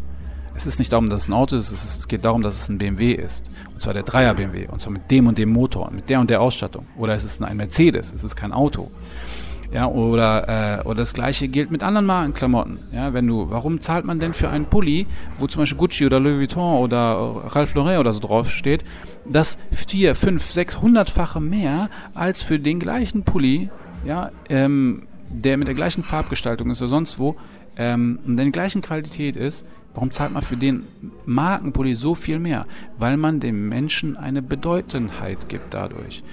Es 0.55 0.65
ist 0.65 0.79
nicht 0.79 0.91
darum, 0.91 1.07
dass 1.07 1.23
es 1.23 1.27
ein 1.27 1.33
Auto 1.33 1.55
ist, 1.55 1.71
es, 1.71 1.83
ist, 1.83 1.99
es 1.99 2.07
geht 2.07 2.23
darum, 2.23 2.41
dass 2.41 2.55
es 2.55 2.69
ein 2.69 2.77
BMW 2.77 3.11
ist. 3.11 3.49
Und 3.73 3.81
zwar 3.81 3.93
der 3.93 4.03
Dreier 4.03 4.33
BMW. 4.33 4.67
Und 4.67 4.79
zwar 4.79 4.93
mit 4.93 5.11
dem 5.11 5.27
und 5.27 5.37
dem 5.37 5.49
Motor, 5.49 5.91
mit 5.91 6.09
der 6.09 6.19
und 6.19 6.29
der 6.29 6.41
Ausstattung. 6.41 6.85
Oder 6.97 7.13
es 7.13 7.23
ist 7.23 7.41
ein 7.41 7.57
Mercedes, 7.57 8.13
es 8.13 8.23
ist 8.23 8.35
kein 8.35 8.53
Auto. 8.53 8.89
Ja, 9.73 9.87
oder, 9.87 10.79
äh, 10.79 10.85
oder 10.85 10.99
das 10.99 11.13
gleiche 11.13 11.47
gilt 11.49 11.71
mit 11.71 11.83
anderen 11.83 12.05
Markenklamotten. 12.05 12.79
Ja, 12.93 13.13
wenn 13.13 13.27
du, 13.27 13.49
warum 13.49 13.81
zahlt 13.81 14.05
man 14.05 14.19
denn 14.19 14.33
für 14.33 14.49
einen 14.49 14.65
Pulli, 14.65 15.07
wo 15.37 15.47
zum 15.47 15.63
Beispiel 15.63 15.77
Gucci 15.77 16.05
oder 16.05 16.19
Louis 16.19 16.39
Vuitton 16.39 16.79
oder 16.79 17.43
Ralph 17.47 17.73
Lauren 17.73 17.97
oder 17.97 18.13
so 18.13 18.21
draufsteht, 18.21 18.85
das 19.25 19.57
vier, 19.71 20.15
fünf, 20.15 20.45
sechshundertfache 20.45 21.41
mehr 21.41 21.89
als 22.13 22.41
für 22.41 22.59
den 22.59 22.79
gleichen 22.79 23.23
Pulli, 23.23 23.69
ja, 24.05 24.31
ähm, 24.49 25.07
der 25.29 25.57
mit 25.57 25.67
der 25.67 25.75
gleichen 25.75 26.03
Farbgestaltung 26.03 26.69
ist 26.69 26.81
oder 26.81 26.89
sonst 26.89 27.19
wo, 27.19 27.35
ähm, 27.75 28.19
und 28.25 28.37
der 28.37 28.49
gleichen 28.51 28.81
Qualität 28.81 29.35
ist, 29.35 29.65
warum 29.95 30.11
zahlt 30.11 30.31
man 30.31 30.43
für 30.43 30.57
den 30.57 30.83
Markenpulli 31.25 31.95
so 31.95 32.13
viel 32.15 32.39
mehr? 32.39 32.67
Weil 32.97 33.17
man 33.17 33.39
dem 33.39 33.67
Menschen 33.69 34.17
eine 34.17 34.41
Bedeutendheit 34.41 35.49
gibt 35.49 35.73
dadurch. 35.73 36.23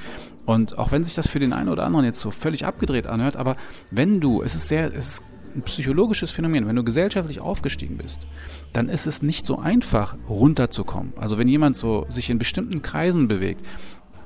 Und 0.44 0.76
auch 0.76 0.92
wenn 0.92 1.04
sich 1.04 1.14
das 1.14 1.28
für 1.28 1.38
den 1.38 1.52
einen 1.52 1.68
oder 1.68 1.84
anderen 1.84 2.04
jetzt 2.04 2.20
so 2.20 2.30
völlig 2.30 2.66
abgedreht 2.66 3.06
anhört, 3.06 3.36
aber 3.36 3.56
wenn 3.90 4.20
du, 4.20 4.42
es 4.42 4.54
ist 4.54 4.68
sehr, 4.68 4.88
es 4.88 5.14
ist 5.14 5.22
ein 5.54 5.62
psychologisches 5.62 6.30
Phänomen, 6.30 6.66
wenn 6.66 6.76
du 6.76 6.84
gesellschaftlich 6.84 7.40
aufgestiegen 7.40 7.96
bist, 7.96 8.26
dann 8.72 8.88
ist 8.88 9.06
es 9.06 9.22
nicht 9.22 9.46
so 9.46 9.58
einfach 9.58 10.16
runterzukommen. 10.28 11.12
Also 11.16 11.38
wenn 11.38 11.48
jemand 11.48 11.76
so 11.76 12.06
sich 12.08 12.30
in 12.30 12.38
bestimmten 12.38 12.82
Kreisen 12.82 13.28
bewegt 13.28 13.64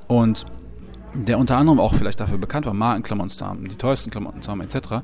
und 0.07 0.47
der 1.15 1.39
unter 1.39 1.57
anderem 1.57 1.81
auch 1.81 1.95
vielleicht 1.95 2.21
dafür 2.21 2.39
bekannt 2.39 2.67
war, 2.67 2.75
Markenklamotten 2.75 3.31
zu 3.31 3.45
haben, 3.45 3.69
die 3.69 3.77
teuersten 3.77 4.11
Klamotten 4.11 4.43
zu 4.43 4.51
haben, 4.51 4.61
etc., 4.61 5.03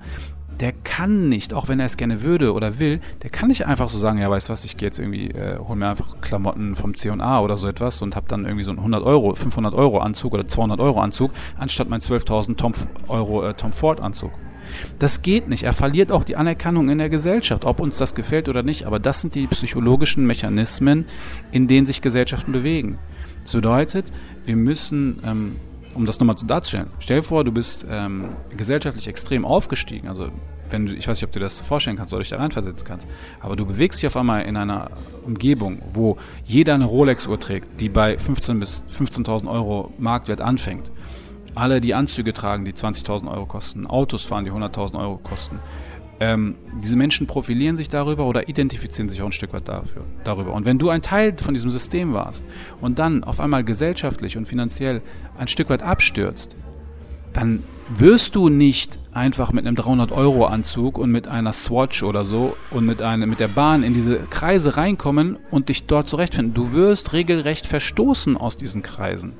der 0.60 0.72
kann 0.72 1.28
nicht, 1.28 1.54
auch 1.54 1.68
wenn 1.68 1.80
er 1.80 1.86
es 1.86 1.96
gerne 1.96 2.22
würde 2.22 2.52
oder 2.52 2.78
will, 2.78 3.00
der 3.22 3.30
kann 3.30 3.48
nicht 3.48 3.66
einfach 3.66 3.88
so 3.88 3.98
sagen, 3.98 4.18
ja, 4.18 4.30
weißt 4.30 4.48
du 4.48 4.52
was, 4.52 4.64
ich 4.64 4.76
gehe 4.76 4.86
jetzt 4.86 4.98
irgendwie, 4.98 5.28
äh, 5.30 5.58
hol 5.58 5.76
mir 5.76 5.88
einfach 5.88 6.20
Klamotten 6.20 6.74
vom 6.74 6.94
C&A 6.94 7.40
oder 7.40 7.56
so 7.56 7.66
etwas 7.66 8.02
und 8.02 8.16
habe 8.16 8.26
dann 8.28 8.44
irgendwie 8.44 8.64
so 8.64 8.70
einen 8.70 8.78
100 8.78 9.02
Euro, 9.02 9.34
500 9.34 9.74
Euro 9.74 9.98
Anzug 9.98 10.34
oder 10.34 10.46
200 10.46 10.80
Euro 10.80 11.00
Anzug, 11.00 11.32
anstatt 11.58 11.88
mein 11.88 12.00
12.000 12.00 12.56
Tom, 12.56 12.72
Euro 13.08 13.48
äh, 13.48 13.54
Tom 13.54 13.72
Ford 13.72 14.00
Anzug. 14.00 14.32
Das 14.98 15.22
geht 15.22 15.48
nicht. 15.48 15.64
Er 15.64 15.72
verliert 15.72 16.12
auch 16.12 16.24
die 16.24 16.36
Anerkennung 16.36 16.88
in 16.88 16.98
der 16.98 17.10
Gesellschaft, 17.10 17.64
ob 17.64 17.80
uns 17.80 17.98
das 17.98 18.14
gefällt 18.14 18.48
oder 18.48 18.62
nicht. 18.62 18.86
Aber 18.86 18.98
das 18.98 19.20
sind 19.20 19.34
die 19.34 19.46
psychologischen 19.46 20.26
Mechanismen, 20.26 21.06
in 21.50 21.68
denen 21.68 21.84
sich 21.84 22.00
Gesellschaften 22.00 22.52
bewegen. 22.52 22.98
Das 23.42 23.52
bedeutet, 23.52 24.12
wir 24.46 24.56
müssen 24.56 25.18
ähm, 25.26 25.56
um 25.94 26.06
das 26.06 26.18
nochmal 26.18 26.36
zu 26.36 26.46
darzustellen, 26.46 26.90
stell 26.98 27.18
dir 27.18 27.22
vor, 27.22 27.44
du 27.44 27.52
bist 27.52 27.86
ähm, 27.88 28.30
gesellschaftlich 28.56 29.08
extrem 29.08 29.44
aufgestiegen, 29.44 30.08
also 30.08 30.30
wenn 30.72 30.86
du, 30.86 30.94
ich 30.94 31.06
weiß 31.06 31.18
nicht, 31.18 31.24
ob 31.24 31.32
du 31.32 31.38
dir 31.38 31.44
das 31.44 31.60
vorstellen 31.60 31.96
kannst 31.96 32.12
oder 32.12 32.22
dich 32.22 32.30
da 32.30 32.38
reinversetzen 32.38 32.86
kannst, 32.86 33.06
aber 33.40 33.56
du 33.56 33.66
bewegst 33.66 34.00
dich 34.00 34.06
auf 34.06 34.16
einmal 34.16 34.42
in 34.42 34.56
einer 34.56 34.90
Umgebung, 35.22 35.82
wo 35.92 36.16
jeder 36.44 36.74
eine 36.74 36.86
Rolex-Uhr 36.86 37.38
trägt, 37.38 37.80
die 37.80 37.88
bei 37.88 38.16
15 38.18 38.58
bis 38.58 38.84
15.000 38.90 39.50
Euro 39.50 39.92
Marktwert 39.98 40.40
anfängt. 40.40 40.90
Alle, 41.54 41.82
die 41.82 41.94
Anzüge 41.94 42.32
tragen, 42.32 42.64
die 42.64 42.72
20.000 42.72 43.30
Euro 43.30 43.44
kosten, 43.44 43.86
Autos 43.86 44.24
fahren, 44.24 44.46
die 44.46 44.50
100.000 44.50 44.98
Euro 44.98 45.18
kosten. 45.18 45.58
Ähm, 46.24 46.54
diese 46.80 46.94
Menschen 46.94 47.26
profilieren 47.26 47.76
sich 47.76 47.88
darüber 47.88 48.26
oder 48.26 48.48
identifizieren 48.48 49.08
sich 49.08 49.20
auch 49.22 49.26
ein 49.26 49.32
Stück 49.32 49.52
weit 49.52 49.66
dafür, 49.66 50.04
darüber. 50.22 50.52
Und 50.52 50.64
wenn 50.64 50.78
du 50.78 50.88
ein 50.88 51.02
Teil 51.02 51.34
von 51.36 51.52
diesem 51.52 51.68
System 51.68 52.12
warst 52.12 52.44
und 52.80 53.00
dann 53.00 53.24
auf 53.24 53.40
einmal 53.40 53.64
gesellschaftlich 53.64 54.36
und 54.36 54.46
finanziell 54.46 55.02
ein 55.36 55.48
Stück 55.48 55.68
weit 55.68 55.82
abstürzt, 55.82 56.54
dann 57.32 57.64
wirst 57.88 58.36
du 58.36 58.48
nicht 58.48 59.00
einfach 59.10 59.50
mit 59.50 59.66
einem 59.66 59.74
300-Euro-Anzug 59.74 60.96
und 60.96 61.10
mit 61.10 61.26
einer 61.26 61.52
Swatch 61.52 62.04
oder 62.04 62.24
so 62.24 62.56
und 62.70 62.86
mit, 62.86 63.02
eine, 63.02 63.26
mit 63.26 63.40
der 63.40 63.48
Bahn 63.48 63.82
in 63.82 63.92
diese 63.92 64.18
Kreise 64.30 64.76
reinkommen 64.76 65.38
und 65.50 65.70
dich 65.70 65.86
dort 65.86 66.08
zurechtfinden. 66.08 66.54
Du 66.54 66.70
wirst 66.70 67.14
regelrecht 67.14 67.66
verstoßen 67.66 68.36
aus 68.36 68.56
diesen 68.56 68.84
Kreisen. 68.84 69.32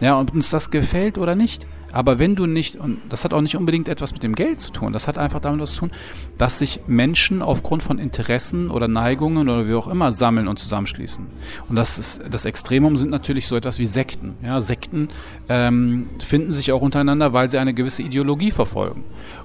Ja, 0.00 0.18
ob 0.18 0.34
uns 0.34 0.50
das 0.50 0.72
gefällt 0.72 1.16
oder 1.16 1.36
nicht. 1.36 1.68
Aber 1.92 2.18
wenn 2.18 2.34
du 2.34 2.46
nicht, 2.46 2.76
und 2.76 2.98
das 3.08 3.24
hat 3.24 3.34
auch 3.34 3.40
nicht 3.40 3.56
unbedingt 3.56 3.88
etwas 3.88 4.12
mit 4.12 4.22
dem 4.22 4.34
Geld 4.34 4.60
zu 4.60 4.70
tun, 4.70 4.92
das 4.92 5.06
hat 5.08 5.18
einfach 5.18 5.40
damit 5.40 5.60
was 5.60 5.72
zu 5.72 5.80
tun, 5.80 5.90
dass 6.38 6.58
sich 6.58 6.80
Menschen 6.86 7.42
aufgrund 7.42 7.82
von 7.82 7.98
Interessen 7.98 8.70
oder 8.70 8.88
Neigungen 8.88 9.48
oder 9.48 9.68
wie 9.68 9.74
auch 9.74 9.88
immer 9.88 10.12
sammeln 10.12 10.48
und 10.48 10.58
zusammenschließen. 10.58 11.26
Und 11.68 11.76
das 11.76 11.98
ist 11.98 12.22
das 12.30 12.44
Extremum 12.44 12.96
sind 12.96 13.10
natürlich 13.10 13.46
so 13.46 13.56
etwas 13.56 13.78
wie 13.78 13.86
Sekten. 13.86 14.34
Ja, 14.42 14.60
Sekten 14.60 15.08
ähm, 15.48 16.06
finden 16.18 16.52
sich 16.52 16.72
auch 16.72 16.82
untereinander, 16.82 17.32
weil 17.32 17.50
sie 17.50 17.58
eine 17.58 17.74
gewisse 17.74 18.02
Ideologie 18.02 18.50
verfolgen. 18.50 19.04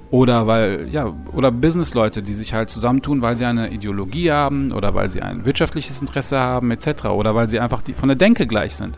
Oder 0.10 0.48
weil, 0.48 0.88
ja, 0.90 1.14
oder 1.34 1.52
Businessleute, 1.52 2.24
die 2.24 2.34
sich 2.34 2.54
halt 2.54 2.70
zusammentun, 2.70 3.22
weil 3.22 3.36
sie 3.36 3.46
eine 3.46 3.72
Ideologie 3.72 4.32
haben 4.32 4.72
oder 4.72 4.96
weil 4.96 5.10
sie 5.10 5.22
ein 5.22 5.46
wirtschaftliches 5.46 6.00
Interesse 6.00 6.40
haben, 6.40 6.72
etc. 6.72 7.06
Oder 7.06 7.36
weil 7.36 7.50
sie 7.50 7.60
einfach 7.60 7.82
die, 7.82 7.94
von 7.94 8.08
der 8.08 8.16
Denke 8.16 8.48
gleich 8.48 8.76
sind. 8.76 8.98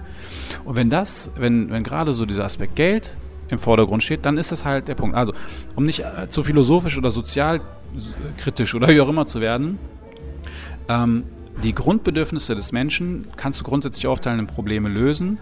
Und 0.66 0.76
wenn 0.76 0.92
das, 0.92 1.32
wenn, 1.36 1.72
wenn 1.72 1.84
gerade 1.84 2.14
so 2.14 2.26
dieser 2.26 2.46
Aspekt 2.46 2.76
Geld 2.76 3.18
im 3.50 3.58
Vordergrund 3.58 4.04
steht, 4.04 4.26
dann 4.26 4.38
ist 4.38 4.52
das 4.52 4.66
halt 4.66 4.88
der 4.88 4.96
Punkt. 4.96 5.16
Also, 5.16 5.34
um 5.76 5.86
nicht 5.86 6.02
äh, 6.02 6.30
zu 6.30 6.44
philosophisch 6.44 6.98
oder 6.98 7.12
sozialkritisch 7.12 8.76
oder 8.76 8.90
wie 8.90 9.02
auch 9.02 9.10
immer 9.10 9.28
zu 9.28 9.42
werden, 9.42 9.80
ähm, 10.88 11.24
die 11.64 11.76
Grundbedürfnisse 11.76 12.56
des 12.56 12.72
Menschen 12.72 13.28
kannst 13.36 13.60
du 13.60 13.64
grundsätzlich 13.64 14.08
aufteilen 14.08 14.40
in 14.40 14.48
Probleme 14.48 14.88
lösen, 14.88 15.40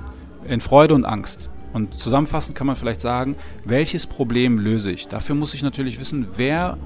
in 0.48 0.62
Freude 0.62 0.96
und 0.96 1.06
Angst. 1.06 1.50
Und 1.74 2.00
zusammenfassend 2.00 2.58
kann 2.58 2.65
man 2.65 2.76
vielleicht 2.76 3.02
sagen, 3.02 3.36
welches 3.65 4.08
Problem 4.08 4.58
löse 4.58 4.91
ich? 4.91 5.08
Dafür 5.08 5.36
muss 5.36 5.54
ich 5.54 5.62
natürlich 5.62 6.00
wissen, 6.00 6.28
wer, 6.36 6.78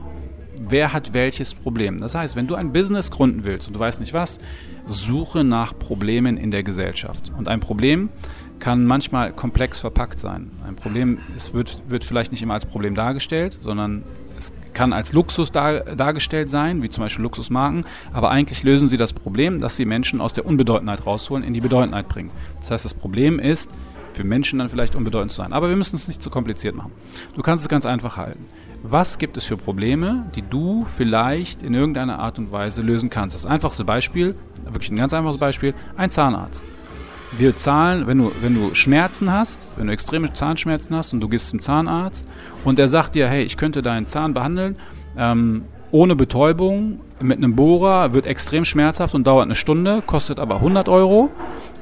wer 0.61 0.91
hat 0.91 1.13
welches 1.13 1.53
Problem. 1.53 1.97
Das 1.97 2.13
heißt, 2.13 2.35
wenn 2.35 2.47
du 2.47 2.55
ein 2.55 2.73
Business 2.73 3.09
gründen 3.09 3.45
willst 3.45 3.67
und 3.67 3.73
du 3.73 3.79
weißt 3.79 4.01
nicht 4.01 4.13
was, 4.13 4.39
suche 4.85 5.45
nach 5.45 5.77
Problemen 5.77 6.35
in 6.35 6.51
der 6.51 6.63
Gesellschaft. 6.63 7.31
Und 7.37 7.47
ein 7.47 7.61
Problem 7.61 8.09
kann 8.61 8.85
manchmal 8.85 9.33
komplex 9.33 9.81
verpackt 9.81 10.21
sein. 10.21 10.51
Ein 10.65 10.75
Problem 10.75 11.17
es 11.35 11.53
wird, 11.53 11.83
wird 11.89 12.05
vielleicht 12.05 12.31
nicht 12.31 12.41
immer 12.41 12.53
als 12.53 12.65
Problem 12.65 12.95
dargestellt, 12.95 13.57
sondern 13.59 14.03
es 14.37 14.53
kann 14.73 14.93
als 14.93 15.11
Luxus 15.11 15.51
dar, 15.51 15.81
dargestellt 15.81 16.49
sein, 16.49 16.81
wie 16.81 16.89
zum 16.89 17.03
Beispiel 17.03 17.23
Luxusmarken, 17.23 17.85
aber 18.13 18.31
eigentlich 18.31 18.63
lösen 18.63 18.87
sie 18.87 18.95
das 18.95 19.11
Problem, 19.11 19.59
dass 19.59 19.75
sie 19.75 19.85
Menschen 19.85 20.21
aus 20.21 20.31
der 20.31 20.45
Unbedeutendheit 20.45 21.05
rausholen, 21.05 21.43
in 21.43 21.53
die 21.53 21.59
Bedeutendheit 21.59 22.07
bringen. 22.07 22.31
Das 22.59 22.71
heißt, 22.71 22.85
das 22.85 22.93
Problem 22.93 23.39
ist, 23.39 23.71
für 24.13 24.23
Menschen 24.23 24.59
dann 24.59 24.69
vielleicht 24.69 24.95
unbedeutend 24.95 25.31
zu 25.31 25.37
sein. 25.37 25.53
Aber 25.53 25.69
wir 25.69 25.75
müssen 25.77 25.95
es 25.95 26.07
nicht 26.07 26.21
zu 26.21 26.29
kompliziert 26.29 26.75
machen. 26.75 26.91
Du 27.33 27.41
kannst 27.41 27.63
es 27.63 27.69
ganz 27.69 27.85
einfach 27.85 28.17
halten. 28.17 28.45
Was 28.83 29.17
gibt 29.19 29.37
es 29.37 29.45
für 29.45 29.55
Probleme, 29.55 30.25
die 30.35 30.41
du 30.41 30.85
vielleicht 30.85 31.63
in 31.63 31.73
irgendeiner 31.73 32.19
Art 32.19 32.37
und 32.37 32.51
Weise 32.51 32.81
lösen 32.81 33.09
kannst? 33.09 33.35
Das 33.35 33.45
einfachste 33.45 33.85
Beispiel, 33.85 34.35
wirklich 34.65 34.91
ein 34.91 34.97
ganz 34.97 35.13
einfaches 35.13 35.37
Beispiel, 35.37 35.73
ein 35.95 36.11
Zahnarzt 36.11 36.63
wir 37.37 37.55
zahlen, 37.55 38.07
wenn 38.07 38.17
du, 38.17 38.31
wenn 38.41 38.55
du 38.55 38.75
Schmerzen 38.75 39.31
hast, 39.31 39.73
wenn 39.77 39.87
du 39.87 39.93
extreme 39.93 40.33
Zahnschmerzen 40.33 40.95
hast 40.95 41.13
und 41.13 41.21
du 41.21 41.29
gehst 41.29 41.49
zum 41.49 41.61
Zahnarzt 41.61 42.27
und 42.65 42.77
der 42.77 42.87
sagt 42.87 43.15
dir, 43.15 43.27
hey, 43.27 43.43
ich 43.43 43.57
könnte 43.57 43.81
deinen 43.81 44.07
Zahn 44.07 44.33
behandeln, 44.33 44.75
ähm, 45.17 45.63
ohne 45.91 46.15
Betäubung, 46.15 46.99
mit 47.21 47.37
einem 47.37 47.55
Bohrer, 47.55 48.13
wird 48.13 48.25
extrem 48.25 48.65
schmerzhaft 48.65 49.13
und 49.13 49.27
dauert 49.27 49.45
eine 49.45 49.55
Stunde, 49.55 50.01
kostet 50.05 50.39
aber 50.39 50.55
100 50.55 50.89
Euro. 50.89 51.29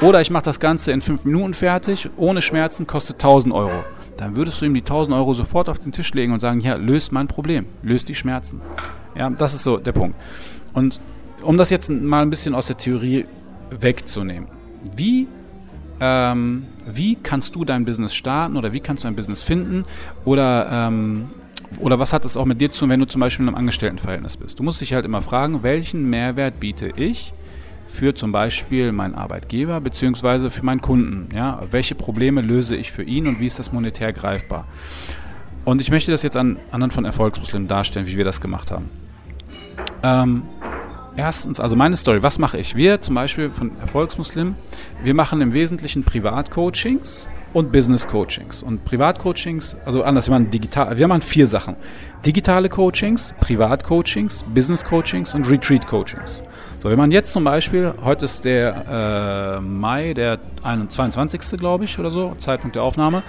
Oder 0.01 0.21
ich 0.21 0.31
mache 0.31 0.43
das 0.43 0.59
Ganze 0.59 0.91
in 0.91 1.01
5 1.01 1.25
Minuten 1.25 1.53
fertig, 1.53 2.09
ohne 2.17 2.41
Schmerzen, 2.41 2.87
kostet 2.87 3.17
1000 3.17 3.53
Euro. 3.53 3.83
Dann 4.17 4.35
würdest 4.35 4.61
du 4.61 4.65
ihm 4.65 4.73
die 4.73 4.81
1000 4.81 5.15
Euro 5.15 5.33
sofort 5.33 5.69
auf 5.69 5.79
den 5.79 5.91
Tisch 5.91 6.13
legen 6.13 6.33
und 6.33 6.39
sagen, 6.39 6.59
ja, 6.59 6.75
löst 6.75 7.11
mein 7.11 7.27
Problem, 7.27 7.65
löst 7.83 8.09
die 8.09 8.15
Schmerzen. 8.15 8.61
Ja, 9.15 9.29
das 9.29 9.53
ist 9.53 9.63
so 9.63 9.77
der 9.77 9.91
Punkt. 9.91 10.17
Und 10.73 10.99
um 11.41 11.57
das 11.57 11.69
jetzt 11.69 11.89
mal 11.89 12.21
ein 12.21 12.29
bisschen 12.29 12.53
aus 12.55 12.67
der 12.67 12.77
Theorie 12.77 13.25
wegzunehmen. 13.69 14.49
Wie 14.95 15.27
ähm, 15.99 16.65
wie 16.85 17.15
kannst 17.15 17.55
du 17.55 17.65
dein 17.65 17.85
Business 17.85 18.13
starten 18.13 18.57
oder 18.57 18.73
wie 18.73 18.79
kannst 18.79 19.03
du 19.03 19.07
ein 19.07 19.15
Business 19.15 19.41
finden 19.41 19.85
oder, 20.25 20.69
ähm, 20.71 21.29
oder 21.79 21.99
was 21.99 22.13
hat 22.13 22.25
es 22.25 22.37
auch 22.37 22.45
mit 22.45 22.61
dir 22.61 22.71
zu 22.71 22.81
tun, 22.81 22.89
wenn 22.89 22.99
du 22.99 23.07
zum 23.07 23.21
Beispiel 23.21 23.43
in 23.43 23.49
einem 23.49 23.57
Angestelltenverhältnis 23.57 24.37
bist. 24.37 24.59
Du 24.59 24.63
musst 24.63 24.81
dich 24.81 24.93
halt 24.93 25.05
immer 25.05 25.21
fragen, 25.21 25.63
welchen 25.63 26.09
Mehrwert 26.09 26.59
biete 26.59 26.91
ich 26.95 27.33
für 27.89 28.13
zum 28.13 28.31
Beispiel 28.31 28.91
meinen 28.91 29.15
Arbeitgeber 29.15 29.81
bzw. 29.81 30.49
für 30.49 30.63
meinen 30.63 30.81
Kunden. 30.81 31.29
Ja? 31.35 31.61
Welche 31.71 31.95
Probleme 31.95 32.41
löse 32.41 32.75
ich 32.75 32.91
für 32.91 33.03
ihn 33.03 33.27
und 33.27 33.39
wie 33.39 33.45
ist 33.45 33.59
das 33.59 33.71
monetär 33.71 34.13
greifbar? 34.13 34.67
Und 35.65 35.81
ich 35.81 35.91
möchte 35.91 36.11
das 36.11 36.23
jetzt 36.23 36.37
an, 36.37 36.57
anhand 36.71 36.93
von 36.93 37.05
Erfolgsmuslimen 37.05 37.67
darstellen, 37.67 38.07
wie 38.07 38.17
wir 38.17 38.25
das 38.25 38.41
gemacht 38.41 38.71
haben. 38.71 38.89
Ähm, 40.03 40.43
Erstens, 41.15 41.59
also 41.59 41.75
meine 41.75 41.97
Story, 41.97 42.23
was 42.23 42.39
mache 42.39 42.57
ich? 42.57 42.75
Wir 42.75 43.01
zum 43.01 43.15
Beispiel 43.15 43.51
von 43.51 43.71
Erfolgsmuslim, 43.81 44.55
wir 45.03 45.13
machen 45.13 45.41
im 45.41 45.53
Wesentlichen 45.53 46.03
Privatcoachings 46.03 47.27
und 47.53 47.71
Business 47.71 48.07
Coachings. 48.07 48.61
Und 48.61 48.85
Privatcoachings, 48.85 49.75
also 49.85 50.03
anders, 50.03 50.27
wir 50.27 50.33
machen 50.33 50.49
digital, 50.51 50.97
wir 50.97 51.07
machen 51.07 51.21
vier 51.21 51.47
Sachen. 51.47 51.75
Digitale 52.25 52.69
Coachings, 52.69 53.33
Privatcoachings, 53.39 54.43
Business 54.53 54.83
Coachings 54.83 55.33
und 55.33 55.49
Retreat 55.49 55.85
Coachings. 55.87 56.43
So, 56.81 56.89
wenn 56.89 56.97
man 56.97 57.11
jetzt 57.11 57.33
zum 57.33 57.43
Beispiel, 57.43 57.93
heute 58.03 58.25
ist 58.25 58.45
der 58.45 59.57
äh, 59.57 59.61
Mai, 59.61 60.13
der 60.13 60.39
22. 60.63 61.59
glaube 61.59 61.85
ich 61.85 61.99
oder 61.99 62.11
so, 62.11 62.35
Zeitpunkt 62.39 62.75
der 62.75 62.83
Aufnahme. 62.83 63.23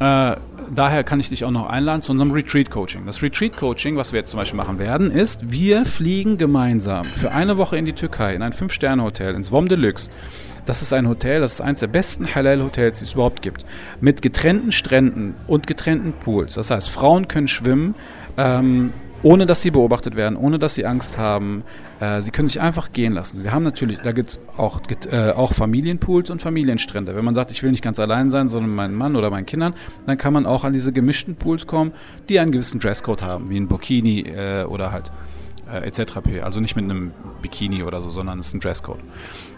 Äh, 0.00 0.36
daher 0.74 1.02
kann 1.04 1.18
ich 1.18 1.28
dich 1.28 1.44
auch 1.44 1.50
noch 1.50 1.68
einladen 1.68 2.02
zu 2.02 2.12
unserem 2.12 2.30
Retreat-Coaching. 2.30 3.04
Das 3.06 3.22
Retreat-Coaching, 3.22 3.96
was 3.96 4.12
wir 4.12 4.20
jetzt 4.20 4.30
zum 4.30 4.38
Beispiel 4.38 4.56
machen 4.56 4.78
werden, 4.78 5.10
ist, 5.10 5.50
wir 5.50 5.84
fliegen 5.86 6.38
gemeinsam 6.38 7.04
für 7.04 7.32
eine 7.32 7.56
Woche 7.56 7.76
in 7.76 7.84
die 7.84 7.94
Türkei, 7.94 8.34
in 8.34 8.42
ein 8.42 8.52
Fünf-Sterne-Hotel, 8.52 9.34
ins 9.34 9.48
Vom 9.48 9.68
Deluxe. 9.68 10.10
Das 10.66 10.82
ist 10.82 10.92
ein 10.92 11.08
Hotel, 11.08 11.40
das 11.40 11.54
ist 11.54 11.60
eines 11.62 11.80
der 11.80 11.86
besten 11.86 12.32
Halal-Hotels, 12.32 12.98
die 12.98 13.06
es 13.06 13.14
überhaupt 13.14 13.42
gibt. 13.42 13.64
Mit 14.00 14.20
getrennten 14.22 14.70
Stränden 14.70 15.34
und 15.46 15.66
getrennten 15.66 16.12
Pools. 16.12 16.54
Das 16.54 16.70
heißt, 16.70 16.90
Frauen 16.90 17.26
können 17.26 17.48
schwimmen, 17.48 17.94
ähm, 18.36 18.92
ohne 19.22 19.46
dass 19.46 19.62
sie 19.62 19.70
beobachtet 19.70 20.14
werden, 20.14 20.36
ohne 20.36 20.58
dass 20.58 20.74
sie 20.74 20.84
Angst 20.84 21.18
haben. 21.18 21.64
Äh, 22.00 22.22
sie 22.22 22.30
können 22.30 22.48
sich 22.48 22.60
einfach 22.60 22.92
gehen 22.92 23.12
lassen. 23.12 23.42
Wir 23.42 23.52
haben 23.52 23.62
natürlich, 23.62 23.98
da 23.98 24.12
gibt 24.12 24.30
es 24.30 24.38
auch, 24.56 24.80
äh, 25.10 25.30
auch 25.30 25.52
Familienpools 25.52 26.30
und 26.30 26.40
Familienstrände. 26.42 27.16
Wenn 27.16 27.24
man 27.24 27.34
sagt, 27.34 27.50
ich 27.50 27.62
will 27.62 27.70
nicht 27.70 27.82
ganz 27.82 27.98
allein 27.98 28.30
sein, 28.30 28.48
sondern 28.48 28.74
meinen 28.74 28.94
Mann 28.94 29.16
oder 29.16 29.30
meinen 29.30 29.46
Kindern, 29.46 29.74
dann 30.06 30.16
kann 30.16 30.32
man 30.32 30.46
auch 30.46 30.64
an 30.64 30.72
diese 30.72 30.92
gemischten 30.92 31.36
Pools 31.36 31.66
kommen, 31.66 31.92
die 32.28 32.38
einen 32.38 32.52
gewissen 32.52 32.80
Dresscode 32.80 33.22
haben, 33.22 33.50
wie 33.50 33.58
ein 33.58 33.68
Burkini 33.68 34.20
äh, 34.20 34.64
oder 34.64 34.92
halt 34.92 35.10
äh, 35.70 35.86
etc. 35.86 36.18
Also 36.42 36.60
nicht 36.60 36.76
mit 36.76 36.84
einem 36.84 37.12
Bikini 37.42 37.82
oder 37.82 38.00
so, 38.00 38.10
sondern 38.10 38.38
es 38.38 38.48
ist 38.48 38.54
ein 38.54 38.60
Dresscode. 38.60 39.00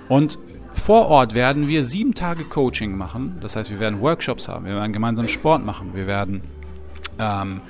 Und 0.09 0.39
vor 0.73 1.07
Ort 1.07 1.35
werden 1.35 1.69
wir 1.69 1.85
sieben 1.85 2.15
Tage 2.15 2.45
Coaching 2.45 2.97
machen. 2.97 3.39
Das 3.41 3.57
heißt, 3.57 3.71
wir 3.71 3.81
werden 3.81 4.01
Workshops 4.01 4.49
haben, 4.49 4.65
wir 4.65 4.75
werden 4.75 4.93
gemeinsam 4.93 5.29
Sport 5.29 5.65
machen, 5.65 5.91
wir 5.95 6.07
werden 6.07 6.43
ähm, 7.19 7.61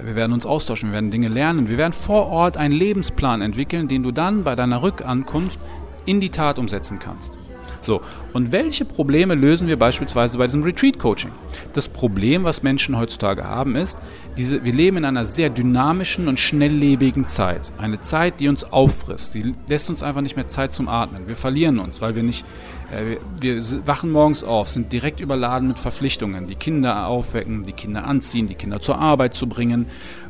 wir 0.00 0.16
werden 0.16 0.32
uns 0.32 0.46
austauschen, 0.46 0.90
wir 0.90 0.94
werden 0.94 1.10
Dinge 1.10 1.28
lernen. 1.28 1.68
Wir 1.68 1.78
werden 1.78 1.92
vor 1.92 2.26
Ort 2.28 2.56
einen 2.56 2.74
Lebensplan 2.74 3.42
entwickeln, 3.42 3.88
den 3.88 4.02
du 4.02 4.10
dann 4.10 4.44
bei 4.44 4.54
deiner 4.54 4.82
Rückankunft 4.82 5.60
in 6.06 6.20
die 6.20 6.30
Tat 6.30 6.58
umsetzen 6.58 6.98
kannst. 6.98 7.36
So, 7.82 8.00
und 8.32 8.52
welche 8.52 8.84
Probleme 8.84 9.34
lösen 9.34 9.66
wir 9.68 9.76
beispielsweise 9.78 10.38
bei 10.38 10.46
diesem 10.46 10.62
Retreat-Coaching? 10.62 11.32
Das 11.72 11.88
Problem, 11.88 12.44
was 12.44 12.62
Menschen 12.62 12.96
heutzutage 12.96 13.44
haben, 13.44 13.76
ist, 13.76 13.98
diese, 14.36 14.64
wir 14.64 14.72
leben 14.72 14.98
in 14.98 15.04
einer 15.04 15.26
sehr 15.26 15.50
dynamischen 15.50 16.28
und 16.28 16.38
schnelllebigen 16.38 17.28
Zeit. 17.28 17.72
Eine 17.78 18.00
Zeit, 18.00 18.40
die 18.40 18.48
uns 18.48 18.64
auffrisst. 18.64 19.34
Die 19.34 19.54
lässt 19.66 19.90
uns 19.90 20.02
einfach 20.02 20.20
nicht 20.20 20.36
mehr 20.36 20.48
Zeit 20.48 20.72
zum 20.72 20.88
Atmen. 20.88 21.26
Wir 21.26 21.36
verlieren 21.36 21.78
uns, 21.80 22.00
weil 22.00 22.14
wir 22.14 22.22
nicht, 22.22 22.46
äh, 22.90 23.16
wir, 23.40 23.56
wir 23.56 23.86
wachen 23.86 24.10
morgens 24.10 24.44
auf, 24.44 24.68
sind 24.68 24.92
direkt 24.92 25.20
überladen 25.20 25.68
mit 25.68 25.80
Verpflichtungen. 25.80 26.46
Die 26.46 26.54
Kinder 26.54 27.08
aufwecken, 27.08 27.64
die 27.64 27.72
Kinder 27.72 28.04
anziehen, 28.04 28.46
die 28.46 28.54
Kinder 28.54 28.80
zur 28.80 28.98
Arbeit 28.98 29.34
zu 29.34 29.48
bringen. 29.48 29.86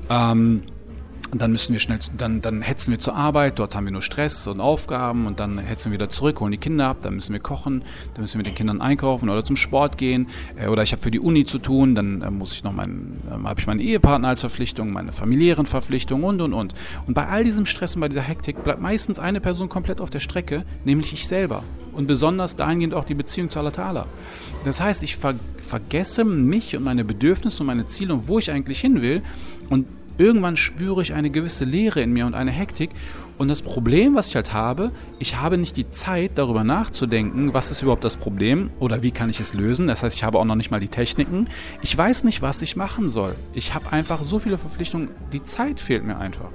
Ähm, 0.08 0.62
und 1.32 1.40
dann 1.40 1.50
müssen 1.50 1.72
wir 1.72 1.80
schnell, 1.80 1.98
dann, 2.16 2.42
dann 2.42 2.60
hetzen 2.60 2.90
wir 2.90 2.98
zur 2.98 3.16
Arbeit, 3.16 3.58
dort 3.58 3.74
haben 3.74 3.86
wir 3.86 3.92
nur 3.92 4.02
Stress 4.02 4.46
und 4.46 4.60
Aufgaben 4.60 5.26
und 5.26 5.40
dann 5.40 5.56
hetzen 5.56 5.90
wir 5.90 5.94
wieder 5.94 6.10
zurück, 6.10 6.40
holen 6.40 6.52
die 6.52 6.58
Kinder 6.58 6.88
ab, 6.88 6.98
dann 7.00 7.14
müssen 7.14 7.32
wir 7.32 7.40
kochen, 7.40 7.84
dann 8.12 8.20
müssen 8.22 8.34
wir 8.34 8.38
mit 8.40 8.48
den 8.48 8.54
Kindern 8.54 8.82
einkaufen 8.82 9.30
oder 9.30 9.42
zum 9.42 9.56
Sport 9.56 9.96
gehen 9.96 10.28
äh, 10.56 10.68
oder 10.68 10.82
ich 10.82 10.92
habe 10.92 11.00
für 11.00 11.10
die 11.10 11.20
Uni 11.20 11.46
zu 11.46 11.58
tun, 11.58 11.94
dann 11.94 12.20
äh, 12.20 12.30
muss 12.30 12.52
ich 12.52 12.64
noch 12.64 12.74
meinen, 12.74 13.22
äh, 13.30 13.48
habe 13.48 13.58
ich 13.58 13.66
meinen 13.66 13.80
Ehepartner 13.80 14.28
als 14.28 14.40
Verpflichtung, 14.40 14.92
meine 14.92 15.14
familiären 15.14 15.64
Verpflichtungen 15.64 16.22
und 16.22 16.42
und 16.42 16.52
und. 16.52 16.74
Und 17.06 17.14
bei 17.14 17.26
all 17.26 17.44
diesem 17.44 17.64
Stress 17.64 17.94
und 17.94 18.02
bei 18.02 18.08
dieser 18.08 18.20
Hektik 18.20 18.62
bleibt 18.62 18.82
meistens 18.82 19.18
eine 19.18 19.40
Person 19.40 19.70
komplett 19.70 20.02
auf 20.02 20.10
der 20.10 20.20
Strecke, 20.20 20.66
nämlich 20.84 21.14
ich 21.14 21.26
selber. 21.26 21.64
Und 21.92 22.06
besonders 22.06 22.56
dahingehend 22.56 22.92
auch 22.92 23.04
die 23.04 23.14
Beziehung 23.14 23.48
zu 23.48 23.58
Allah 23.58 23.70
Ta'ala. 23.70 24.04
Das 24.66 24.82
heißt, 24.82 25.02
ich 25.02 25.16
ver 25.16 25.34
vergesse 25.58 26.24
mich 26.24 26.76
und 26.76 26.84
meine 26.84 27.04
Bedürfnisse 27.04 27.62
und 27.62 27.68
meine 27.68 27.86
Ziele 27.86 28.12
und 28.12 28.28
wo 28.28 28.38
ich 28.38 28.50
eigentlich 28.50 28.80
hin 28.80 29.00
will 29.00 29.22
und 29.70 29.86
irgendwann 30.22 30.56
spüre 30.56 31.02
ich 31.02 31.14
eine 31.14 31.30
gewisse 31.30 31.64
Leere 31.64 32.00
in 32.00 32.12
mir 32.12 32.26
und 32.26 32.34
eine 32.34 32.52
Hektik. 32.52 32.90
Und 33.38 33.48
das 33.48 33.60
Problem, 33.60 34.14
was 34.14 34.28
ich 34.28 34.36
halt 34.36 34.52
habe, 34.52 34.92
ich 35.18 35.36
habe 35.36 35.58
nicht 35.58 35.76
die 35.76 35.90
Zeit, 35.90 36.32
darüber 36.36 36.62
nachzudenken, 36.62 37.54
was 37.54 37.72
ist 37.72 37.82
überhaupt 37.82 38.04
das 38.04 38.16
Problem 38.16 38.70
oder 38.78 39.02
wie 39.02 39.10
kann 39.10 39.30
ich 39.30 39.40
es 39.40 39.52
lösen. 39.52 39.88
Das 39.88 40.04
heißt, 40.04 40.14
ich 40.14 40.22
habe 40.22 40.38
auch 40.38 40.44
noch 40.44 40.54
nicht 40.54 40.70
mal 40.70 40.78
die 40.78 40.88
Techniken. 40.88 41.48
Ich 41.82 41.96
weiß 41.96 42.22
nicht, 42.22 42.40
was 42.40 42.62
ich 42.62 42.76
machen 42.76 43.08
soll. 43.08 43.34
Ich 43.52 43.74
habe 43.74 43.90
einfach 43.90 44.22
so 44.22 44.38
viele 44.38 44.58
Verpflichtungen, 44.58 45.10
die 45.32 45.42
Zeit 45.42 45.80
fehlt 45.80 46.04
mir 46.04 46.18
einfach. 46.18 46.50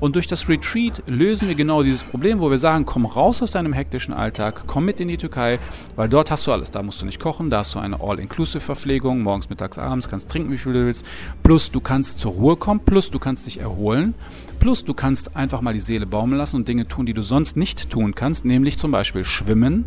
Und 0.00 0.14
durch 0.14 0.26
das 0.26 0.48
Retreat 0.48 1.02
lösen 1.06 1.48
wir 1.48 1.54
genau 1.54 1.82
dieses 1.82 2.04
Problem, 2.04 2.40
wo 2.40 2.50
wir 2.50 2.58
sagen, 2.58 2.86
komm 2.86 3.04
raus 3.04 3.42
aus 3.42 3.50
deinem 3.50 3.72
hektischen 3.72 4.14
Alltag, 4.14 4.62
komm 4.66 4.84
mit 4.84 5.00
in 5.00 5.08
die 5.08 5.16
Türkei, 5.16 5.58
weil 5.96 6.08
dort 6.08 6.30
hast 6.30 6.46
du 6.46 6.52
alles. 6.52 6.70
Da 6.70 6.82
musst 6.82 7.02
du 7.02 7.06
nicht 7.06 7.18
kochen, 7.18 7.50
da 7.50 7.58
hast 7.58 7.74
du 7.74 7.80
eine 7.80 8.00
All-Inclusive-Verpflegung, 8.00 9.22
morgens, 9.22 9.50
mittags, 9.50 9.78
abends, 9.78 10.08
kannst 10.08 10.30
trinken, 10.30 10.52
wie 10.52 10.58
viel 10.58 10.72
du 10.72 10.86
willst. 10.86 11.04
Plus 11.42 11.70
du 11.70 11.80
kannst 11.80 12.18
zur 12.20 12.32
Ruhe 12.32 12.56
kommen, 12.56 12.80
plus 12.84 13.10
du 13.10 13.18
kannst 13.18 13.46
dich 13.46 13.60
erholen. 13.60 14.14
Plus 14.60 14.84
du 14.84 14.92
kannst 14.92 15.36
einfach 15.36 15.60
mal 15.60 15.72
die 15.72 15.80
Seele 15.80 16.06
baumeln 16.06 16.38
lassen 16.38 16.56
und 16.56 16.68
Dinge 16.68 16.86
tun, 16.88 17.06
die 17.06 17.14
du 17.14 17.22
sonst 17.22 17.56
nicht 17.56 17.90
tun 17.90 18.14
kannst, 18.14 18.44
nämlich 18.44 18.76
zum 18.76 18.90
Beispiel 18.90 19.24
schwimmen. 19.24 19.84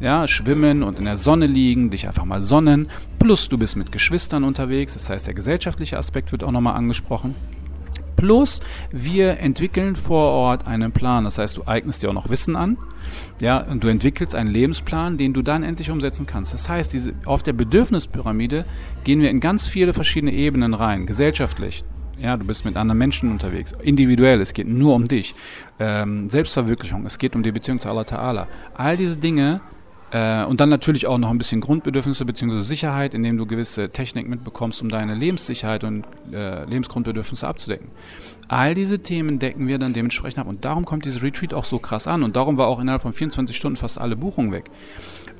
Ja, 0.00 0.26
schwimmen 0.26 0.82
und 0.82 0.98
in 0.98 1.04
der 1.04 1.16
Sonne 1.16 1.46
liegen, 1.46 1.90
dich 1.90 2.06
einfach 2.06 2.24
mal 2.24 2.40
sonnen. 2.40 2.88
Plus 3.18 3.48
du 3.48 3.58
bist 3.58 3.76
mit 3.76 3.92
Geschwistern 3.92 4.44
unterwegs, 4.44 4.94
das 4.94 5.10
heißt 5.10 5.26
der 5.26 5.34
gesellschaftliche 5.34 5.98
Aspekt 5.98 6.32
wird 6.32 6.42
auch 6.42 6.52
nochmal 6.52 6.74
angesprochen. 6.74 7.34
Plus, 8.24 8.60
wir 8.90 9.38
entwickeln 9.40 9.96
vor 9.96 10.30
Ort 10.30 10.66
einen 10.66 10.92
Plan. 10.92 11.24
Das 11.24 11.36
heißt, 11.36 11.58
du 11.58 11.64
eignest 11.66 12.02
dir 12.02 12.08
auch 12.08 12.14
noch 12.14 12.30
Wissen 12.30 12.56
an. 12.56 12.78
Ja, 13.38 13.58
und 13.58 13.84
du 13.84 13.88
entwickelst 13.88 14.34
einen 14.34 14.48
Lebensplan, 14.48 15.18
den 15.18 15.34
du 15.34 15.42
dann 15.42 15.62
endlich 15.62 15.90
umsetzen 15.90 16.24
kannst. 16.24 16.54
Das 16.54 16.70
heißt, 16.70 16.90
diese, 16.94 17.12
auf 17.26 17.42
der 17.42 17.52
Bedürfnispyramide 17.52 18.64
gehen 19.04 19.20
wir 19.20 19.28
in 19.28 19.40
ganz 19.40 19.66
viele 19.66 19.92
verschiedene 19.92 20.32
Ebenen 20.32 20.72
rein. 20.72 21.04
Gesellschaftlich. 21.04 21.84
Ja, 22.18 22.38
du 22.38 22.46
bist 22.46 22.64
mit 22.64 22.78
anderen 22.78 22.96
Menschen 22.96 23.30
unterwegs. 23.30 23.74
Individuell, 23.82 24.40
es 24.40 24.54
geht 24.54 24.68
nur 24.68 24.94
um 24.94 25.04
dich. 25.04 25.34
Ähm, 25.78 26.30
Selbstverwirklichung, 26.30 27.04
es 27.04 27.18
geht 27.18 27.36
um 27.36 27.42
die 27.42 27.52
Beziehung 27.52 27.78
zu 27.78 27.90
Allah 27.90 28.04
Ta'ala. 28.04 28.46
All 28.72 28.96
diese 28.96 29.18
Dinge 29.18 29.60
äh, 30.14 30.44
und 30.44 30.60
dann 30.60 30.68
natürlich 30.68 31.08
auch 31.08 31.18
noch 31.18 31.30
ein 31.30 31.38
bisschen 31.38 31.60
Grundbedürfnisse 31.60 32.24
bzw. 32.24 32.60
Sicherheit, 32.60 33.14
indem 33.14 33.36
du 33.36 33.46
gewisse 33.46 33.90
Technik 33.90 34.28
mitbekommst, 34.28 34.80
um 34.80 34.88
deine 34.88 35.16
Lebenssicherheit 35.16 35.82
und 35.82 36.04
äh, 36.32 36.64
Lebensgrundbedürfnisse 36.66 37.48
abzudecken. 37.48 37.88
All 38.46 38.74
diese 38.74 39.00
Themen 39.00 39.40
decken 39.40 39.66
wir 39.66 39.78
dann 39.78 39.92
dementsprechend 39.92 40.38
ab. 40.38 40.46
Und 40.46 40.64
darum 40.64 40.84
kommt 40.84 41.04
dieses 41.04 41.24
Retreat 41.24 41.52
auch 41.52 41.64
so 41.64 41.80
krass 41.80 42.06
an. 42.06 42.22
Und 42.22 42.36
darum 42.36 42.58
war 42.58 42.68
auch 42.68 42.78
innerhalb 42.78 43.02
von 43.02 43.12
24 43.12 43.56
Stunden 43.56 43.76
fast 43.76 44.00
alle 44.00 44.14
Buchungen 44.14 44.52
weg. 44.52 44.70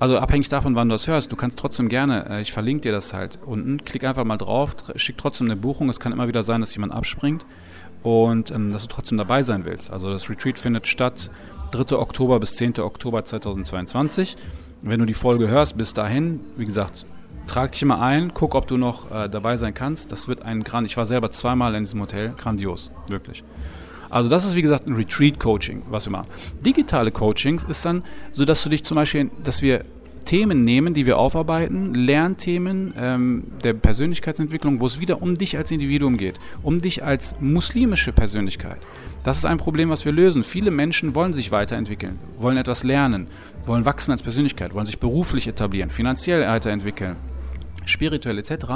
Also 0.00 0.18
abhängig 0.18 0.48
davon, 0.48 0.74
wann 0.74 0.88
du 0.88 0.94
das 0.96 1.06
hörst, 1.06 1.30
du 1.30 1.36
kannst 1.36 1.56
trotzdem 1.56 1.88
gerne, 1.88 2.28
äh, 2.28 2.40
ich 2.40 2.50
verlinke 2.50 2.82
dir 2.82 2.92
das 2.92 3.14
halt 3.14 3.38
unten, 3.46 3.84
klick 3.84 4.02
einfach 4.02 4.24
mal 4.24 4.38
drauf, 4.38 4.74
schick 4.96 5.16
trotzdem 5.16 5.46
eine 5.46 5.56
Buchung. 5.56 5.88
Es 5.88 6.00
kann 6.00 6.10
immer 6.10 6.26
wieder 6.26 6.42
sein, 6.42 6.60
dass 6.60 6.74
jemand 6.74 6.92
abspringt 6.92 7.46
und 8.02 8.50
ähm, 8.50 8.72
dass 8.72 8.82
du 8.82 8.88
trotzdem 8.88 9.18
dabei 9.18 9.44
sein 9.44 9.64
willst. 9.66 9.92
Also 9.92 10.10
das 10.10 10.28
Retreat 10.28 10.58
findet 10.58 10.88
statt 10.88 11.30
3. 11.70 11.96
Oktober 11.96 12.40
bis 12.40 12.56
10. 12.56 12.80
Oktober 12.80 13.24
2022 13.24 14.36
wenn 14.84 15.00
du 15.00 15.06
die 15.06 15.14
Folge 15.14 15.48
hörst, 15.48 15.76
bis 15.76 15.94
dahin, 15.94 16.40
wie 16.56 16.66
gesagt, 16.66 17.06
trag 17.46 17.72
dich 17.72 17.84
mal 17.84 18.00
ein, 18.00 18.32
guck, 18.34 18.54
ob 18.54 18.66
du 18.66 18.76
noch 18.76 19.10
äh, 19.10 19.28
dabei 19.28 19.56
sein 19.56 19.72
kannst. 19.72 20.12
Das 20.12 20.28
wird 20.28 20.42
ein 20.42 20.62
Grand. 20.62 20.86
Ich 20.86 20.96
war 20.96 21.06
selber 21.06 21.30
zweimal 21.30 21.74
in 21.74 21.84
diesem 21.84 22.00
Hotel, 22.02 22.34
grandios, 22.36 22.90
wirklich. 23.08 23.42
Also 24.10 24.28
das 24.28 24.44
ist 24.44 24.54
wie 24.54 24.62
gesagt 24.62 24.86
ein 24.86 24.94
Retreat-Coaching, 24.94 25.84
was 25.88 26.06
wir 26.06 26.12
machen. 26.12 26.28
Digitale 26.64 27.10
Coachings 27.10 27.64
ist 27.64 27.84
dann 27.84 28.04
so, 28.32 28.44
dass 28.44 28.62
du 28.62 28.68
dich 28.68 28.84
zum 28.84 28.96
Beispiel, 28.96 29.30
dass 29.42 29.62
wir 29.62 29.84
Themen 30.24 30.64
nehmen, 30.64 30.94
die 30.94 31.06
wir 31.06 31.18
aufarbeiten, 31.18 31.94
Lernthemen 31.94 32.94
ähm, 32.96 33.44
der 33.62 33.74
Persönlichkeitsentwicklung, 33.74 34.80
wo 34.80 34.86
es 34.86 35.00
wieder 35.00 35.22
um 35.22 35.36
dich 35.36 35.56
als 35.56 35.70
Individuum 35.70 36.16
geht, 36.16 36.38
um 36.62 36.78
dich 36.78 37.04
als 37.04 37.34
muslimische 37.40 38.12
Persönlichkeit. 38.12 38.78
Das 39.22 39.38
ist 39.38 39.46
ein 39.46 39.58
Problem, 39.58 39.90
was 39.90 40.04
wir 40.04 40.12
lösen. 40.12 40.42
Viele 40.42 40.70
Menschen 40.70 41.14
wollen 41.14 41.32
sich 41.32 41.50
weiterentwickeln, 41.50 42.18
wollen 42.38 42.56
etwas 42.56 42.84
lernen, 42.84 43.28
wollen 43.64 43.84
wachsen 43.84 44.12
als 44.12 44.22
Persönlichkeit, 44.22 44.74
wollen 44.74 44.86
sich 44.86 44.98
beruflich 44.98 45.46
etablieren, 45.46 45.90
finanziell 45.90 46.46
weiterentwickeln 46.46 47.16
spirituell 47.86 48.38
etc. 48.38 48.66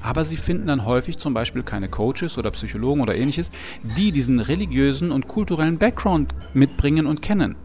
Aber 0.00 0.24
sie 0.24 0.36
finden 0.36 0.66
dann 0.66 0.84
häufig 0.84 1.18
zum 1.18 1.34
Beispiel 1.34 1.62
keine 1.62 1.88
Coaches 1.88 2.38
oder 2.38 2.50
Psychologen 2.50 3.00
oder 3.00 3.14
ähnliches, 3.14 3.50
die 3.82 4.12
diesen 4.12 4.40
religiösen 4.40 5.10
und 5.10 5.28
kulturellen 5.28 5.78
Background 5.78 6.34
mitbringen 6.54 7.06
und 7.06 7.22
kennen. 7.22 7.56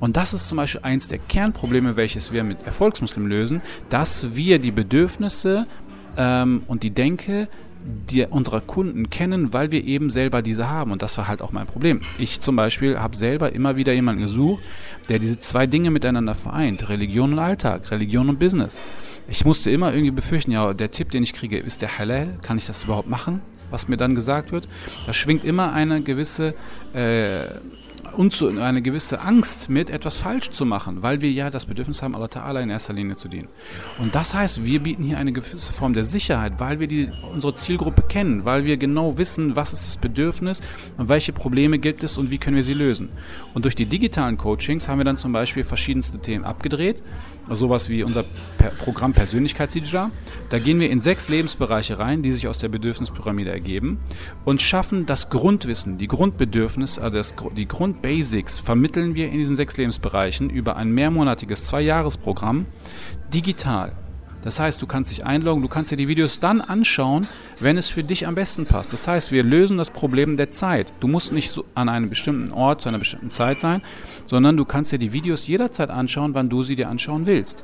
Und 0.00 0.16
das 0.16 0.32
ist 0.32 0.48
zum 0.48 0.56
Beispiel 0.56 0.82
eins 0.82 1.08
der 1.08 1.18
Kernprobleme, 1.18 1.96
welches 1.96 2.32
wir 2.32 2.44
mit 2.44 2.64
Erfolgsmuslim 2.66 3.26
lösen, 3.26 3.62
dass 3.90 4.36
wir 4.36 4.58
die 4.58 4.70
Bedürfnisse 4.70 5.66
ähm, 6.16 6.62
und 6.66 6.82
die 6.82 6.90
Denke 6.90 7.48
die 7.80 8.26
unserer 8.26 8.60
Kunden 8.60 9.10
kennen, 9.10 9.52
weil 9.52 9.70
wir 9.70 9.84
eben 9.84 10.10
selber 10.10 10.42
diese 10.42 10.68
haben. 10.68 10.90
Und 10.90 11.02
das 11.02 11.16
war 11.16 11.28
halt 11.28 11.40
auch 11.40 11.52
mein 11.52 11.66
Problem. 11.66 12.00
Ich 12.18 12.40
zum 12.40 12.56
Beispiel 12.56 12.98
habe 12.98 13.16
selber 13.16 13.52
immer 13.52 13.76
wieder 13.76 13.92
jemanden 13.92 14.22
gesucht, 14.22 14.62
der 15.08 15.18
diese 15.18 15.38
zwei 15.38 15.66
Dinge 15.66 15.90
miteinander 15.90 16.34
vereint. 16.34 16.88
Religion 16.88 17.32
und 17.32 17.38
Alltag, 17.38 17.90
Religion 17.90 18.28
und 18.28 18.38
Business. 18.38 18.84
Ich 19.28 19.44
musste 19.44 19.70
immer 19.70 19.92
irgendwie 19.92 20.10
befürchten, 20.10 20.50
ja, 20.50 20.72
der 20.74 20.90
Tipp, 20.90 21.10
den 21.10 21.22
ich 21.22 21.34
kriege, 21.34 21.58
ist 21.58 21.82
der 21.82 21.98
Halal? 21.98 22.34
Kann 22.42 22.58
ich 22.58 22.66
das 22.66 22.84
überhaupt 22.84 23.08
machen? 23.08 23.40
Was 23.70 23.88
mir 23.88 23.96
dann 23.96 24.14
gesagt 24.14 24.52
wird. 24.52 24.68
Da 25.06 25.12
schwingt 25.12 25.44
immer 25.44 25.72
eine 25.72 26.02
gewisse 26.02 26.54
äh, 26.94 27.44
unzu, 28.18 28.48
eine 28.48 28.82
gewisse 28.82 29.20
Angst 29.20 29.70
mit, 29.70 29.90
etwas 29.90 30.16
falsch 30.16 30.50
zu 30.50 30.66
machen, 30.66 31.02
weil 31.02 31.20
wir 31.20 31.30
ja 31.30 31.50
das 31.50 31.66
Bedürfnis 31.66 32.02
haben, 32.02 32.16
Allah 32.16 32.26
Ta'ala 32.26 32.60
in 32.60 32.68
erster 32.68 32.92
Linie 32.92 33.14
zu 33.14 33.28
dienen. 33.28 33.48
Und 33.98 34.16
das 34.16 34.34
heißt, 34.34 34.64
wir 34.64 34.80
bieten 34.80 35.04
hier 35.04 35.18
eine 35.18 35.32
gewisse 35.32 35.72
Form 35.72 35.92
der 35.92 36.04
Sicherheit, 36.04 36.54
weil 36.58 36.80
wir 36.80 36.88
die, 36.88 37.08
unsere 37.32 37.54
Zielgruppe 37.54 38.02
kennen, 38.02 38.44
weil 38.44 38.64
wir 38.64 38.76
genau 38.76 39.18
wissen, 39.18 39.54
was 39.54 39.72
ist 39.72 39.86
das 39.86 39.96
Bedürfnis 39.96 40.60
und 40.96 41.08
welche 41.08 41.32
Probleme 41.32 41.78
gibt 41.78 42.02
es 42.02 42.18
und 42.18 42.32
wie 42.32 42.38
können 42.38 42.56
wir 42.56 42.64
sie 42.64 42.74
lösen. 42.74 43.08
Und 43.54 43.64
durch 43.64 43.76
die 43.76 43.86
digitalen 43.86 44.36
Coachings 44.36 44.88
haben 44.88 44.98
wir 44.98 45.04
dann 45.04 45.16
zum 45.16 45.32
Beispiel 45.32 45.62
verschiedenste 45.62 46.18
Themen 46.18 46.44
abgedreht, 46.44 47.04
sowas 47.50 47.88
wie 47.88 48.02
unser 48.02 48.24
per 48.58 48.70
Programm 48.70 49.12
Persönlichkeitsidra. 49.12 50.10
Da 50.50 50.58
gehen 50.58 50.80
wir 50.80 50.90
in 50.90 51.00
sechs 51.00 51.28
Lebensbereiche 51.28 51.98
rein, 51.98 52.22
die 52.22 52.32
sich 52.32 52.48
aus 52.48 52.58
der 52.58 52.68
Bedürfnispyramide 52.68 53.50
ergeben 53.50 54.00
und 54.44 54.60
schaffen 54.60 55.06
das 55.06 55.30
Grundwissen, 55.30 55.98
die 55.98 56.08
Grundbedürfnisse, 56.08 57.00
also 57.00 57.16
das, 57.16 57.34
die 57.56 57.66
Grundbasics 58.08 58.58
vermitteln 58.58 59.14
wir 59.14 59.26
in 59.28 59.36
diesen 59.36 59.54
sechs 59.54 59.76
Lebensbereichen 59.76 60.48
über 60.48 60.76
ein 60.76 60.90
mehrmonatiges 60.92 61.66
Zwei-Jahres-Programm 61.66 62.64
digital. 63.34 63.92
Das 64.42 64.58
heißt, 64.58 64.80
du 64.80 64.86
kannst 64.86 65.10
dich 65.10 65.26
einloggen, 65.26 65.60
du 65.60 65.68
kannst 65.68 65.90
dir 65.90 65.96
die 65.96 66.08
Videos 66.08 66.40
dann 66.40 66.62
anschauen, 66.62 67.28
wenn 67.60 67.76
es 67.76 67.90
für 67.90 68.02
dich 68.02 68.26
am 68.26 68.34
besten 68.34 68.64
passt. 68.64 68.94
Das 68.94 69.06
heißt, 69.06 69.30
wir 69.30 69.42
lösen 69.42 69.76
das 69.76 69.90
Problem 69.90 70.38
der 70.38 70.52
Zeit. 70.52 70.90
Du 71.00 71.06
musst 71.06 71.34
nicht 71.34 71.50
so 71.50 71.66
an 71.74 71.90
einem 71.90 72.08
bestimmten 72.08 72.50
Ort 72.52 72.80
zu 72.80 72.88
einer 72.88 72.98
bestimmten 72.98 73.30
Zeit 73.30 73.60
sein, 73.60 73.82
sondern 74.26 74.56
du 74.56 74.64
kannst 74.64 74.90
dir 74.90 74.98
die 74.98 75.12
Videos 75.12 75.46
jederzeit 75.46 75.90
anschauen, 75.90 76.32
wann 76.32 76.48
du 76.48 76.62
sie 76.62 76.76
dir 76.76 76.88
anschauen 76.88 77.26
willst 77.26 77.62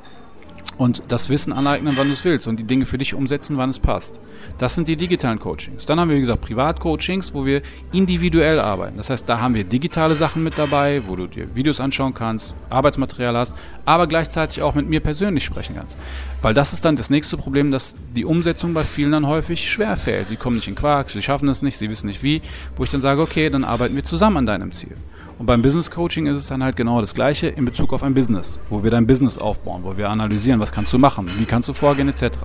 und 0.76 1.02
das 1.08 1.30
Wissen 1.30 1.52
aneignen, 1.52 1.94
wann 1.96 2.08
du 2.08 2.14
es 2.14 2.24
willst 2.24 2.46
und 2.46 2.58
die 2.58 2.64
Dinge 2.64 2.84
für 2.84 2.98
dich 2.98 3.14
umsetzen, 3.14 3.56
wann 3.56 3.70
es 3.70 3.78
passt. 3.78 4.20
Das 4.58 4.74
sind 4.74 4.88
die 4.88 4.96
digitalen 4.96 5.38
Coachings. 5.38 5.86
Dann 5.86 6.00
haben 6.00 6.08
wir, 6.08 6.16
wie 6.16 6.20
gesagt, 6.20 6.42
Privatcoachings, 6.42 7.32
wo 7.32 7.46
wir 7.46 7.62
individuell 7.92 8.58
arbeiten. 8.58 8.96
Das 8.96 9.10
heißt, 9.10 9.28
da 9.28 9.40
haben 9.40 9.54
wir 9.54 9.64
digitale 9.64 10.14
Sachen 10.14 10.42
mit 10.42 10.58
dabei, 10.58 11.02
wo 11.06 11.16
du 11.16 11.26
dir 11.26 11.54
Videos 11.54 11.80
anschauen 11.80 12.14
kannst, 12.14 12.54
Arbeitsmaterial 12.70 13.36
hast, 13.36 13.54
aber 13.84 14.06
gleichzeitig 14.06 14.62
auch 14.62 14.74
mit 14.74 14.88
mir 14.88 15.00
persönlich 15.00 15.44
sprechen 15.44 15.76
kannst. 15.76 15.96
Weil 16.42 16.54
das 16.54 16.72
ist 16.72 16.84
dann 16.84 16.96
das 16.96 17.08
nächste 17.08 17.36
Problem, 17.36 17.70
dass 17.70 17.94
die 18.14 18.24
Umsetzung 18.24 18.74
bei 18.74 18.84
vielen 18.84 19.12
dann 19.12 19.26
häufig 19.26 19.70
schwer 19.70 19.96
fällt. 19.96 20.28
Sie 20.28 20.36
kommen 20.36 20.56
nicht 20.56 20.68
in 20.68 20.74
Quark, 20.74 21.10
sie 21.10 21.22
schaffen 21.22 21.48
es 21.48 21.62
nicht, 21.62 21.78
sie 21.78 21.88
wissen 21.88 22.06
nicht 22.06 22.22
wie, 22.22 22.42
wo 22.76 22.84
ich 22.84 22.90
dann 22.90 23.00
sage, 23.00 23.22
okay, 23.22 23.48
dann 23.48 23.64
arbeiten 23.64 23.94
wir 23.94 24.04
zusammen 24.04 24.38
an 24.38 24.46
deinem 24.46 24.72
Ziel. 24.72 24.96
Und 25.44 25.48
beim 25.48 25.60
Business 25.60 25.90
Coaching 25.90 26.24
ist 26.24 26.36
es 26.38 26.46
dann 26.46 26.64
halt 26.64 26.74
genau 26.74 27.02
das 27.02 27.12
Gleiche 27.12 27.48
in 27.48 27.66
Bezug 27.66 27.92
auf 27.92 28.02
ein 28.02 28.14
Business, 28.14 28.58
wo 28.70 28.82
wir 28.82 28.90
dein 28.90 29.06
Business 29.06 29.36
aufbauen, 29.36 29.82
wo 29.84 29.94
wir 29.94 30.08
analysieren, 30.08 30.58
was 30.58 30.72
kannst 30.72 30.90
du 30.90 30.98
machen, 30.98 31.30
wie 31.36 31.44
kannst 31.44 31.68
du 31.68 31.74
vorgehen, 31.74 32.08
etc. 32.08 32.38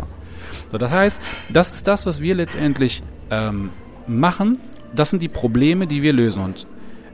So, 0.69 0.77
das 0.77 0.91
heißt, 0.91 1.21
das 1.47 1.75
ist 1.75 1.87
das, 1.87 2.05
was 2.05 2.19
wir 2.19 2.35
letztendlich 2.35 3.01
ähm, 3.31 3.69
machen. 4.05 4.59
Das 4.93 5.11
sind 5.11 5.21
die 5.21 5.29
Probleme, 5.29 5.87
die 5.87 6.01
wir 6.01 6.11
lösen. 6.11 6.43
Und 6.43 6.67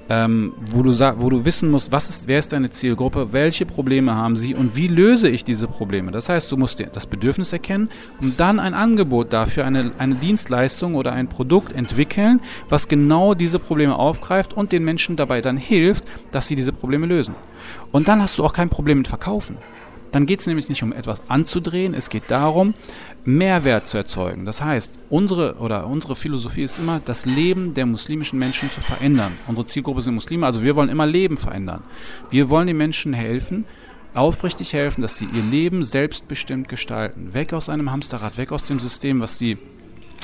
ähm, 0.10 0.54
wo, 0.72 0.84
du 0.84 0.92
wo 0.92 1.30
du 1.30 1.46
wissen 1.46 1.72
musst, 1.72 1.92
was 1.92 2.10
ist, 2.10 2.28
wer 2.28 2.40
ist 2.40 2.54
deine 2.54 2.70
Zielgruppe, 2.70 3.34
welche 3.34 3.66
Probleme 3.66 4.16
haben 4.16 4.38
sie 4.38 4.54
und 4.54 4.76
wie 4.76 4.88
löse 4.88 5.30
ich 5.30 5.44
diese 5.44 5.68
Probleme. 5.68 6.12
Das 6.12 6.30
heißt, 6.30 6.52
du 6.52 6.58
musst 6.58 6.84
das 6.94 7.08
Bedürfnis 7.08 7.54
erkennen 7.54 7.90
und 8.22 8.40
dann 8.40 8.60
ein 8.60 8.74
Angebot 8.74 9.34
dafür, 9.34 9.66
eine, 9.66 9.92
eine 9.98 10.16
Dienstleistung 10.16 10.96
oder 10.96 11.14
ein 11.14 11.28
Produkt 11.28 11.74
entwickeln, 11.74 12.42
was 12.70 12.88
genau 12.88 13.34
diese 13.34 13.60
Probleme 13.60 13.96
aufgreift 13.96 14.56
und 14.56 14.72
den 14.72 14.84
Menschen 14.84 15.16
dabei 15.16 15.42
dann 15.42 15.58
hilft, 15.58 16.04
dass 16.32 16.48
sie 16.48 16.56
diese 16.56 16.72
Probleme 16.72 17.06
lösen. 17.08 17.36
Und 17.92 18.08
dann 18.08 18.22
hast 18.22 18.38
du 18.38 18.44
auch 18.44 18.54
kein 18.54 18.70
Problem 18.70 19.00
mit 19.00 19.08
Verkaufen. 19.08 19.58
Dann 20.16 20.26
geht 20.26 20.40
es 20.40 20.48
nämlich 20.48 20.70
nicht 20.70 20.82
um 20.82 20.94
etwas 20.94 21.30
anzudrehen, 21.30 21.94
es 21.94 22.10
geht 22.10 22.32
darum, 22.32 22.74
Mehrwert 23.26 23.90
zu 23.90 23.98
erzeugen. 23.98 24.46
Das 24.46 24.62
heißt, 24.62 24.98
unsere 25.10 25.56
oder 25.56 25.88
unsere 25.88 26.16
Philosophie 26.16 26.64
ist 26.64 26.80
immer, 26.80 27.02
das 27.04 27.26
Leben 27.26 27.74
der 27.74 27.86
muslimischen 27.86 28.40
Menschen 28.40 28.72
zu 28.72 28.80
verändern. 28.80 29.34
Unsere 29.46 29.66
Zielgruppe 29.66 30.02
sind 30.02 30.14
Muslime, 30.14 30.46
also 30.46 30.64
wir 30.64 30.78
wollen 30.78 30.88
immer 30.88 31.06
Leben 31.06 31.36
verändern. 31.36 31.84
Wir 32.30 32.48
wollen 32.48 32.68
den 32.68 32.78
Menschen 32.78 33.12
helfen, 33.12 33.66
aufrichtig 34.14 34.72
helfen, 34.72 35.02
dass 35.02 35.18
sie 35.18 35.26
ihr 35.26 35.44
Leben 35.44 35.84
selbstbestimmt 35.84 36.70
gestalten. 36.70 37.34
Weg 37.34 37.52
aus 37.52 37.68
einem 37.68 37.92
Hamsterrad, 37.92 38.38
weg 38.38 38.54
aus 38.54 38.64
dem 38.64 38.80
System, 38.80 39.20
was 39.20 39.38
sie 39.38 39.58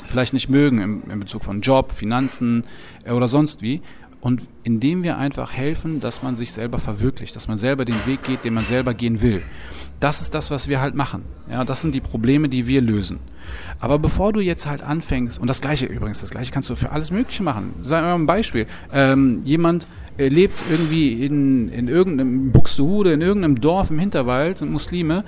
vielleicht 0.07 0.31
nicht 0.31 0.47
mögen 0.47 1.03
in, 1.09 1.19
Bezug 1.19 1.43
von 1.43 1.59
Job, 1.59 1.91
Finanzen 1.91 2.63
äh, 3.03 3.11
oder 3.11 3.27
sonst 3.27 3.61
wie. 3.61 3.81
Und 4.21 4.47
indem 4.63 5.01
wir 5.03 5.17
einfach 5.17 5.51
helfen, 5.51 5.99
dass 5.99 6.21
man 6.21 6.35
sich 6.35 6.51
selber 6.51 6.77
verwirklicht, 6.77 7.35
dass 7.35 7.47
man 7.47 7.57
selber 7.57 7.85
den 7.85 8.05
Weg 8.05 8.23
geht, 8.23 8.45
den 8.45 8.53
man 8.53 8.65
selber 8.65 8.93
gehen 8.93 9.21
will. 9.21 9.41
Das 9.99 10.21
ist 10.21 10.35
das, 10.35 10.51
was 10.51 10.67
wir 10.67 10.79
halt 10.79 10.95
machen. 10.95 11.23
Ja, 11.49 11.65
das 11.65 11.81
sind 11.81 11.95
die 11.95 12.01
Probleme, 12.01 12.47
die 12.47 12.67
wir 12.67 12.81
lösen. 12.81 13.19
Aber 13.79 13.97
bevor 13.97 14.31
du 14.31 14.39
jetzt 14.39 14.67
halt 14.67 14.83
anfängst, 14.83 15.39
und 15.39 15.47
das 15.47 15.61
gleiche 15.61 15.87
übrigens, 15.87 16.21
das 16.21 16.29
gleiche 16.29 16.51
kannst 16.51 16.69
du 16.69 16.75
für 16.75 16.91
alles 16.91 17.11
Mögliche 17.11 17.41
machen. 17.41 17.73
Sagen 17.81 18.05
wir 18.05 18.09
mal 18.09 18.23
ein 18.23 18.27
Beispiel. 18.27 18.67
Ähm, 18.93 19.41
jemand 19.43 19.87
äh, 20.17 20.27
lebt 20.27 20.63
irgendwie 20.69 21.25
in, 21.25 21.69
in 21.69 21.87
irgendeinem 21.87 22.51
Buxtehude, 22.51 23.13
in 23.13 23.21
irgendeinem 23.21 23.59
Dorf 23.59 23.89
im 23.89 23.97
Hinterwald, 23.99 24.59
sind 24.59 24.71
Muslime, 24.71 25.23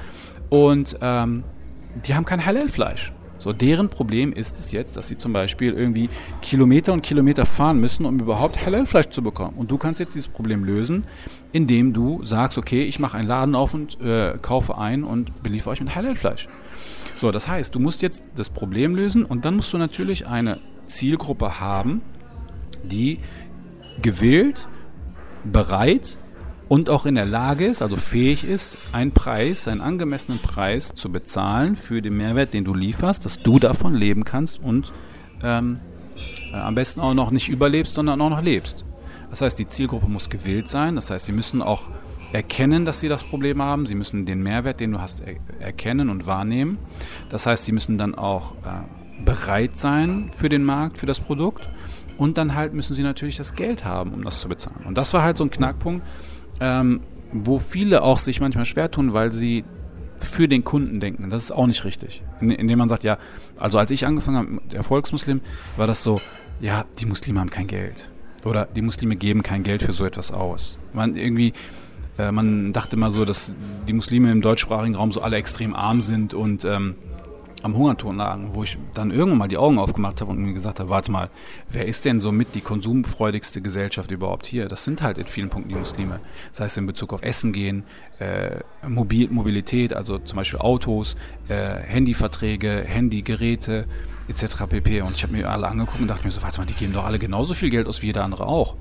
und 0.49 0.97
ähm, 1.01 1.43
die 2.05 2.13
haben 2.13 2.25
kein 2.25 2.45
Halal-Fleisch. 2.45 3.11
So, 3.43 3.51
deren 3.51 3.89
Problem 3.89 4.31
ist 4.31 4.57
es 4.57 4.71
jetzt, 4.71 4.95
dass 4.95 5.09
sie 5.09 5.17
zum 5.17 5.33
Beispiel 5.33 5.73
irgendwie 5.73 6.09
Kilometer 6.41 6.93
und 6.93 7.01
Kilometer 7.01 7.45
fahren 7.45 7.77
müssen, 7.77 8.05
um 8.05 8.17
überhaupt 8.17 8.65
Halal-Fleisch 8.65 9.09
zu 9.09 9.21
bekommen. 9.21 9.57
Und 9.57 9.69
du 9.69 9.77
kannst 9.77 9.99
jetzt 9.99 10.15
dieses 10.15 10.29
Problem 10.29 10.63
lösen, 10.63 11.03
indem 11.51 11.91
du 11.91 12.23
sagst, 12.23 12.57
okay, 12.57 12.83
ich 12.83 12.99
mache 12.99 13.17
einen 13.17 13.27
Laden 13.27 13.53
auf 13.55 13.73
und 13.73 13.99
äh, 13.99 14.37
kaufe 14.41 14.77
ein 14.77 15.03
und 15.03 15.43
beliefere 15.43 15.71
euch 15.71 15.81
mit 15.81 15.93
Halal-Fleisch. 15.93 16.47
So, 17.17 17.31
das 17.31 17.49
heißt, 17.49 17.75
du 17.75 17.81
musst 17.81 18.01
jetzt 18.01 18.23
das 18.35 18.49
Problem 18.49 18.95
lösen 18.95 19.25
und 19.25 19.43
dann 19.43 19.57
musst 19.57 19.73
du 19.73 19.77
natürlich 19.77 20.25
eine 20.25 20.59
Zielgruppe 20.87 21.59
haben, 21.59 22.01
die 22.81 23.19
gewillt, 24.01 24.69
bereit 25.43 26.17
und 26.73 26.89
auch 26.89 27.05
in 27.05 27.13
der 27.13 27.27
Lage 27.27 27.67
ist, 27.67 27.83
also 27.83 27.97
fähig 27.97 28.43
ist, 28.43 28.79
einen 28.93 29.11
Preis, 29.11 29.67
einen 29.67 29.79
angemessenen 29.79 30.39
Preis 30.39 30.91
zu 30.95 31.11
bezahlen 31.11 31.75
für 31.75 32.01
den 32.01 32.17
Mehrwert, 32.17 32.51
den 32.55 32.63
du 32.63 32.73
lieferst, 32.73 33.25
dass 33.25 33.37
du 33.37 33.59
davon 33.59 33.93
leben 33.93 34.23
kannst 34.23 34.57
und 34.57 34.91
ähm, 35.43 35.79
äh, 36.51 36.55
am 36.55 36.73
besten 36.73 36.99
auch 37.01 37.13
noch 37.13 37.29
nicht 37.29 37.47
überlebst, 37.47 37.93
sondern 37.93 38.19
auch 38.21 38.31
noch 38.31 38.41
lebst. 38.41 38.85
Das 39.29 39.41
heißt, 39.41 39.59
die 39.59 39.67
Zielgruppe 39.67 40.07
muss 40.07 40.31
gewillt 40.31 40.67
sein, 40.67 40.95
das 40.95 41.11
heißt, 41.11 41.27
sie 41.27 41.31
müssen 41.31 41.61
auch 41.61 41.91
erkennen, 42.31 42.85
dass 42.85 43.01
sie 43.01 43.07
das 43.07 43.23
Problem 43.23 43.61
haben, 43.61 43.85
sie 43.85 43.93
müssen 43.93 44.25
den 44.25 44.41
Mehrwert, 44.41 44.79
den 44.79 44.93
du 44.93 44.99
hast, 44.99 45.21
er 45.21 45.35
erkennen 45.59 46.09
und 46.09 46.25
wahrnehmen. 46.25 46.79
Das 47.29 47.45
heißt, 47.45 47.65
sie 47.65 47.71
müssen 47.71 47.99
dann 47.99 48.15
auch 48.15 48.53
äh, 48.53 49.23
bereit 49.23 49.77
sein 49.77 50.31
für 50.31 50.49
den 50.49 50.63
Markt, 50.63 50.97
für 50.97 51.05
das 51.05 51.19
Produkt. 51.19 51.69
Und 52.17 52.39
dann 52.39 52.55
halt 52.55 52.73
müssen 52.73 52.95
sie 52.95 53.03
natürlich 53.03 53.37
das 53.37 53.53
Geld 53.53 53.85
haben, 53.85 54.13
um 54.13 54.23
das 54.23 54.39
zu 54.39 54.47
bezahlen. 54.47 54.85
Und 54.85 54.97
das 54.97 55.13
war 55.13 55.23
halt 55.23 55.37
so 55.37 55.43
ein 55.43 55.49
Knackpunkt, 55.51 56.03
ähm, 56.59 57.01
wo 57.31 57.59
viele 57.59 58.03
auch 58.03 58.17
sich 58.17 58.39
manchmal 58.39 58.65
schwer 58.65 58.91
tun, 58.91 59.13
weil 59.13 59.31
sie 59.31 59.63
für 60.17 60.47
den 60.47 60.63
Kunden 60.63 60.99
denken. 60.99 61.29
Das 61.29 61.43
ist 61.43 61.51
auch 61.51 61.67
nicht 61.67 61.83
richtig. 61.83 62.23
In, 62.39 62.51
indem 62.51 62.79
man 62.79 62.89
sagt, 62.89 63.03
ja, 63.03 63.17
also 63.57 63.77
als 63.77 63.91
ich 63.91 64.05
angefangen 64.05 64.37
habe 64.37 64.47
mit 64.49 64.73
Erfolgsmuslim, 64.73 65.41
war 65.77 65.87
das 65.87 66.03
so, 66.03 66.21
ja, 66.61 66.85
die 66.99 67.05
Muslime 67.05 67.39
haben 67.39 67.49
kein 67.49 67.67
Geld. 67.67 68.09
Oder 68.45 68.65
die 68.65 68.81
Muslime 68.81 69.15
geben 69.15 69.43
kein 69.43 69.63
Geld 69.63 69.83
für 69.83 69.93
so 69.93 70.05
etwas 70.05 70.31
aus. 70.31 70.79
Man 70.93 71.15
irgendwie, 71.15 71.53
äh, 72.17 72.31
man 72.31 72.73
dachte 72.73 72.95
immer 72.95 73.11
so, 73.11 73.25
dass 73.25 73.53
die 73.87 73.93
Muslime 73.93 74.31
im 74.31 74.41
deutschsprachigen 74.41 74.95
Raum 74.95 75.11
so 75.11 75.21
alle 75.21 75.37
extrem 75.37 75.75
arm 75.75 76.01
sind 76.01 76.33
und 76.33 76.65
ähm, 76.65 76.95
am 77.63 77.75
Hungerton 77.75 78.17
lagen, 78.17 78.49
wo 78.53 78.63
ich 78.63 78.77
dann 78.93 79.09
irgendwann 79.11 79.37
mal 79.39 79.47
die 79.47 79.57
Augen 79.57 79.79
aufgemacht 79.79 80.21
habe 80.21 80.31
und 80.31 80.37
mir 80.37 80.53
gesagt 80.53 80.79
habe, 80.79 80.89
warte 80.89 81.11
mal, 81.11 81.29
wer 81.69 81.87
ist 81.87 82.05
denn 82.05 82.19
so 82.19 82.31
mit 82.31 82.55
die 82.55 82.61
konsumfreudigste 82.61 83.61
Gesellschaft 83.61 84.11
überhaupt 84.11 84.45
hier? 84.45 84.67
Das 84.67 84.83
sind 84.83 85.01
halt 85.01 85.17
in 85.17 85.25
vielen 85.25 85.49
Punkten 85.49 85.69
die 85.69 85.75
Muslime. 85.75 86.19
Das 86.51 86.59
heißt 86.59 86.77
in 86.77 86.85
Bezug 86.85 87.13
auf 87.13 87.23
Essen 87.23 87.53
gehen, 87.53 87.83
äh, 88.19 88.59
Mobil 88.87 89.29
Mobilität, 89.29 89.93
also 89.93 90.19
zum 90.19 90.35
Beispiel 90.35 90.59
Autos, 90.59 91.15
äh, 91.47 91.55
Handyverträge, 91.55 92.83
Handygeräte 92.85 93.87
etc. 94.27 94.67
pp. 94.67 95.01
Und 95.01 95.15
ich 95.15 95.23
habe 95.23 95.33
mir 95.33 95.49
alle 95.49 95.67
angeguckt 95.67 96.01
und 96.01 96.07
dachte 96.07 96.25
mir 96.25 96.31
so, 96.31 96.41
warte 96.41 96.59
mal, 96.59 96.65
die 96.65 96.73
geben 96.73 96.93
doch 96.93 97.05
alle 97.05 97.19
genauso 97.19 97.53
viel 97.53 97.69
Geld 97.69 97.87
aus 97.87 98.01
wie 98.01 98.07
jeder 98.07 98.23
andere 98.23 98.45
auch. 98.45 98.75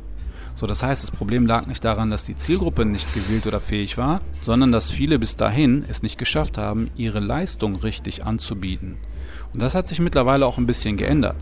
So, 0.55 0.67
das 0.67 0.83
heißt, 0.83 1.03
das 1.03 1.11
Problem 1.11 1.47
lag 1.47 1.67
nicht 1.67 1.85
daran, 1.85 2.11
dass 2.11 2.25
die 2.25 2.37
Zielgruppe 2.37 2.85
nicht 2.85 3.13
gewillt 3.15 3.47
oder 3.47 3.61
fähig 3.61 3.99
war, 3.99 4.21
sondern 4.41 4.73
dass 4.73 4.91
viele 4.91 5.19
bis 5.19 5.37
dahin 5.37 5.85
es 5.89 6.03
nicht 6.03 6.19
geschafft 6.19 6.59
haben, 6.59 6.91
ihre 6.97 7.21
Leistung 7.21 7.77
richtig 7.77 8.25
anzubieten. 8.25 8.97
Und 9.53 9.61
das 9.61 9.75
hat 9.75 9.89
sich 9.89 10.01
mittlerweile 10.01 10.47
auch 10.47 10.59
ein 10.59 10.67
bisschen 10.67 10.97
geändert. 10.97 11.37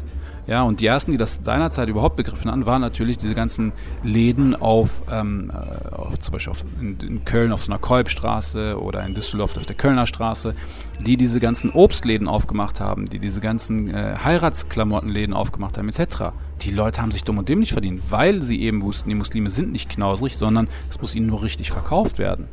Ja, 0.47 0.63
und 0.63 0.81
die 0.81 0.87
ersten, 0.87 1.13
die 1.13 1.19
das 1.19 1.41
seinerzeit 1.43 1.89
überhaupt 1.89 2.17
begriffen 2.17 2.51
haben, 2.51 2.67
waren 2.67 2.81
natürlich 2.81 3.19
diese 3.19 3.35
ganzen 3.35 3.73
Läden 4.03 4.57
auf, 4.57 5.03
ähm, 5.09 5.53
äh, 5.55 5.95
auf 5.95 6.19
zum 6.19 6.33
Beispiel 6.33 6.51
auf, 6.51 6.65
in, 6.81 6.99
in, 6.99 7.25
Köln 7.25 7.53
auf 7.53 7.63
so 7.63 7.71
einer 7.71 7.79
Kolbstraße 7.79 8.81
oder 8.81 9.05
in 9.05 9.15
Düsseldorf 9.15 9.57
auf 9.57 9.67
der 9.67 9.77
Kölner 9.77 10.07
Straße, 10.07 10.55
die 10.99 11.17
diese 11.17 11.39
ganzen 11.39 11.71
Obstläden 11.71 12.27
aufgemacht 12.27 12.81
haben, 12.81 13.05
die 13.05 13.21
diese 13.21 13.41
ganzen 13.41 13.95
äh, 13.95 14.17
Heiratsklamotten 14.25 15.33
aufgemacht 15.35 15.79
haben, 15.79 15.89
etc. 15.89 16.33
Die 16.63 16.71
Leute 16.71 17.01
haben 17.01 17.11
sich 17.11 17.25
dumm 17.25 17.39
und 17.39 17.49
dämlich 17.49 17.73
verdient, 17.73 18.11
weil 18.11 18.43
sie 18.43 18.61
eben 18.61 18.83
wussten, 18.83 19.09
die 19.09 19.15
Muslime 19.15 19.51
sind 19.51 19.73
nicht 19.73 19.89
knausrig, 19.89 20.37
sondern 20.37 20.69
es 20.91 21.01
muss 21.01 21.15
ihnen 21.15 21.27
nur 21.27 21.43
richtig 21.43 21.71
verkauft 21.71 22.19
werden. 22.19 22.49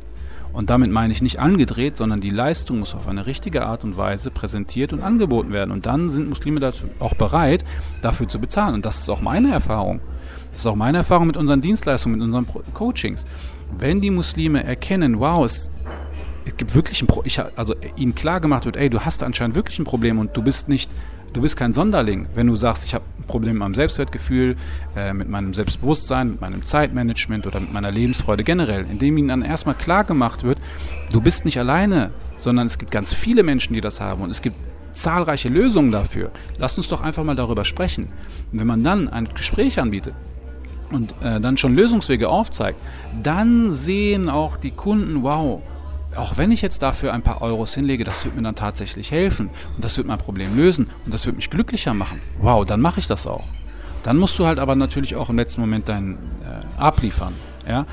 Und 0.52 0.70
damit 0.70 0.90
meine 0.90 1.12
ich 1.12 1.20
nicht 1.20 1.38
angedreht, 1.38 1.96
sondern 1.96 2.20
die 2.20 2.30
Leistung 2.30 2.78
muss 2.80 2.94
auf 2.94 3.06
eine 3.06 3.26
richtige 3.26 3.66
Art 3.66 3.84
und 3.84 3.96
Weise 3.96 4.30
präsentiert 4.30 4.92
und 4.92 5.02
angeboten 5.02 5.52
werden. 5.52 5.70
Und 5.70 5.86
dann 5.86 6.08
sind 6.08 6.28
Muslime 6.28 6.72
auch 7.00 7.14
bereit, 7.14 7.64
dafür 8.00 8.28
zu 8.28 8.40
bezahlen. 8.40 8.74
Und 8.74 8.86
das 8.86 8.98
ist 8.98 9.10
auch 9.10 9.20
meine 9.20 9.52
Erfahrung. 9.52 10.00
das 10.50 10.62
ist 10.62 10.66
auch 10.66 10.74
meine 10.74 10.98
Erfahrung 10.98 11.26
mit 11.26 11.36
unseren 11.36 11.60
Dienstleistungen, 11.60 12.18
mit 12.18 12.24
unseren 12.24 12.46
Coachings. 12.72 13.26
Wenn 13.76 14.00
die 14.00 14.10
Muslime 14.10 14.64
erkennen, 14.64 15.20
wow, 15.20 15.44
es, 15.44 15.70
es 16.46 16.56
gibt 16.56 16.74
wirklich 16.74 17.02
ein 17.02 17.06
Problem, 17.06 17.46
also 17.54 17.74
ihnen 17.96 18.14
klar 18.14 18.40
gemacht 18.40 18.64
wird, 18.64 18.76
ey, 18.76 18.88
du 18.88 19.00
hast 19.00 19.22
anscheinend 19.22 19.54
wirklich 19.54 19.78
ein 19.78 19.84
Problem 19.84 20.18
und 20.18 20.34
du 20.34 20.42
bist 20.42 20.70
nicht, 20.70 20.90
du 21.32 21.40
bist 21.40 21.56
kein 21.56 21.72
Sonderling, 21.72 22.26
wenn 22.34 22.46
du 22.46 22.56
sagst, 22.56 22.84
ich 22.84 22.94
habe 22.94 23.04
ein 23.18 23.24
Problem 23.24 23.54
mit 23.54 23.60
meinem 23.60 23.74
Selbstwertgefühl, 23.74 24.56
äh, 24.96 25.12
mit 25.12 25.28
meinem 25.28 25.54
Selbstbewusstsein, 25.54 26.32
mit 26.32 26.40
meinem 26.40 26.64
Zeitmanagement 26.64 27.46
oder 27.46 27.60
mit 27.60 27.72
meiner 27.72 27.90
Lebensfreude 27.90 28.44
generell, 28.44 28.86
indem 28.90 29.18
ihnen 29.18 29.28
dann 29.28 29.42
erstmal 29.42 29.74
klar 29.74 30.04
gemacht 30.04 30.44
wird, 30.44 30.58
du 31.12 31.20
bist 31.20 31.44
nicht 31.44 31.58
alleine, 31.58 32.10
sondern 32.36 32.66
es 32.66 32.78
gibt 32.78 32.90
ganz 32.90 33.12
viele 33.12 33.42
Menschen, 33.42 33.74
die 33.74 33.80
das 33.80 34.00
haben 34.00 34.22
und 34.22 34.30
es 34.30 34.42
gibt 34.42 34.56
zahlreiche 34.92 35.48
Lösungen 35.48 35.92
dafür. 35.92 36.30
Lasst 36.58 36.78
uns 36.78 36.88
doch 36.88 37.02
einfach 37.02 37.22
mal 37.22 37.36
darüber 37.36 37.64
sprechen. 37.64 38.08
Und 38.52 38.58
wenn 38.58 38.66
man 38.66 38.82
dann 38.82 39.08
ein 39.08 39.28
Gespräch 39.34 39.78
anbietet, 39.80 40.14
und 40.90 41.14
äh, 41.22 41.40
dann 41.40 41.56
schon 41.56 41.74
Lösungswege 41.74 42.28
aufzeigt, 42.28 42.78
dann 43.22 43.74
sehen 43.74 44.28
auch 44.28 44.56
die 44.56 44.70
Kunden, 44.70 45.22
wow, 45.22 45.60
auch 46.16 46.36
wenn 46.36 46.50
ich 46.50 46.62
jetzt 46.62 46.82
dafür 46.82 47.12
ein 47.12 47.22
paar 47.22 47.42
Euros 47.42 47.74
hinlege, 47.74 48.04
das 48.04 48.24
wird 48.24 48.36
mir 48.36 48.42
dann 48.42 48.54
tatsächlich 48.54 49.10
helfen 49.10 49.50
und 49.76 49.84
das 49.84 49.96
wird 49.96 50.06
mein 50.06 50.18
Problem 50.18 50.56
lösen 50.56 50.90
und 51.04 51.14
das 51.14 51.26
wird 51.26 51.36
mich 51.36 51.50
glücklicher 51.50 51.94
machen. 51.94 52.20
Wow, 52.40 52.64
dann 52.64 52.80
mache 52.80 53.00
ich 53.00 53.06
das 53.06 53.26
auch. 53.26 53.44
Dann 54.04 54.16
musst 54.16 54.38
du 54.38 54.46
halt 54.46 54.58
aber 54.58 54.74
natürlich 54.74 55.16
auch 55.16 55.28
im 55.28 55.36
letzten 55.36 55.60
Moment 55.60 55.88
dein 55.88 56.14
äh, 56.14 56.80
abliefern. 56.80 57.34
Ja? 57.66 57.86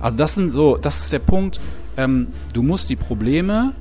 Also 0.00 0.16
das 0.16 0.34
sind 0.34 0.50
so, 0.50 0.76
das 0.76 1.00
ist 1.00 1.12
der 1.12 1.20
Punkt. 1.20 1.60
Ähm, 1.96 2.28
du 2.52 2.62
musst 2.62 2.90
die 2.90 2.96
Probleme 2.96 3.72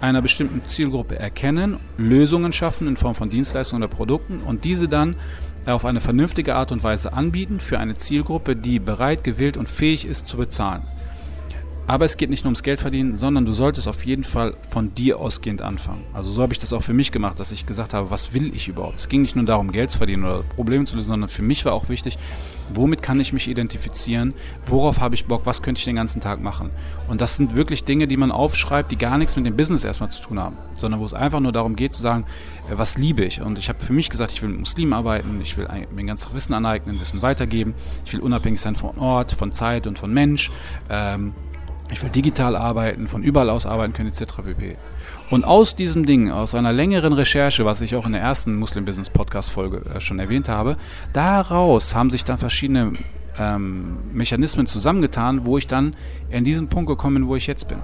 einer 0.00 0.22
bestimmten 0.22 0.64
Zielgruppe 0.64 1.18
erkennen, 1.18 1.78
Lösungen 1.98 2.52
schaffen 2.52 2.88
in 2.88 2.96
Form 2.96 3.14
von 3.14 3.30
Dienstleistungen 3.30 3.82
oder 3.82 3.94
Produkten 3.94 4.40
und 4.40 4.64
diese 4.64 4.88
dann 4.88 5.16
auf 5.66 5.84
eine 5.84 6.00
vernünftige 6.00 6.54
Art 6.54 6.72
und 6.72 6.82
Weise 6.82 7.12
anbieten 7.12 7.60
für 7.60 7.78
eine 7.78 7.96
Zielgruppe, 7.96 8.56
die 8.56 8.78
bereit, 8.78 9.24
gewillt 9.24 9.56
und 9.56 9.68
fähig 9.68 10.06
ist 10.06 10.26
zu 10.26 10.38
bezahlen. 10.38 10.82
Aber 11.90 12.04
es 12.04 12.16
geht 12.16 12.30
nicht 12.30 12.44
nur 12.44 12.50
ums 12.50 12.62
Geld 12.62 12.80
verdienen, 12.80 13.16
sondern 13.16 13.44
du 13.44 13.52
solltest 13.52 13.88
auf 13.88 14.06
jeden 14.06 14.22
Fall 14.22 14.54
von 14.68 14.94
dir 14.94 15.18
ausgehend 15.18 15.60
anfangen. 15.60 16.04
Also 16.14 16.30
so 16.30 16.40
habe 16.40 16.52
ich 16.52 16.60
das 16.60 16.72
auch 16.72 16.84
für 16.84 16.92
mich 16.92 17.10
gemacht, 17.10 17.40
dass 17.40 17.50
ich 17.50 17.66
gesagt 17.66 17.94
habe, 17.94 18.12
was 18.12 18.32
will 18.32 18.54
ich 18.54 18.68
überhaupt? 18.68 19.00
Es 19.00 19.08
ging 19.08 19.22
nicht 19.22 19.34
nur 19.34 19.44
darum, 19.44 19.72
Geld 19.72 19.90
zu 19.90 19.98
verdienen 19.98 20.22
oder 20.22 20.44
Probleme 20.44 20.84
zu 20.84 20.94
lösen, 20.94 21.08
sondern 21.08 21.28
für 21.28 21.42
mich 21.42 21.64
war 21.64 21.72
auch 21.72 21.88
wichtig, 21.88 22.16
womit 22.72 23.02
kann 23.02 23.18
ich 23.18 23.32
mich 23.32 23.48
identifizieren? 23.48 24.34
Worauf 24.66 25.00
habe 25.00 25.16
ich 25.16 25.24
Bock? 25.24 25.46
Was 25.46 25.62
könnte 25.62 25.80
ich 25.80 25.84
den 25.84 25.96
ganzen 25.96 26.20
Tag 26.20 26.40
machen? 26.40 26.70
Und 27.08 27.20
das 27.20 27.36
sind 27.36 27.56
wirklich 27.56 27.82
Dinge, 27.82 28.06
die 28.06 28.16
man 28.16 28.30
aufschreibt, 28.30 28.92
die 28.92 28.96
gar 28.96 29.18
nichts 29.18 29.34
mit 29.34 29.44
dem 29.44 29.56
Business 29.56 29.82
erstmal 29.82 30.12
zu 30.12 30.22
tun 30.22 30.38
haben, 30.38 30.56
sondern 30.74 31.00
wo 31.00 31.04
es 31.04 31.12
einfach 31.12 31.40
nur 31.40 31.50
darum 31.50 31.74
geht 31.74 31.92
zu 31.92 32.02
sagen, 32.02 32.24
äh, 32.70 32.78
was 32.78 32.98
liebe 32.98 33.24
ich? 33.24 33.40
Und 33.40 33.58
ich 33.58 33.68
habe 33.68 33.80
für 33.80 33.92
mich 33.92 34.10
gesagt, 34.10 34.32
ich 34.32 34.40
will 34.42 34.50
mit 34.50 34.60
Muslimen 34.60 34.92
arbeiten, 34.92 35.40
ich 35.42 35.56
will 35.56 35.66
mir 35.92 36.04
ganz 36.04 36.28
Wissen 36.32 36.54
aneignen, 36.54 37.00
Wissen 37.00 37.20
weitergeben, 37.20 37.74
ich 38.04 38.12
will 38.12 38.20
unabhängig 38.20 38.60
sein 38.60 38.76
von 38.76 38.96
Ort, 38.96 39.32
von 39.32 39.50
Zeit 39.50 39.88
und 39.88 39.98
von 39.98 40.14
Mensch. 40.14 40.52
Ähm, 40.88 41.34
ich 41.92 42.02
will 42.02 42.10
digital 42.10 42.56
arbeiten, 42.56 43.08
von 43.08 43.22
überall 43.22 43.50
aus 43.50 43.66
arbeiten 43.66 43.92
können, 43.92 44.08
etc. 44.08 44.34
pp. 44.44 44.76
Und 45.30 45.44
aus 45.44 45.76
diesem 45.76 46.06
Ding, 46.06 46.30
aus 46.30 46.54
einer 46.54 46.72
längeren 46.72 47.12
Recherche, 47.12 47.64
was 47.64 47.80
ich 47.80 47.94
auch 47.94 48.06
in 48.06 48.12
der 48.12 48.20
ersten 48.20 48.56
Muslim 48.56 48.84
Business 48.84 49.10
Podcast 49.10 49.50
Folge 49.50 49.82
äh, 49.94 50.00
schon 50.00 50.18
erwähnt 50.18 50.48
habe, 50.48 50.76
daraus 51.12 51.94
haben 51.94 52.10
sich 52.10 52.24
dann 52.24 52.38
verschiedene 52.38 52.92
ähm, 53.38 53.98
Mechanismen 54.12 54.66
zusammengetan, 54.66 55.46
wo 55.46 55.58
ich 55.58 55.66
dann 55.66 55.94
in 56.30 56.44
diesen 56.44 56.68
Punkt 56.68 56.88
gekommen 56.88 57.16
bin, 57.16 57.28
wo 57.28 57.36
ich 57.36 57.46
jetzt 57.46 57.68
bin. 57.68 57.78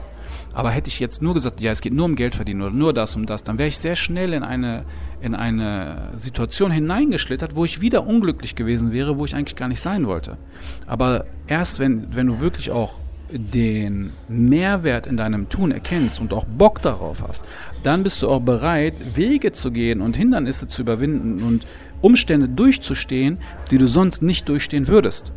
Aber 0.52 0.70
hätte 0.70 0.88
ich 0.88 1.00
jetzt 1.00 1.22
nur 1.22 1.34
gesagt, 1.34 1.60
ja, 1.60 1.70
es 1.70 1.80
geht 1.80 1.92
nur 1.92 2.06
um 2.06 2.16
Geld 2.16 2.34
verdienen 2.34 2.62
oder 2.62 2.74
nur 2.74 2.92
das 2.92 3.14
um 3.14 3.26
das, 3.26 3.44
dann 3.44 3.58
wäre 3.58 3.68
ich 3.68 3.78
sehr 3.78 3.94
schnell 3.94 4.32
in 4.32 4.42
eine, 4.42 4.84
in 5.20 5.34
eine 5.34 6.12
Situation 6.16 6.70
hineingeschlittert, 6.70 7.54
wo 7.54 7.64
ich 7.64 7.80
wieder 7.80 8.06
unglücklich 8.06 8.54
gewesen 8.54 8.92
wäre, 8.92 9.18
wo 9.18 9.24
ich 9.24 9.34
eigentlich 9.34 9.56
gar 9.56 9.68
nicht 9.68 9.80
sein 9.80 10.06
wollte. 10.06 10.38
Aber 10.86 11.26
erst 11.46 11.78
wenn, 11.78 12.14
wenn 12.14 12.26
du 12.26 12.40
wirklich 12.40 12.70
auch 12.70 12.94
den 13.30 14.12
Mehrwert 14.28 15.06
in 15.06 15.16
deinem 15.16 15.48
Tun 15.48 15.72
erkennst 15.72 16.20
und 16.20 16.32
auch 16.32 16.44
Bock 16.44 16.82
darauf 16.82 17.24
hast, 17.26 17.44
dann 17.82 18.02
bist 18.02 18.22
du 18.22 18.28
auch 18.28 18.40
bereit, 18.40 19.16
Wege 19.16 19.52
zu 19.52 19.70
gehen 19.70 20.00
und 20.00 20.16
Hindernisse 20.16 20.68
zu 20.68 20.82
überwinden 20.82 21.42
und 21.42 21.66
Umstände 22.00 22.48
durchzustehen, 22.48 23.38
die 23.70 23.78
du 23.78 23.86
sonst 23.86 24.22
nicht 24.22 24.48
durchstehen 24.48 24.86
würdest. 24.86 25.32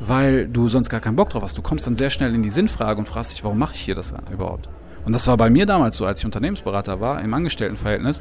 Weil 0.00 0.46
du 0.46 0.68
sonst 0.68 0.90
gar 0.90 1.00
keinen 1.00 1.16
Bock 1.16 1.30
drauf 1.30 1.42
hast. 1.42 1.56
Du 1.56 1.62
kommst 1.62 1.86
dann 1.86 1.96
sehr 1.96 2.10
schnell 2.10 2.34
in 2.34 2.42
die 2.42 2.50
Sinnfrage 2.50 2.98
und 2.98 3.06
fragst 3.06 3.32
dich, 3.32 3.44
warum 3.44 3.58
mache 3.58 3.74
ich 3.74 3.80
hier 3.80 3.94
das 3.94 4.12
überhaupt? 4.30 4.68
Und 5.04 5.12
das 5.12 5.26
war 5.26 5.36
bei 5.36 5.48
mir 5.50 5.66
damals 5.66 5.96
so, 5.96 6.04
als 6.04 6.20
ich 6.20 6.26
Unternehmensberater 6.26 7.00
war, 7.00 7.22
im 7.22 7.32
Angestelltenverhältnis. 7.32 8.20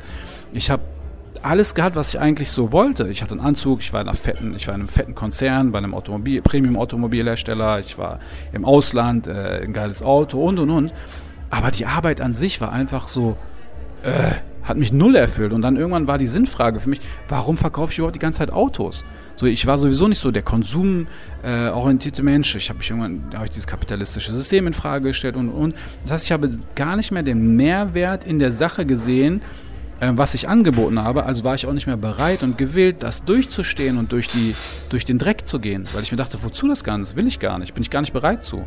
Ich 0.53 0.69
habe 0.69 0.83
alles 1.43 1.75
gehabt, 1.75 1.95
was 1.95 2.09
ich 2.09 2.19
eigentlich 2.19 2.51
so 2.51 2.71
wollte. 2.71 3.07
Ich 3.09 3.21
hatte 3.21 3.33
einen 3.33 3.41
Anzug, 3.41 3.81
ich 3.81 3.93
war 3.93 4.01
in, 4.01 4.07
einer 4.07 4.17
fetten, 4.17 4.55
ich 4.55 4.67
war 4.67 4.75
in 4.75 4.81
einem 4.81 4.89
fetten 4.89 5.15
Konzern, 5.15 5.71
bei 5.71 5.77
einem 5.79 5.93
Automobil, 5.93 6.41
Premium-Automobilhersteller, 6.41 7.79
ich 7.79 7.97
war 7.97 8.19
im 8.53 8.65
Ausland, 8.65 9.27
äh, 9.27 9.61
ein 9.63 9.73
geiles 9.73 10.01
Auto 10.01 10.41
und 10.41 10.59
und 10.59 10.69
und. 10.69 10.93
Aber 11.49 11.71
die 11.71 11.85
Arbeit 11.85 12.21
an 12.21 12.33
sich 12.33 12.61
war 12.61 12.71
einfach 12.71 13.07
so, 13.07 13.37
äh, 14.03 14.11
hat 14.63 14.77
mich 14.77 14.91
null 14.91 15.15
erfüllt. 15.15 15.53
Und 15.53 15.61
dann 15.61 15.77
irgendwann 15.77 16.07
war 16.07 16.17
die 16.17 16.27
Sinnfrage 16.27 16.79
für 16.79 16.89
mich, 16.89 17.01
warum 17.27 17.57
verkaufe 17.57 17.91
ich 17.91 17.97
überhaupt 17.97 18.15
die 18.15 18.19
ganze 18.19 18.39
Zeit 18.39 18.51
Autos? 18.51 19.03
So, 19.37 19.45
ich 19.45 19.65
war 19.67 19.77
sowieso 19.77 20.07
nicht 20.07 20.19
so 20.19 20.31
der 20.31 20.43
konsumorientierte 20.43 22.21
äh, 22.21 22.25
Mensch. 22.25 22.55
Ich 22.55 22.69
habe 22.69 22.79
mich 22.79 22.89
irgendwann, 22.89 23.23
habe 23.33 23.45
ich 23.45 23.51
dieses 23.51 23.67
kapitalistische 23.67 24.33
System 24.33 24.65
in 24.67 24.73
Frage 24.73 25.09
gestellt 25.09 25.35
und 25.35 25.49
und. 25.49 25.75
Das 26.03 26.11
heißt, 26.11 26.25
ich 26.25 26.31
habe 26.31 26.49
gar 26.75 26.95
nicht 26.95 27.11
mehr 27.11 27.23
den 27.23 27.55
Mehrwert 27.55 28.23
in 28.23 28.39
der 28.39 28.53
Sache 28.53 28.85
gesehen, 28.85 29.41
äh, 29.99 30.11
was 30.13 30.33
ich 30.33 30.49
angeboten 30.49 31.01
habe. 31.01 31.25
Also 31.25 31.43
war 31.43 31.55
ich 31.55 31.65
auch 31.67 31.73
nicht 31.73 31.87
mehr 31.87 31.97
bereit 31.97 32.43
und 32.43 32.57
gewillt, 32.57 33.03
das 33.03 33.23
durchzustehen 33.23 33.97
und 33.97 34.11
durch, 34.11 34.29
die, 34.29 34.55
durch 34.89 35.05
den 35.05 35.17
Dreck 35.17 35.47
zu 35.47 35.59
gehen. 35.59 35.87
Weil 35.93 36.03
ich 36.03 36.11
mir 36.11 36.17
dachte, 36.17 36.37
wozu 36.41 36.67
das 36.67 36.83
Ganze? 36.83 37.15
Will 37.15 37.27
ich 37.27 37.39
gar 37.39 37.59
nicht. 37.59 37.73
Bin 37.73 37.81
ich 37.81 37.89
gar 37.89 38.01
nicht 38.01 38.13
bereit 38.13 38.43
zu. 38.43 38.65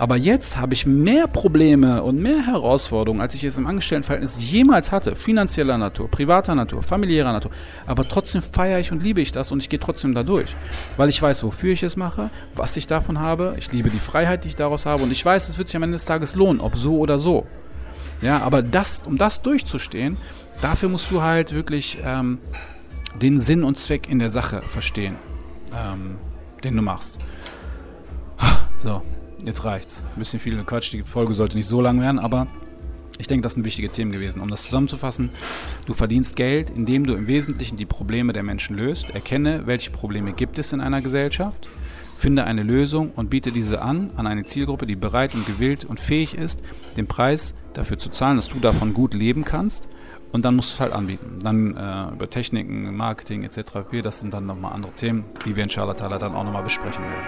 Aber 0.00 0.16
jetzt 0.16 0.56
habe 0.56 0.72
ich 0.72 0.86
mehr 0.86 1.26
Probleme 1.26 2.02
und 2.02 2.22
mehr 2.22 2.46
Herausforderungen, 2.46 3.20
als 3.20 3.34
ich 3.34 3.44
es 3.44 3.58
im 3.58 3.66
Angestelltenverhältnis 3.66 4.38
jemals 4.50 4.92
hatte. 4.92 5.14
Finanzieller 5.14 5.76
Natur, 5.76 6.10
privater 6.10 6.54
Natur, 6.54 6.82
familiärer 6.82 7.32
Natur. 7.32 7.50
Aber 7.84 8.08
trotzdem 8.08 8.40
feiere 8.40 8.80
ich 8.80 8.92
und 8.92 9.02
liebe 9.02 9.20
ich 9.20 9.30
das 9.30 9.52
und 9.52 9.62
ich 9.62 9.68
gehe 9.68 9.78
trotzdem 9.78 10.14
da 10.14 10.22
durch. 10.22 10.48
Weil 10.96 11.10
ich 11.10 11.20
weiß, 11.20 11.44
wofür 11.44 11.74
ich 11.74 11.82
es 11.82 11.98
mache, 11.98 12.30
was 12.54 12.78
ich 12.78 12.86
davon 12.86 13.18
habe. 13.18 13.54
Ich 13.58 13.72
liebe 13.72 13.90
die 13.90 13.98
Freiheit, 13.98 14.44
die 14.44 14.48
ich 14.48 14.56
daraus 14.56 14.86
habe. 14.86 15.02
Und 15.02 15.10
ich 15.10 15.22
weiß, 15.22 15.50
es 15.50 15.58
wird 15.58 15.68
sich 15.68 15.76
am 15.76 15.82
Ende 15.82 15.96
des 15.96 16.06
Tages 16.06 16.34
lohnen, 16.34 16.62
ob 16.62 16.78
so 16.78 16.96
oder 16.96 17.18
so. 17.18 17.46
Ja, 18.22 18.40
aber 18.40 18.62
das, 18.62 19.02
um 19.06 19.18
das 19.18 19.42
durchzustehen, 19.42 20.16
dafür 20.60 20.88
musst 20.88 21.10
du 21.10 21.22
halt 21.22 21.52
wirklich 21.52 21.98
ähm, 22.04 22.38
den 23.20 23.38
Sinn 23.38 23.64
und 23.64 23.78
Zweck 23.78 24.08
in 24.08 24.18
der 24.18 24.30
Sache 24.30 24.62
verstehen, 24.62 25.16
ähm, 25.76 26.16
den 26.62 26.76
du 26.76 26.82
machst. 26.82 27.18
So, 28.76 29.02
jetzt 29.44 29.64
reicht's. 29.64 30.02
Ein 30.16 30.20
bisschen 30.20 30.40
viel 30.40 30.56
Quatsch, 30.64 30.92
die 30.92 31.02
Folge 31.02 31.34
sollte 31.34 31.56
nicht 31.56 31.66
so 31.66 31.82
lang 31.82 32.00
werden, 32.00 32.18
aber 32.18 32.46
ich 33.18 33.26
denke, 33.26 33.42
das 33.42 33.52
sind 33.52 33.64
wichtige 33.64 33.90
Themen 33.90 34.12
gewesen. 34.12 34.40
Um 34.40 34.48
das 34.48 34.62
zusammenzufassen, 34.62 35.28
du 35.84 35.92
verdienst 35.92 36.36
Geld, 36.36 36.70
indem 36.70 37.06
du 37.06 37.12
im 37.14 37.26
Wesentlichen 37.26 37.76
die 37.76 37.84
Probleme 37.84 38.32
der 38.32 38.42
Menschen 38.42 38.76
löst. 38.76 39.10
Erkenne, 39.10 39.66
welche 39.66 39.90
Probleme 39.90 40.32
gibt 40.32 40.58
es 40.58 40.72
in 40.72 40.80
einer 40.80 41.02
Gesellschaft. 41.02 41.68
Finde 42.20 42.44
eine 42.44 42.62
Lösung 42.62 43.12
und 43.16 43.30
biete 43.30 43.50
diese 43.50 43.80
an 43.80 44.10
an 44.18 44.26
eine 44.26 44.44
Zielgruppe, 44.44 44.84
die 44.86 44.94
bereit 44.94 45.34
und 45.34 45.46
gewillt 45.46 45.86
und 45.86 45.98
fähig 45.98 46.34
ist, 46.34 46.62
den 46.98 47.06
Preis 47.06 47.54
dafür 47.72 47.96
zu 47.96 48.10
zahlen, 48.10 48.36
dass 48.36 48.48
du 48.48 48.58
davon 48.58 48.92
gut 48.92 49.14
leben 49.14 49.42
kannst. 49.42 49.88
Und 50.30 50.44
dann 50.44 50.54
musst 50.54 50.72
du 50.72 50.74
es 50.74 50.80
halt 50.80 50.92
anbieten. 50.92 51.38
Dann 51.42 51.74
äh, 51.78 52.12
über 52.12 52.28
Techniken, 52.28 52.94
Marketing 52.94 53.42
etc. 53.42 53.62
Das 54.02 54.20
sind 54.20 54.34
dann 54.34 54.44
nochmal 54.44 54.74
andere 54.74 54.92
Themen, 54.92 55.24
die 55.46 55.56
wir 55.56 55.62
in 55.62 55.70
Charlatala 55.70 56.18
dann 56.18 56.34
auch 56.34 56.44
nochmal 56.44 56.62
besprechen 56.62 57.02
werden. 57.02 57.24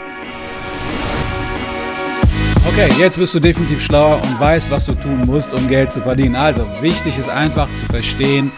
Okay, 2.68 2.90
jetzt 2.99 3.16
bist 3.16 3.34
du 3.34 3.40
definitiv 3.40 3.80
schlauer 3.82 4.20
und 4.20 4.38
weißt, 4.38 4.70
was 4.70 4.84
du 4.84 4.93
tun 4.93 5.22
musst, 5.24 5.55
um 5.55 5.68
Geld 5.68 5.90
zu 5.90 6.03
verdienen. 6.03 6.36
Also, 6.36 6.66
wichtig 6.82 7.16
ist 7.16 7.30
einfach 7.30 7.72
zu 7.72 7.86
verstehen, 7.86 8.53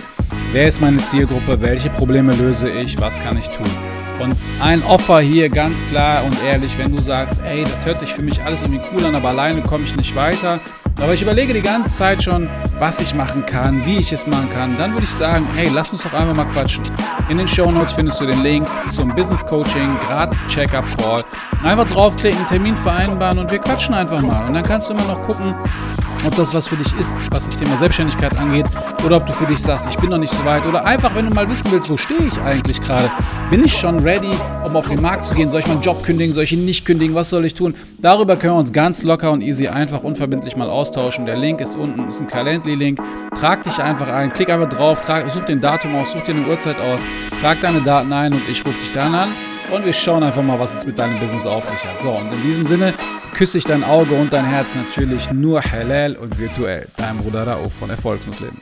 wer 0.51 0.66
ist 0.66 0.80
meine 0.80 0.97
Zielgruppe, 0.97 1.61
welche 1.61 1.91
Probleme 1.91 2.32
löse 2.32 2.68
ich, 2.68 3.01
was 3.01 3.20
kann 3.20 3.39
ich 3.39 3.49
tun. 3.51 3.93
Und 4.21 4.37
ein 4.61 4.83
Offer 4.85 5.21
hier 5.21 5.49
ganz 5.49 5.85
klar 5.87 6.25
und 6.25 6.37
ehrlich, 6.45 6.77
wenn 6.79 6.95
du 6.95 7.01
sagst, 7.01 7.41
ey, 7.45 7.65
das 7.65 7.85
hört 7.85 8.01
sich 8.01 8.12
für 8.12 8.23
mich 8.23 8.43
alles 8.43 8.62
irgendwie 8.62 8.81
cool 8.93 9.05
an, 9.05 9.15
aber 9.15 9.31
alleine 9.31 9.62
komme 9.62 9.85
ich 9.85 9.97
nicht 9.97 10.15
weiter. 10.15 10.61
Aber 11.01 11.12
ich 11.12 11.23
überlege 11.23 11.53
die 11.53 11.61
ganze 11.61 11.97
Zeit 11.97 12.23
schon, 12.23 12.49
was 12.79 13.01
ich 13.01 13.15
machen 13.15 13.45
kann, 13.45 13.85
wie 13.85 13.99
ich 13.99 14.12
es 14.12 14.27
machen 14.27 14.49
kann. 14.51 14.77
Dann 14.79 14.93
würde 14.93 15.05
ich 15.05 15.12
sagen, 15.12 15.47
hey, 15.57 15.69
lass 15.75 15.93
uns 15.93 16.03
doch 16.03 16.12
einfach 16.12 16.35
mal 16.35 16.45
quatschen. 16.47 16.85
In 17.29 17.39
den 17.39 17.49
Show 17.49 17.71
Notes 17.71 17.93
findest 17.93 18.21
du 18.21 18.27
den 18.27 18.43
Link 18.43 18.67
zum 18.89 19.12
Business 19.15 19.45
Coaching, 19.45 19.97
gratis 20.07 20.47
Checkup 20.47 20.85
Call. 20.99 21.25
Einfach 21.65 21.89
draufklicken, 21.89 22.47
Termin 22.47 22.77
vereinbaren 22.77 23.39
und 23.39 23.51
wir 23.51 23.59
quatschen 23.59 23.95
einfach 23.95 24.21
mal. 24.21 24.47
Und 24.47 24.55
dann 24.55 24.62
kannst 24.62 24.89
du 24.89 24.93
immer 24.93 25.05
noch 25.05 25.21
gucken, 25.23 25.55
ob 26.27 26.35
das 26.37 26.55
was 26.55 26.68
für 26.68 26.77
dich 26.77 26.93
ist, 26.99 27.16
was 27.31 27.47
das 27.47 27.57
Thema 27.57 27.77
Selbstständigkeit 27.77 28.37
angeht, 28.37 28.66
oder 29.05 29.16
ob 29.16 29.27
du 29.27 29.33
für 29.33 29.47
dich 29.47 29.59
sagst, 29.59 29.87
ich 29.89 29.97
bin 29.97 30.11
noch 30.11 30.18
nicht 30.18 30.33
so 30.33 30.45
weit, 30.45 30.66
oder 30.66 30.85
einfach, 30.85 31.14
wenn 31.14 31.29
du 31.29 31.35
mal 31.35 31.49
wissen 31.49 31.70
willst, 31.70 31.91
wo 31.91 31.97
stehe 31.97 32.27
ich 32.27 32.41
eigentlich 32.41 32.81
gerade? 32.81 33.11
Bin 33.51 33.64
ich 33.64 33.72
schon 33.72 34.01
ready, 34.01 34.31
um 34.64 34.77
auf 34.77 34.87
den 34.87 35.01
Markt 35.01 35.27
zu 35.27 35.35
gehen? 35.35 35.51
Soll 35.51 35.61
ich 35.61 35.66
meinen 35.66 35.83
Job 35.83 36.03
kündigen? 36.03 36.33
Soll 36.33 36.45
ich 36.45 36.53
ihn 36.53 36.64
nicht 36.64 36.85
kündigen? 36.85 37.14
Was 37.14 37.31
soll 37.31 37.45
ich 37.45 37.55
tun? 37.55 37.75
Darüber 37.99 38.37
können 38.37 38.55
wir 38.55 38.59
uns 38.59 38.72
ganz 38.72 39.03
locker 39.03 39.31
und 39.31 39.43
easy 39.43 39.68
einfach 39.68 40.03
unverbindlich 40.03 40.57
mal 40.57 40.68
austauschen. 40.68 41.27
Der 41.27 41.37
Link 41.37 41.61
ist 41.61 41.77
unten, 41.77 42.09
ist 42.09 42.20
ein 42.20 42.27
Calendly-Link. 42.27 43.01
Trag 43.39 43.62
dich 43.64 43.79
einfach 43.79 44.09
ein, 44.09 44.33
klick 44.33 44.51
einfach 44.51 44.68
drauf, 44.68 45.01
trag, 45.01 45.31
such 45.31 45.45
den 45.45 45.61
Datum 45.61 45.95
aus, 45.97 46.12
such 46.12 46.22
dir 46.22 46.35
eine 46.35 46.47
Uhrzeit 46.47 46.77
aus, 46.81 47.01
trag 47.41 47.61
deine 47.61 47.81
Daten 47.81 48.12
ein 48.12 48.33
und 48.33 48.49
ich 48.49 48.64
rufe 48.64 48.79
dich 48.81 48.93
dann 48.93 49.14
an 49.14 49.33
und 49.71 49.85
wir 49.85 49.93
schauen 49.93 50.23
einfach 50.23 50.43
mal, 50.43 50.59
was 50.59 50.75
es 50.75 50.87
mit 50.87 50.99
deinem 50.99 51.19
Business 51.19 51.47
auf 51.47 51.65
sich 51.67 51.85
hat. 51.85 52.01
So, 52.01 52.11
und 52.11 52.33
in 52.33 52.43
diesem 52.43 52.67
Sinne 52.67 52.95
küsse 53.35 53.59
ich 53.59 53.65
dein 53.65 53.85
Auge 53.85 54.15
und 54.15 54.33
dein 54.33 54.45
Herz 54.45 54.75
natürlich 54.75 55.31
nur 55.31 55.62
halal 55.62 56.17
und 56.17 56.39
virtuell. 56.39 56.89
Dein 56.97 57.19
Bruder 57.19 57.47
Rauf 57.47 57.73
von 57.75 57.91
Erfolgsmuslim. 57.91 58.57